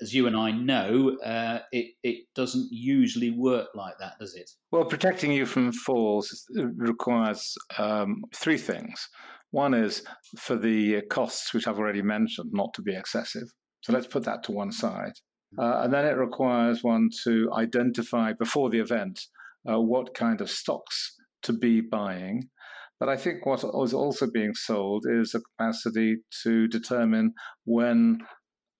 as 0.01 0.13
you 0.13 0.27
and 0.27 0.35
I 0.35 0.51
know, 0.51 1.17
uh, 1.25 1.59
it, 1.71 1.93
it 2.03 2.25
doesn't 2.35 2.69
usually 2.71 3.31
work 3.31 3.67
like 3.75 3.95
that, 3.99 4.13
does 4.19 4.35
it? 4.35 4.49
Well, 4.71 4.85
protecting 4.85 5.31
you 5.31 5.45
from 5.45 5.71
falls 5.71 6.45
requires 6.77 7.55
um, 7.77 8.23
three 8.33 8.57
things. 8.57 9.09
One 9.51 9.73
is 9.73 10.03
for 10.37 10.55
the 10.55 11.01
costs, 11.09 11.53
which 11.53 11.67
I've 11.67 11.79
already 11.79 12.01
mentioned, 12.01 12.51
not 12.53 12.73
to 12.75 12.81
be 12.81 12.95
excessive. 12.95 13.47
So 13.81 13.93
let's 13.93 14.07
put 14.07 14.23
that 14.23 14.43
to 14.43 14.51
one 14.51 14.71
side. 14.71 15.13
Uh, 15.59 15.81
and 15.83 15.93
then 15.93 16.05
it 16.05 16.17
requires 16.17 16.83
one 16.83 17.09
to 17.23 17.49
identify 17.53 18.33
before 18.33 18.69
the 18.69 18.79
event 18.79 19.19
uh, 19.69 19.79
what 19.79 20.13
kind 20.15 20.41
of 20.41 20.49
stocks 20.49 21.15
to 21.43 21.53
be 21.53 21.81
buying. 21.81 22.41
But 22.99 23.09
I 23.09 23.17
think 23.17 23.45
what 23.45 23.63
is 23.63 23.93
also 23.93 24.27
being 24.31 24.53
sold 24.55 25.05
is 25.09 25.35
a 25.35 25.41
capacity 25.41 26.17
to 26.43 26.67
determine 26.67 27.33
when 27.65 28.19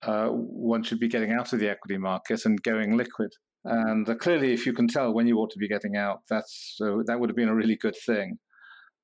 uh, 0.02 0.28
one 0.28 0.82
should 0.82 0.98
be 0.98 1.08
getting 1.08 1.32
out 1.32 1.52
of 1.52 1.60
the 1.60 1.68
equity 1.68 1.98
market 1.98 2.44
and 2.44 2.62
going 2.62 2.96
liquid. 2.96 3.30
And 3.64 4.08
uh, 4.08 4.14
clearly, 4.14 4.52
if 4.52 4.66
you 4.66 4.72
can 4.72 4.88
tell 4.88 5.12
when 5.12 5.26
you 5.26 5.36
ought 5.38 5.50
to 5.50 5.58
be 5.58 5.68
getting 5.68 5.96
out, 5.96 6.18
that's 6.28 6.76
uh, 6.82 7.02
that 7.06 7.18
would 7.18 7.30
have 7.30 7.36
been 7.36 7.48
a 7.48 7.54
really 7.54 7.76
good 7.76 7.96
thing. 8.06 8.38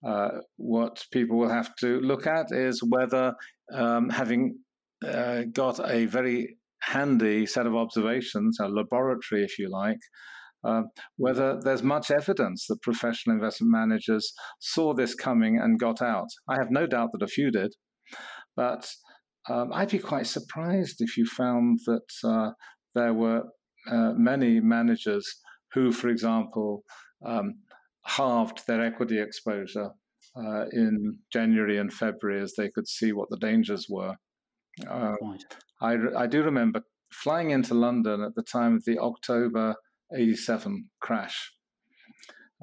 Uh, 0.06 0.28
what 0.56 1.04
people 1.12 1.38
will 1.38 1.48
have 1.50 1.74
to 1.76 2.00
look 2.00 2.26
at 2.26 2.46
is 2.50 2.82
whether, 2.88 3.34
um, 3.74 4.08
having 4.08 4.58
uh, 5.06 5.42
got 5.52 5.78
a 5.80 6.06
very 6.06 6.56
handy 6.82 7.46
set 7.46 7.66
of 7.66 7.74
observations, 7.74 8.58
a 8.60 8.68
laboratory, 8.68 9.44
if 9.44 9.58
you 9.58 9.68
like, 9.70 10.00
uh, 10.64 10.82
whether 11.16 11.58
there's 11.62 11.82
much 11.82 12.10
evidence 12.10 12.66
that 12.68 12.82
professional 12.82 13.36
investment 13.36 13.72
managers 13.72 14.32
saw 14.60 14.92
this 14.92 15.14
coming 15.14 15.58
and 15.58 15.78
got 15.78 16.02
out. 16.02 16.28
I 16.48 16.56
have 16.58 16.70
no 16.70 16.86
doubt 16.86 17.10
that 17.12 17.22
a 17.22 17.28
few 17.28 17.50
did, 17.50 17.74
but 18.56 18.90
um, 19.48 19.70
I'd 19.72 19.90
be 19.90 19.98
quite 19.98 20.26
surprised 20.26 20.96
if 21.00 21.16
you 21.16 21.24
found 21.24 21.78
that 21.86 22.08
uh, 22.24 22.50
there 22.94 23.14
were 23.14 23.42
uh, 23.90 24.12
many 24.16 24.60
managers 24.60 25.26
who, 25.72 25.92
for 25.92 26.08
example, 26.08 26.82
um, 27.24 27.54
halved 28.04 28.66
their 28.66 28.82
equity 28.82 29.18
exposure 29.20 29.90
uh, 30.36 30.64
in 30.72 31.18
January 31.32 31.78
and 31.78 31.92
February 31.92 32.42
as 32.42 32.54
they 32.56 32.68
could 32.74 32.86
see 32.86 33.12
what 33.12 33.28
the 33.30 33.38
dangers 33.38 33.86
were. 33.88 34.14
Uh, 34.88 35.14
I, 35.80 35.96
I 36.16 36.26
do 36.26 36.42
remember 36.42 36.82
flying 37.12 37.50
into 37.50 37.74
London 37.74 38.22
at 38.22 38.34
the 38.34 38.42
time 38.42 38.76
of 38.76 38.84
the 38.84 38.98
October 38.98 39.74
87 40.14 40.88
crash. 41.00 41.52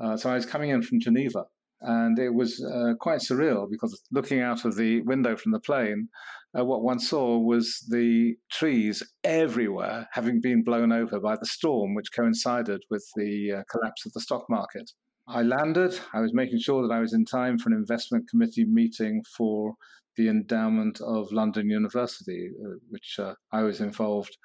Uh, 0.02 0.16
so 0.16 0.30
I 0.30 0.36
was 0.36 0.46
coming 0.46 0.70
in 0.70 0.82
from 0.82 1.00
Geneva, 1.00 1.46
and 1.82 2.20
it 2.20 2.34
was 2.34 2.64
uh, 2.64 2.94
quite 3.00 3.20
surreal 3.20 3.68
because 3.70 4.00
looking 4.12 4.42
out 4.42 4.66
of 4.66 4.76
the 4.76 5.02
window 5.02 5.36
from 5.36 5.52
the 5.52 5.60
plane, 5.60 6.10
uh, 6.58 6.64
what 6.64 6.84
one 6.84 7.00
saw 7.00 7.38
was 7.38 7.86
the 7.90 8.36
trees 8.52 9.04
everywhere 9.24 10.08
having 10.12 10.40
been 10.40 10.64
blown 10.64 10.92
over 10.92 11.20
by 11.20 11.36
the 11.36 11.46
storm, 11.46 11.94
which 11.94 12.14
coincided 12.16 12.82
with 12.90 13.06
the 13.16 13.52
uh, 13.58 13.64
collapse 13.72 14.06
of 14.06 14.14
the 14.14 14.22
stock 14.22 14.46
market. 14.50 14.92
I 15.28 15.44
landed. 15.44 16.00
I 16.14 16.22
was 16.22 16.34
making 16.34 16.60
sure 16.60 16.88
that 16.88 16.94
I 16.94 17.00
was 17.00 17.14
in 17.14 17.26
time 17.26 17.58
for 17.58 17.70
an 17.70 17.76
investment 17.76 18.30
committee 18.30 18.66
meeting 18.66 19.24
for 19.36 19.74
the 20.18 20.28
endowment 20.30 21.00
of 21.02 21.32
London 21.32 21.70
University, 21.70 22.50
uh, 22.66 22.78
which 22.90 23.18
uh, 23.20 23.34
I 23.52 23.62
was 23.62 23.80
involved 23.80 24.36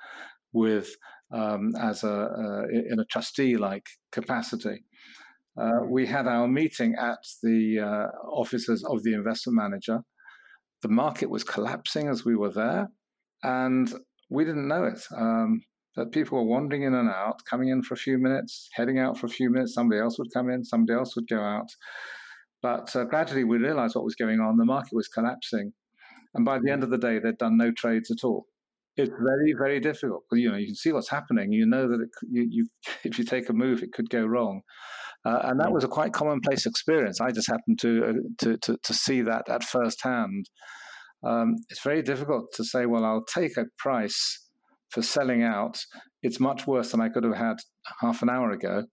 with 0.53 0.95
um, 1.35 1.73
as 1.81 2.05
a 2.05 2.67
in 2.91 3.01
a 3.01 3.07
trustee-like 3.07 3.87
capacity. 4.13 4.85
Uh, 5.61 5.81
we 5.89 6.07
had 6.07 6.27
our 6.27 6.47
meeting 6.47 6.95
at 6.99 7.19
the 7.43 7.81
offices 8.31 8.85
of 8.85 9.03
the 9.03 9.15
investment 9.15 9.57
manager. 9.57 10.01
The 10.83 10.89
market 10.89 11.31
was 11.31 11.45
collapsing 11.45 12.09
as 12.09 12.25
we 12.25 12.37
were 12.37 12.53
there, 12.53 12.89
and 13.43 13.93
we 14.31 14.45
didn't 14.45 14.69
know 14.69 14.85
it. 14.85 15.01
Um, 15.17 15.63
that 15.97 16.13
people 16.13 16.39
were 16.39 16.51
wandering 16.51 16.85
in 16.85 16.95
and 16.95 17.09
out, 17.09 17.45
coming 17.49 17.69
in 17.69 17.83
for 17.83 17.95
a 17.95 17.99
few 17.99 18.19
minutes, 18.19 18.69
heading 18.73 18.99
out 18.99 19.19
for 19.19 19.27
a 19.27 19.31
few 19.31 19.51
minutes. 19.51 19.75
Somebody 19.75 20.01
else 20.01 20.19
would 20.19 20.33
come 20.33 20.49
in, 20.49 20.65
somebody 20.65 20.97
else 20.99 21.15
would 21.17 21.29
go 21.29 21.41
out. 21.41 21.71
But 22.63 22.95
uh, 22.95 23.05
gradually, 23.05 23.45
we 23.45 23.59
realized 23.59 23.95
what 23.95 24.05
was 24.05 24.15
going 24.15 24.41
on. 24.41 24.57
The 24.57 24.65
market 24.65 24.93
was 24.93 25.09
collapsing, 25.09 25.73
and 26.35 26.45
by 26.45 26.59
the 26.59 26.71
end 26.71 26.83
of 26.83 26.91
the 26.91 26.99
day, 26.99 27.19
they'd 27.19 27.39
done 27.39 27.59
no 27.59 27.73
trades 27.73 28.11
at 28.11 28.25
all. 28.25 28.47
It's 28.97 29.11
very, 29.11 29.55
very 29.59 29.81
difficult. 29.81 30.25
You 30.33 30.51
know, 30.51 30.57
you 30.57 30.67
can 30.67 30.75
see 30.75 30.93
what's 30.93 31.09
happening. 31.09 31.51
You 31.51 31.67
know 31.67 31.89
that 31.89 32.01
it, 32.01 32.09
you, 32.31 32.47
you, 32.51 32.69
if 33.05 33.19
you 33.19 33.25
take 33.25 33.49
a 33.49 33.53
move, 33.53 33.83
it 33.83 33.93
could 33.93 34.11
go 34.11 34.25
wrong. 34.25 34.63
Uh, 35.25 35.41
and 35.45 35.61
that 35.61 35.73
was 35.73 35.85
a 35.85 35.89
quite 35.89 36.13
commonplace 36.13 36.67
experience. 36.67 37.21
I 37.21 37.31
just 37.31 37.49
happened 37.49 37.79
to 37.81 38.05
uh, 38.05 38.13
to, 38.41 38.57
to, 38.59 38.77
to 38.83 38.95
see 38.95 39.23
that 39.23 39.49
at 39.49 39.63
first 39.65 40.03
hand. 40.03 40.49
Um, 41.25 41.55
it's 41.69 41.83
very 41.83 42.03
difficult 42.03 42.47
to 42.55 42.65
say, 42.65 42.87
well, 42.87 43.05
I'll 43.05 43.25
take 43.25 43.57
a 43.57 43.67
price 43.79 44.49
for 44.91 45.03
selling 45.03 45.45
out. 45.45 45.79
It's 46.23 46.41
much 46.41 46.67
worse 46.67 46.91
than 46.91 47.01
I 47.01 47.09
could 47.09 47.25
have 47.25 47.37
had 47.37 47.57
half 48.01 48.23
an 48.23 48.31
hour 48.31 48.51
ago, 48.51 48.85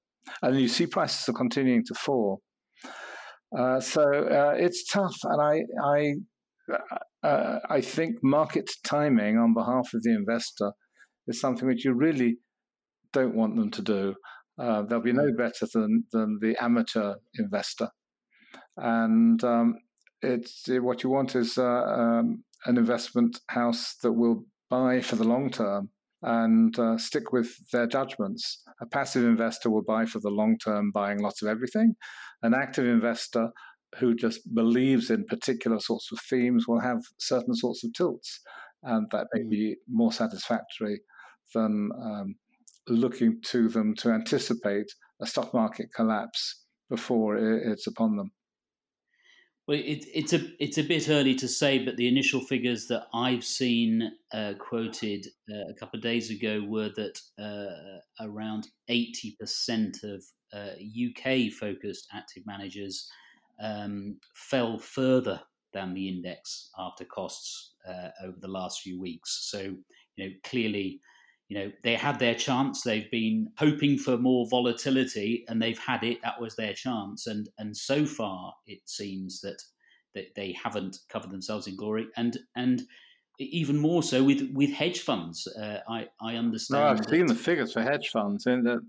and 0.44 0.60
you 0.60 0.68
see 0.68 0.86
prices 0.86 1.28
are 1.28 1.34
continuing 1.34 1.84
to 1.88 1.96
fall. 1.96 2.42
Uh, 3.58 3.80
so 3.80 4.02
uh, 4.02 4.54
it's 4.58 4.84
tough, 4.92 5.16
and 5.24 5.42
I 5.42 5.64
I 5.84 6.14
uh, 7.24 7.60
I 7.70 7.82
think 7.82 8.18
market 8.24 8.70
timing 8.84 9.38
on 9.38 9.54
behalf 9.54 9.94
of 9.94 10.04
the 10.04 10.14
investor 10.14 10.72
is 11.28 11.40
something 11.40 11.68
which 11.68 11.86
you 11.86 11.94
really 11.94 12.38
don't 13.12 13.36
want 13.36 13.56
them 13.56 13.72
to 13.72 13.82
do. 13.82 14.16
Uh, 14.60 14.84
they'll 14.84 15.02
be 15.02 15.14
no 15.14 15.32
better 15.38 15.66
than, 15.74 16.04
than 16.12 16.38
the 16.42 16.56
amateur 16.62 17.16
investor. 17.38 17.90
And 18.78 19.42
um, 19.44 19.76
it's 20.22 20.66
what 20.68 21.04
you 21.04 21.10
want 21.10 21.36
is 21.36 21.58
uh, 21.58 21.64
um, 21.64 22.44
an 22.66 22.78
investment 22.78 23.40
house 23.48 23.96
that 24.04 24.12
will 24.12 24.44
buy 24.70 25.02
for 25.02 25.16
the 25.16 25.24
long 25.24 25.50
term 25.50 25.90
and 26.22 26.78
uh, 26.78 26.98
stick 26.98 27.32
with 27.32 27.50
their 27.72 27.88
judgments. 27.88 28.62
A 28.82 28.86
passive 28.86 29.24
investor 29.24 29.70
will 29.70 29.84
buy 29.84 30.06
for 30.06 30.20
the 30.20 30.30
long 30.30 30.58
term, 30.58 30.92
buying 30.94 31.20
lots 31.20 31.42
of 31.42 31.48
everything. 31.48 31.96
An 32.42 32.54
active 32.54 32.86
investor 32.86 33.50
who 33.98 34.16
just 34.16 34.54
believes 34.54 35.10
in 35.10 35.26
particular 35.26 35.80
sorts 35.80 36.12
of 36.12 36.20
themes 36.30 36.68
will 36.68 36.80
have 36.80 37.02
certain 37.18 37.56
sorts 37.56 37.84
of 37.84 37.94
tilts, 37.94 38.40
and 38.84 39.08
that 39.12 39.28
may 39.34 39.44
hmm. 39.44 39.50
be 39.50 39.76
more 39.90 40.12
satisfactory 40.12 41.02
than 41.54 41.90
um, 42.02 42.36
looking 42.88 43.40
to 43.46 43.68
them 43.70 43.96
to 43.96 44.12
anticipate 44.12 44.92
a 45.22 45.26
stock 45.26 45.54
market 45.54 45.88
collapse 45.96 46.66
before 46.90 47.38
it's 47.38 47.88
upon 47.88 48.16
them. 48.16 48.32
Well, 49.68 49.78
it, 49.78 50.06
it's 50.16 50.34
a 50.34 50.40
it's 50.60 50.80
a 50.80 50.84
bit 50.84 51.10
early 51.10 51.36
to 51.36 51.48
say, 51.48 51.78
but 51.78 51.96
the 51.96 52.08
initial 52.08 52.42
figures 52.42 52.88
that 52.88 53.04
I've 53.14 53.44
seen 53.44 54.12
uh, 54.34 54.54
quoted 54.58 55.28
uh, 55.48 55.70
a 55.70 55.76
couple 55.80 55.98
of 55.98 56.04
days 56.04 56.32
ago 56.32 56.64
were 56.68 56.90
that 56.96 57.20
uh, 57.38 58.26
around 58.26 58.68
eighty 58.88 59.36
percent 59.40 59.98
of 60.04 60.24
UK 60.54 61.52
uh, 61.52 61.56
focused 61.60 62.08
active 62.14 62.44
managers 62.46 63.10
um, 63.62 64.18
fell 64.34 64.78
further 64.78 65.42
than 65.74 65.94
the 65.94 66.08
index 66.08 66.70
after 66.78 67.06
costs 67.06 67.74
uh, 67.88 68.10
over 68.24 68.38
the 68.40 68.48
last 68.48 68.82
few 68.82 69.00
weeks. 69.00 69.50
So, 69.52 69.60
you 69.60 69.78
know, 70.18 70.32
clearly, 70.44 71.00
you 71.48 71.58
know, 71.58 71.72
they 71.84 71.96
had 71.96 72.20
their 72.20 72.36
chance. 72.36 72.82
They've 72.82 73.10
been 73.12 73.50
hoping 73.58 73.98
for 73.98 74.18
more 74.18 74.48
volatility, 74.50 75.46
and 75.48 75.62
they've 75.62 75.80
had 75.80 76.04
it. 76.04 76.22
That 76.22 76.40
was 76.40 76.56
their 76.56 76.74
chance, 76.74 77.28
and 77.28 77.50
and 77.58 77.76
so 77.76 78.06
far 78.06 78.54
it 78.68 78.82
seems 78.86 79.42
that 79.42 79.62
that 80.16 80.36
they 80.36 80.56
haven't 80.62 80.98
covered 81.10 81.32
themselves 81.32 81.68
in 81.68 81.76
glory, 81.76 82.08
and 82.18 82.38
and 82.56 82.84
even 83.40 83.78
more 83.78 84.04
so 84.04 84.24
with 84.24 84.48
with 84.54 84.72
hedge 84.72 85.00
funds. 85.00 85.48
Uh, 85.48 85.80
I 85.90 86.08
I 86.22 86.36
understand. 86.36 86.84
No, 86.84 86.88
I've 86.88 87.10
seen 87.10 87.26
the 87.26 87.36
figures 87.36 87.74
for 87.74 87.82
hedge 87.82 88.10
funds, 88.10 88.46
and 88.46 88.66
that 88.68 88.82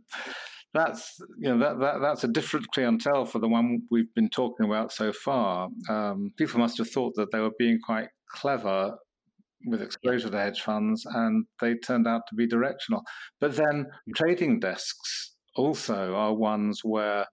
that's 0.72 1.20
you 1.38 1.50
know 1.50 1.58
that, 1.58 1.80
that 1.80 2.00
that's 2.00 2.24
a 2.24 2.28
different 2.28 2.70
clientele 2.72 3.24
for 3.24 3.38
the 3.38 3.48
one 3.48 3.82
we've 3.90 4.12
been 4.14 4.30
talking 4.30 4.66
about 4.66 4.92
so 4.92 5.12
far. 5.12 5.68
Um, 5.88 6.32
people 6.38 6.60
must 6.60 6.78
have 6.78 6.90
thought 6.90 7.14
that 7.16 7.32
they 7.32 7.40
were 7.40 7.50
being 7.58 7.78
quite 7.84 8.08
clever 8.30 8.96
with 9.66 9.82
exposure 9.82 10.30
to 10.30 10.38
hedge 10.38 10.60
funds, 10.60 11.04
and 11.06 11.44
they 11.60 11.74
turned 11.74 12.06
out 12.06 12.22
to 12.28 12.34
be 12.34 12.46
directional. 12.46 13.02
But 13.40 13.56
then 13.56 13.86
trading 14.14 14.60
desks 14.60 15.34
also 15.56 16.14
are 16.14 16.34
ones 16.34 16.80
where 16.82 17.26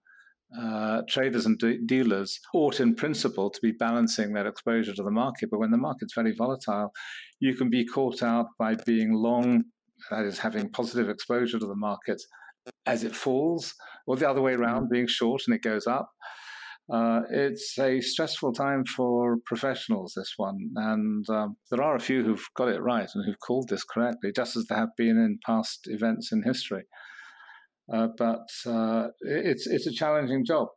uh, 0.60 1.02
traders 1.08 1.46
and 1.46 1.58
de- 1.58 1.78
dealers 1.86 2.40
ought, 2.54 2.80
in 2.80 2.94
principle, 2.94 3.50
to 3.50 3.60
be 3.62 3.72
balancing 3.72 4.32
their 4.32 4.46
exposure 4.46 4.94
to 4.94 5.02
the 5.02 5.10
market. 5.10 5.50
But 5.50 5.60
when 5.60 5.70
the 5.70 5.78
market's 5.78 6.14
very 6.14 6.34
volatile, 6.34 6.90
you 7.38 7.54
can 7.54 7.70
be 7.70 7.84
caught 7.84 8.22
out 8.22 8.46
by 8.58 8.74
being 8.86 9.12
long, 9.12 9.64
that 10.10 10.24
is, 10.24 10.38
having 10.38 10.70
positive 10.70 11.08
exposure 11.08 11.58
to 11.58 11.66
the 11.66 11.76
market 11.76 12.20
as 12.86 13.04
it 13.04 13.14
falls, 13.14 13.74
or 14.06 14.16
the 14.16 14.28
other 14.28 14.42
way 14.42 14.54
around, 14.54 14.84
mm-hmm. 14.84 14.94
being 14.94 15.06
short 15.06 15.42
and 15.46 15.54
it 15.54 15.62
goes 15.62 15.86
up. 15.86 16.10
Uh, 16.92 17.20
it's 17.30 17.78
a 17.78 18.00
stressful 18.00 18.52
time 18.52 18.84
for 18.84 19.36
professionals, 19.44 20.14
this 20.16 20.34
one. 20.38 20.70
And 20.76 21.28
um, 21.28 21.56
there 21.70 21.82
are 21.82 21.94
a 21.94 22.00
few 22.00 22.24
who've 22.24 22.48
got 22.56 22.68
it 22.68 22.80
right 22.80 23.08
and 23.14 23.24
who've 23.26 23.40
called 23.40 23.68
this 23.68 23.84
correctly, 23.84 24.32
just 24.34 24.56
as 24.56 24.64
there 24.66 24.78
have 24.78 24.96
been 24.96 25.18
in 25.18 25.38
past 25.44 25.80
events 25.84 26.32
in 26.32 26.42
history. 26.42 26.84
Uh, 27.92 28.08
but 28.16 28.46
uh, 28.66 29.08
it's, 29.20 29.66
it's 29.66 29.86
a 29.86 29.92
challenging 29.92 30.44
job. 30.46 30.68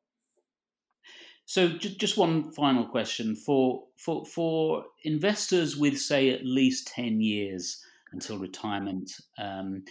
So, 1.46 1.70
j- 1.70 1.96
just 1.98 2.18
one 2.18 2.52
final 2.54 2.86
question 2.86 3.36
for, 3.36 3.84
for, 3.98 4.26
for 4.26 4.84
investors 5.04 5.78
with, 5.78 5.98
say, 5.98 6.30
at 6.30 6.46
least 6.46 6.88
10 6.88 7.22
years 7.22 7.82
until 8.14 8.38
retirement. 8.38 9.12
Um, 9.38 9.84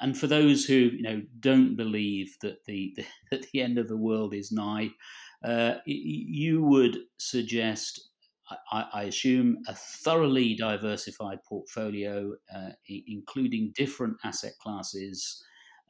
and 0.00 0.16
for 0.16 0.26
those 0.26 0.64
who 0.64 0.74
you 0.74 1.02
know 1.02 1.22
don't 1.40 1.76
believe 1.76 2.36
that 2.42 2.64
the, 2.66 2.92
the 2.96 3.04
that 3.30 3.46
the 3.52 3.62
end 3.62 3.78
of 3.78 3.88
the 3.88 3.96
world 3.96 4.34
is 4.34 4.52
nigh, 4.52 4.90
uh, 5.44 5.74
you 5.86 6.62
would 6.62 6.98
suggest, 7.18 8.10
I, 8.70 8.84
I, 8.92 9.02
assume, 9.04 9.58
a 9.66 9.74
thoroughly 9.74 10.54
diversified 10.54 11.38
portfolio, 11.48 12.32
uh, 12.54 12.70
including 12.86 13.72
different 13.74 14.16
asset 14.24 14.52
classes, 14.62 15.42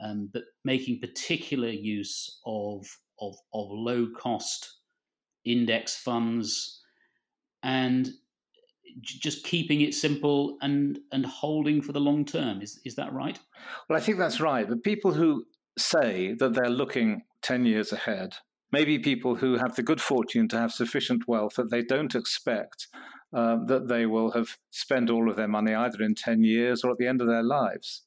um, 0.03 0.31
but 0.33 0.45
making 0.65 1.01
particular 1.01 1.69
use 1.69 2.41
of 2.47 2.87
of, 3.21 3.37
of 3.55 3.67
low 3.71 4.09
cost 4.19 4.79
index 5.45 5.97
funds. 5.97 6.81
And 7.63 8.11
just 9.01 9.45
keeping 9.45 9.81
it 9.81 9.95
simple 9.95 10.57
and 10.63 10.99
and 11.13 11.25
holding 11.27 11.83
for 11.83 11.93
the 11.93 12.01
long 12.01 12.25
term. 12.25 12.63
Is 12.63 12.81
is 12.85 12.95
that 12.97 13.13
right? 13.13 13.39
Well, 13.89 13.99
I 13.99 14.03
think 14.03 14.19
that's 14.19 14.41
right. 14.41 14.69
The 14.69 14.77
people 14.77 15.13
who 15.13 15.45
say 15.79 16.35
that 16.39 16.55
they're 16.55 16.71
looking 16.71 17.23
ten 17.43 17.65
years 17.65 17.93
ahead, 17.93 18.35
maybe 18.71 18.99
people 18.99 19.37
who 19.37 19.57
have 19.57 19.75
the 19.75 19.83
good 19.83 20.01
fortune 20.01 20.49
to 20.49 20.59
have 20.59 20.73
sufficient 20.73 21.27
wealth 21.27 21.55
that 21.57 21.71
they 21.71 21.83
don't 21.83 22.15
expect 22.15 22.89
uh, 23.35 23.57
that 23.67 23.89
they 23.89 24.07
will 24.07 24.33
have 24.33 24.57
spent 24.71 25.11
all 25.11 25.31
of 25.31 25.37
their 25.37 25.49
money 25.49 25.75
either 25.75 26.03
in 26.03 26.15
ten 26.15 26.45
years 26.45 26.85
or 26.85 26.91
at 26.91 26.99
the 26.99 27.07
end 27.07 27.21
of 27.21 27.29
their 27.29 27.43
lives. 27.43 28.03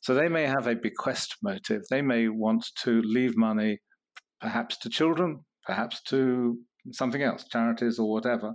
So 0.00 0.14
they 0.14 0.28
may 0.28 0.46
have 0.46 0.66
a 0.66 0.74
bequest 0.74 1.36
motive. 1.42 1.82
They 1.90 2.02
may 2.02 2.28
want 2.28 2.66
to 2.82 3.00
leave 3.02 3.36
money, 3.36 3.80
perhaps 4.40 4.76
to 4.78 4.90
children, 4.90 5.44
perhaps 5.64 6.02
to 6.04 6.58
something 6.92 7.22
else, 7.22 7.44
charities 7.50 7.98
or 7.98 8.10
whatever. 8.10 8.54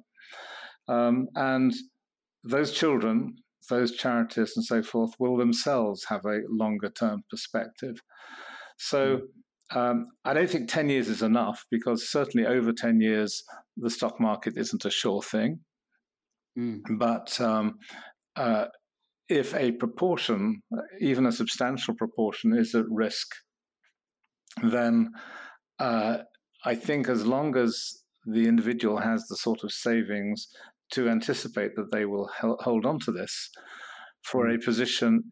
Um, 0.89 1.27
and 1.35 1.73
those 2.43 2.71
children, 2.71 3.35
those 3.69 3.95
charities, 3.95 4.53
and 4.55 4.65
so 4.65 4.81
forth, 4.81 5.11
will 5.19 5.37
themselves 5.37 6.05
have 6.09 6.25
a 6.25 6.39
longer 6.49 6.89
term 6.89 7.23
perspective. 7.29 7.97
So 8.77 9.21
hmm. 9.71 9.77
um, 9.77 10.05
I 10.25 10.33
don't 10.33 10.49
think 10.49 10.69
10 10.69 10.89
years 10.89 11.07
is 11.07 11.21
enough 11.21 11.63
because 11.69 12.09
certainly 12.09 12.47
over 12.47 12.73
10 12.73 13.01
years, 13.01 13.43
the 13.77 13.89
stock 13.89 14.19
market 14.19 14.53
isn't 14.57 14.85
a 14.85 14.89
sure 14.89 15.21
thing. 15.21 15.59
Mm. 16.57 16.81
But 16.97 17.39
um, 17.39 17.75
uh, 18.35 18.65
if 19.29 19.53
a 19.55 19.71
proportion, 19.73 20.61
even 20.99 21.25
a 21.25 21.31
substantial 21.31 21.93
proportion, 21.93 22.57
is 22.57 22.73
at 22.73 22.85
risk, 22.89 23.27
then 24.63 25.11
uh, 25.77 26.17
I 26.65 26.75
think 26.75 27.07
as 27.07 27.25
long 27.25 27.55
as 27.55 28.01
the 28.25 28.47
individual 28.47 28.97
has 28.97 29.25
the 29.27 29.35
sort 29.37 29.63
of 29.63 29.71
savings 29.71 30.47
to 30.91 31.09
anticipate 31.09 31.75
that 31.75 31.91
they 31.91 32.05
will 32.05 32.29
hold 32.37 32.85
on 32.85 32.99
to 32.99 33.11
this 33.11 33.49
for 34.23 34.47
a 34.47 34.57
mm. 34.57 34.63
position 34.63 35.23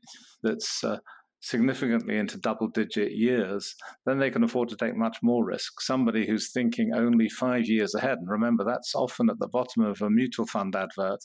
that's 0.44 0.84
uh, 0.84 0.98
significantly 1.42 2.18
into 2.18 2.38
double 2.38 2.68
digit 2.68 3.12
years, 3.12 3.76
then 4.06 4.20
they 4.20 4.30
can 4.30 4.44
afford 4.44 4.70
to 4.70 4.76
take 4.76 4.96
much 4.96 5.18
more 5.22 5.46
risk. 5.46 5.82
Somebody 5.82 6.28
who's 6.28 6.52
thinking 6.52 6.92
only 6.94 7.30
five 7.30 7.66
years 7.66 7.94
ahead, 7.96 8.18
and 8.20 8.30
remember 8.30 8.64
that's 8.64 8.96
often 8.96 9.30
at 9.30 9.40
the 9.40 9.48
bottom 9.48 9.84
of 9.84 10.02
a 10.02 10.10
mutual 10.10 10.46
fund 10.48 10.76
advert 10.76 11.20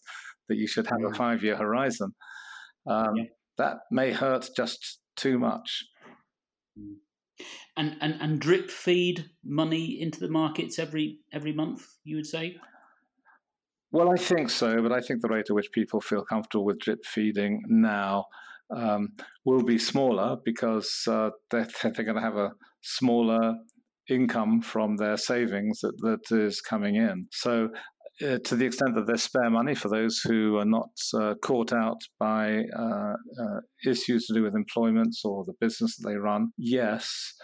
that 0.48 0.56
you 0.56 0.66
should 0.66 0.86
have 0.86 1.00
yeah. 1.00 1.10
a 1.10 1.14
five 1.14 1.42
year 1.42 1.56
horizon, 1.56 2.14
um, 2.86 3.16
yeah. 3.16 3.24
that 3.58 3.78
may 3.90 4.12
hurt 4.12 4.48
just 4.56 5.00
too 5.16 5.38
much. 5.38 5.84
Mm. 6.78 6.96
And, 7.74 7.96
and 8.02 8.14
and 8.20 8.38
drip 8.38 8.70
feed 8.70 9.24
money 9.42 9.98
into 9.98 10.20
the 10.20 10.28
markets 10.28 10.78
every 10.78 11.20
every 11.32 11.52
month, 11.52 11.82
you 12.04 12.16
would 12.16 12.26
say? 12.26 12.56
Well, 13.92 14.10
I 14.10 14.16
think 14.16 14.48
so, 14.48 14.80
but 14.82 14.90
I 14.90 15.00
think 15.00 15.20
the 15.20 15.28
rate 15.28 15.50
at 15.50 15.54
which 15.54 15.70
people 15.70 16.00
feel 16.00 16.24
comfortable 16.24 16.64
with 16.64 16.78
drip 16.78 17.04
feeding 17.04 17.62
now 17.68 18.24
um, 18.74 19.10
will 19.44 19.62
be 19.62 19.76
smaller 19.76 20.36
because 20.44 21.04
uh, 21.06 21.28
they're, 21.50 21.68
they're 21.82 22.04
going 22.04 22.16
to 22.16 22.22
have 22.22 22.36
a 22.36 22.52
smaller 22.80 23.54
income 24.08 24.62
from 24.62 24.96
their 24.96 25.18
savings 25.18 25.80
that, 25.80 25.92
that 25.98 26.34
is 26.34 26.62
coming 26.62 26.96
in. 26.96 27.26
So, 27.32 27.68
uh, 28.22 28.38
to 28.44 28.56
the 28.56 28.64
extent 28.66 28.94
that 28.94 29.06
there's 29.06 29.22
spare 29.22 29.50
money 29.50 29.74
for 29.74 29.88
those 29.88 30.20
who 30.20 30.56
are 30.56 30.64
not 30.64 30.90
uh, 31.14 31.34
caught 31.42 31.72
out 31.72 31.98
by 32.18 32.62
uh, 32.78 33.14
uh, 33.42 33.60
issues 33.86 34.26
to 34.26 34.34
do 34.34 34.42
with 34.42 34.54
employment 34.54 35.14
or 35.24 35.44
the 35.44 35.54
business 35.60 35.96
that 35.96 36.08
they 36.08 36.16
run, 36.16 36.48
yes. 36.56 37.34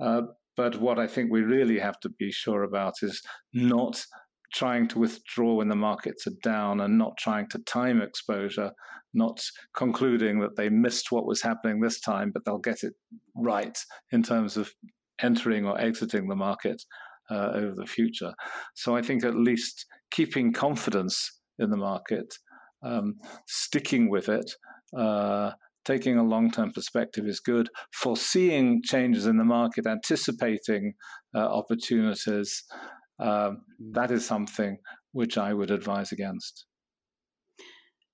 Uh, 0.00 0.22
but 0.56 0.80
what 0.80 0.98
I 0.98 1.06
think 1.06 1.30
we 1.30 1.40
really 1.42 1.78
have 1.78 1.98
to 2.00 2.10
be 2.18 2.30
sure 2.30 2.62
about 2.62 2.94
is 3.02 3.22
not 3.52 4.04
trying 4.54 4.88
to 4.88 4.98
withdraw 4.98 5.54
when 5.54 5.68
the 5.68 5.76
markets 5.76 6.26
are 6.26 6.38
down 6.42 6.80
and 6.80 6.98
not 6.98 7.12
trying 7.18 7.48
to 7.50 7.58
time 7.60 8.00
exposure, 8.00 8.70
not 9.14 9.40
concluding 9.76 10.40
that 10.40 10.56
they 10.56 10.68
missed 10.68 11.10
what 11.10 11.26
was 11.26 11.42
happening 11.42 11.80
this 11.80 12.00
time, 12.00 12.30
but 12.32 12.44
they'll 12.44 12.58
get 12.58 12.82
it 12.82 12.94
right 13.36 13.78
in 14.12 14.22
terms 14.22 14.56
of 14.56 14.70
entering 15.20 15.66
or 15.66 15.80
exiting 15.80 16.28
the 16.28 16.36
market 16.36 16.82
uh, 17.30 17.50
over 17.54 17.74
the 17.74 17.86
future. 17.86 18.32
So 18.74 18.96
I 18.96 19.02
think 19.02 19.24
at 19.24 19.34
least 19.34 19.86
keeping 20.10 20.52
confidence 20.52 21.40
in 21.58 21.70
the 21.70 21.76
market, 21.76 22.32
um, 22.82 23.14
sticking 23.46 24.08
with 24.08 24.28
it, 24.28 24.50
uh, 24.96 25.50
taking 25.84 26.18
a 26.18 26.22
long 26.22 26.50
term 26.50 26.72
perspective 26.72 27.26
is 27.26 27.40
good. 27.40 27.68
Foreseeing 27.94 28.82
changes 28.84 29.26
in 29.26 29.38
the 29.38 29.44
market, 29.44 29.86
anticipating 29.86 30.94
uh, 31.34 31.38
opportunities, 31.38 32.62
um, 33.18 33.62
that 33.92 34.10
is 34.10 34.26
something 34.26 34.78
which 35.12 35.38
I 35.38 35.52
would 35.52 35.70
advise 35.70 36.12
against. 36.12 36.66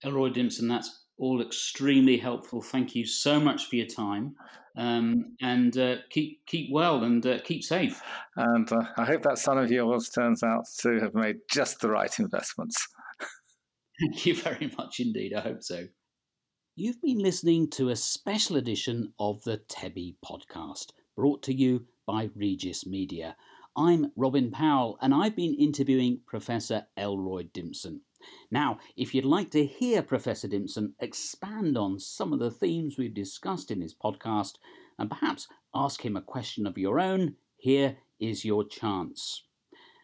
Elroy 0.05 0.31
Dimson, 0.31 0.69
that's 0.69 1.05
all 1.19 1.41
extremely 1.41 2.17
helpful. 2.17 2.61
Thank 2.61 2.95
you 2.95 3.07
so 3.07 3.41
much 3.41 3.67
for 3.67 3.77
your 3.77 3.87
time, 3.87 4.35
um, 4.77 5.37
and 5.41 5.77
uh, 5.79 5.97
keep 6.11 6.45
keep 6.47 6.71
well 6.73 7.05
and 7.05 7.25
uh, 7.25 7.39
keep 7.45 7.63
safe. 7.63 8.03
And 8.37 8.71
uh, 8.73 8.83
I 8.97 9.05
hope 9.05 9.23
that 9.23 9.39
son 9.39 9.59
of 9.59 9.71
yours 9.71 10.11
turns 10.11 10.43
out 10.43 10.65
to 10.81 11.01
have 11.01 11.15
made 11.15 11.37
just 11.51 11.81
the 11.81 11.91
right 11.91 12.19
investments. 12.19 12.77
Thank 14.01 14.27
you 14.27 14.35
very 14.35 14.73
much 14.77 15.01
indeed. 15.01 15.35
I 15.35 15.41
hope 15.41 15.63
so. 15.63 15.87
You've 16.77 17.01
been 17.01 17.19
listening 17.19 17.71
to 17.71 17.91
a 17.91 17.97
special 17.97 18.57
edition 18.57 19.13
of 19.21 19.45
the 19.45 19.59
TEBI 19.59 20.17
podcast, 20.25 20.87
brought 21.15 21.45
to 21.45 21.55
you 21.55 21.87
by 22.05 22.31
Regis 22.35 22.85
Media. 22.85 23.37
I'm 23.77 24.13
Robin 24.15 24.53
Powell, 24.53 24.99
and 25.03 25.13
I've 25.13 25.35
been 25.35 25.53
interviewing 25.55 26.21
Professor 26.27 26.87
Elroy 26.97 27.49
Dimson. 27.53 28.03
Now, 28.49 28.79
if 28.97 29.13
you'd 29.13 29.25
like 29.25 29.51
to 29.51 29.67
hear 29.67 30.01
Professor 30.01 30.47
Dimson 30.47 30.93
expand 31.01 31.77
on 31.77 31.99
some 31.99 32.33
of 32.33 32.39
the 32.39 32.53
themes 32.53 32.97
we've 32.97 33.13
discussed 33.13 33.73
in 33.73 33.81
this 33.81 33.93
podcast, 33.93 34.59
and 34.97 35.11
perhaps 35.11 35.49
ask 35.75 36.05
him 36.05 36.17
a 36.17 36.23
question 36.23 36.69
of 36.69 36.79
your 36.79 37.01
own, 37.01 37.35
here 37.57 37.97
is 38.21 38.45
your 38.45 38.63
chance. 38.63 39.43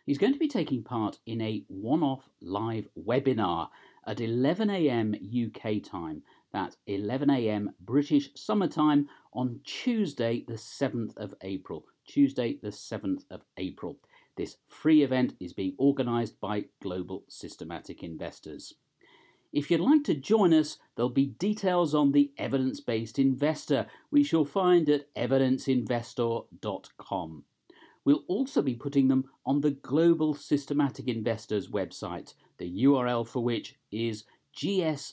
He's 0.05 0.19
going 0.19 0.33
to 0.33 0.39
be 0.41 0.49
taking 0.49 0.83
part 0.83 1.21
in 1.25 1.41
a 1.41 1.65
one 1.69 2.03
off 2.03 2.29
live 2.41 2.89
webinar 2.99 3.69
at 4.05 4.17
11am 4.17 5.15
UK 5.47 5.81
time. 5.81 6.25
That's 6.53 6.77
11am 6.89 7.69
British 7.79 8.31
summertime 8.35 9.09
on 9.33 9.61
Tuesday, 9.63 10.45
the 10.49 10.55
7th 10.55 11.17
of 11.17 11.35
April. 11.43 11.85
Tuesday, 12.11 12.59
the 12.61 12.71
7th 12.71 13.23
of 13.31 13.45
April. 13.57 13.97
This 14.37 14.57
free 14.67 15.05
event 15.05 15.35
is 15.39 15.53
being 15.53 15.77
organised 15.79 16.41
by 16.41 16.65
Global 16.83 17.23
Systematic 17.29 18.03
Investors. 18.03 18.75
If 19.53 19.71
you'd 19.71 19.81
like 19.81 20.03
to 20.05 20.15
join 20.15 20.53
us, 20.53 20.79
there'll 20.97 21.11
be 21.11 21.27
details 21.27 21.95
on 21.95 22.11
the 22.11 22.33
evidence 22.37 22.81
based 22.81 23.21
investor, 23.21 23.87
which 24.09 24.33
you'll 24.33 24.45
find 24.45 24.89
at 24.89 25.15
evidenceinvestor.com. 25.15 27.45
We'll 28.05 28.25
also 28.27 28.63
be 28.63 28.75
putting 28.75 29.07
them 29.07 29.27
on 29.47 29.61
the 29.61 29.71
Global 29.71 30.35
Systematic 30.35 31.07
Investors 31.07 31.69
website, 31.69 32.35
the 32.59 32.85
URL 32.85 33.25
for 33.25 33.45
which 33.45 33.77
is 33.93 34.25
gsillp.com. 34.57 35.07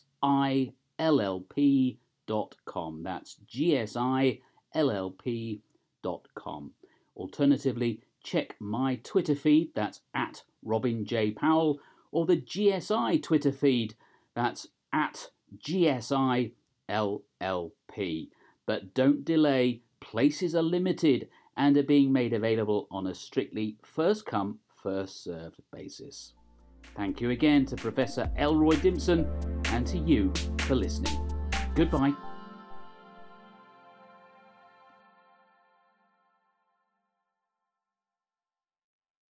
That's 3.04 3.36
gsillp.com. 3.48 4.42
Alternatively, 7.18 8.02
check 8.24 8.56
my 8.60 9.00
Twitter 9.04 9.36
feed, 9.36 9.72
that's 9.76 10.02
at 10.14 10.44
Robin 10.64 11.04
J. 11.06 11.32
Powell, 11.32 11.80
or 12.12 12.26
the 12.26 12.38
GSI 12.38 13.22
Twitter 13.22 13.52
feed, 13.52 13.96
that's 14.36 14.68
at 14.94 15.30
GSI 15.58 16.52
LLP. 16.90 18.30
But 18.66 18.94
don't 18.94 19.26
delay, 19.26 19.82
places 20.00 20.56
are 20.56 20.62
limited 20.62 21.28
and 21.56 21.76
are 21.76 21.84
being 21.84 22.14
made 22.14 22.34
available 22.34 22.88
on 22.92 23.08
a 23.08 23.16
strictly 23.16 23.78
first 23.82 24.26
come, 24.26 24.60
first 24.76 25.24
served 25.24 25.60
basis. 25.72 26.34
Thank 26.96 27.20
you 27.20 27.32
again 27.32 27.66
to 27.68 27.76
Professor 27.76 28.32
Elroy 28.38 28.76
Dimson 28.76 29.28
and 29.72 29.86
to 29.88 29.98
you 29.98 30.32
for 30.60 30.76
listening. 30.76 31.20
Goodbye. 31.76 32.27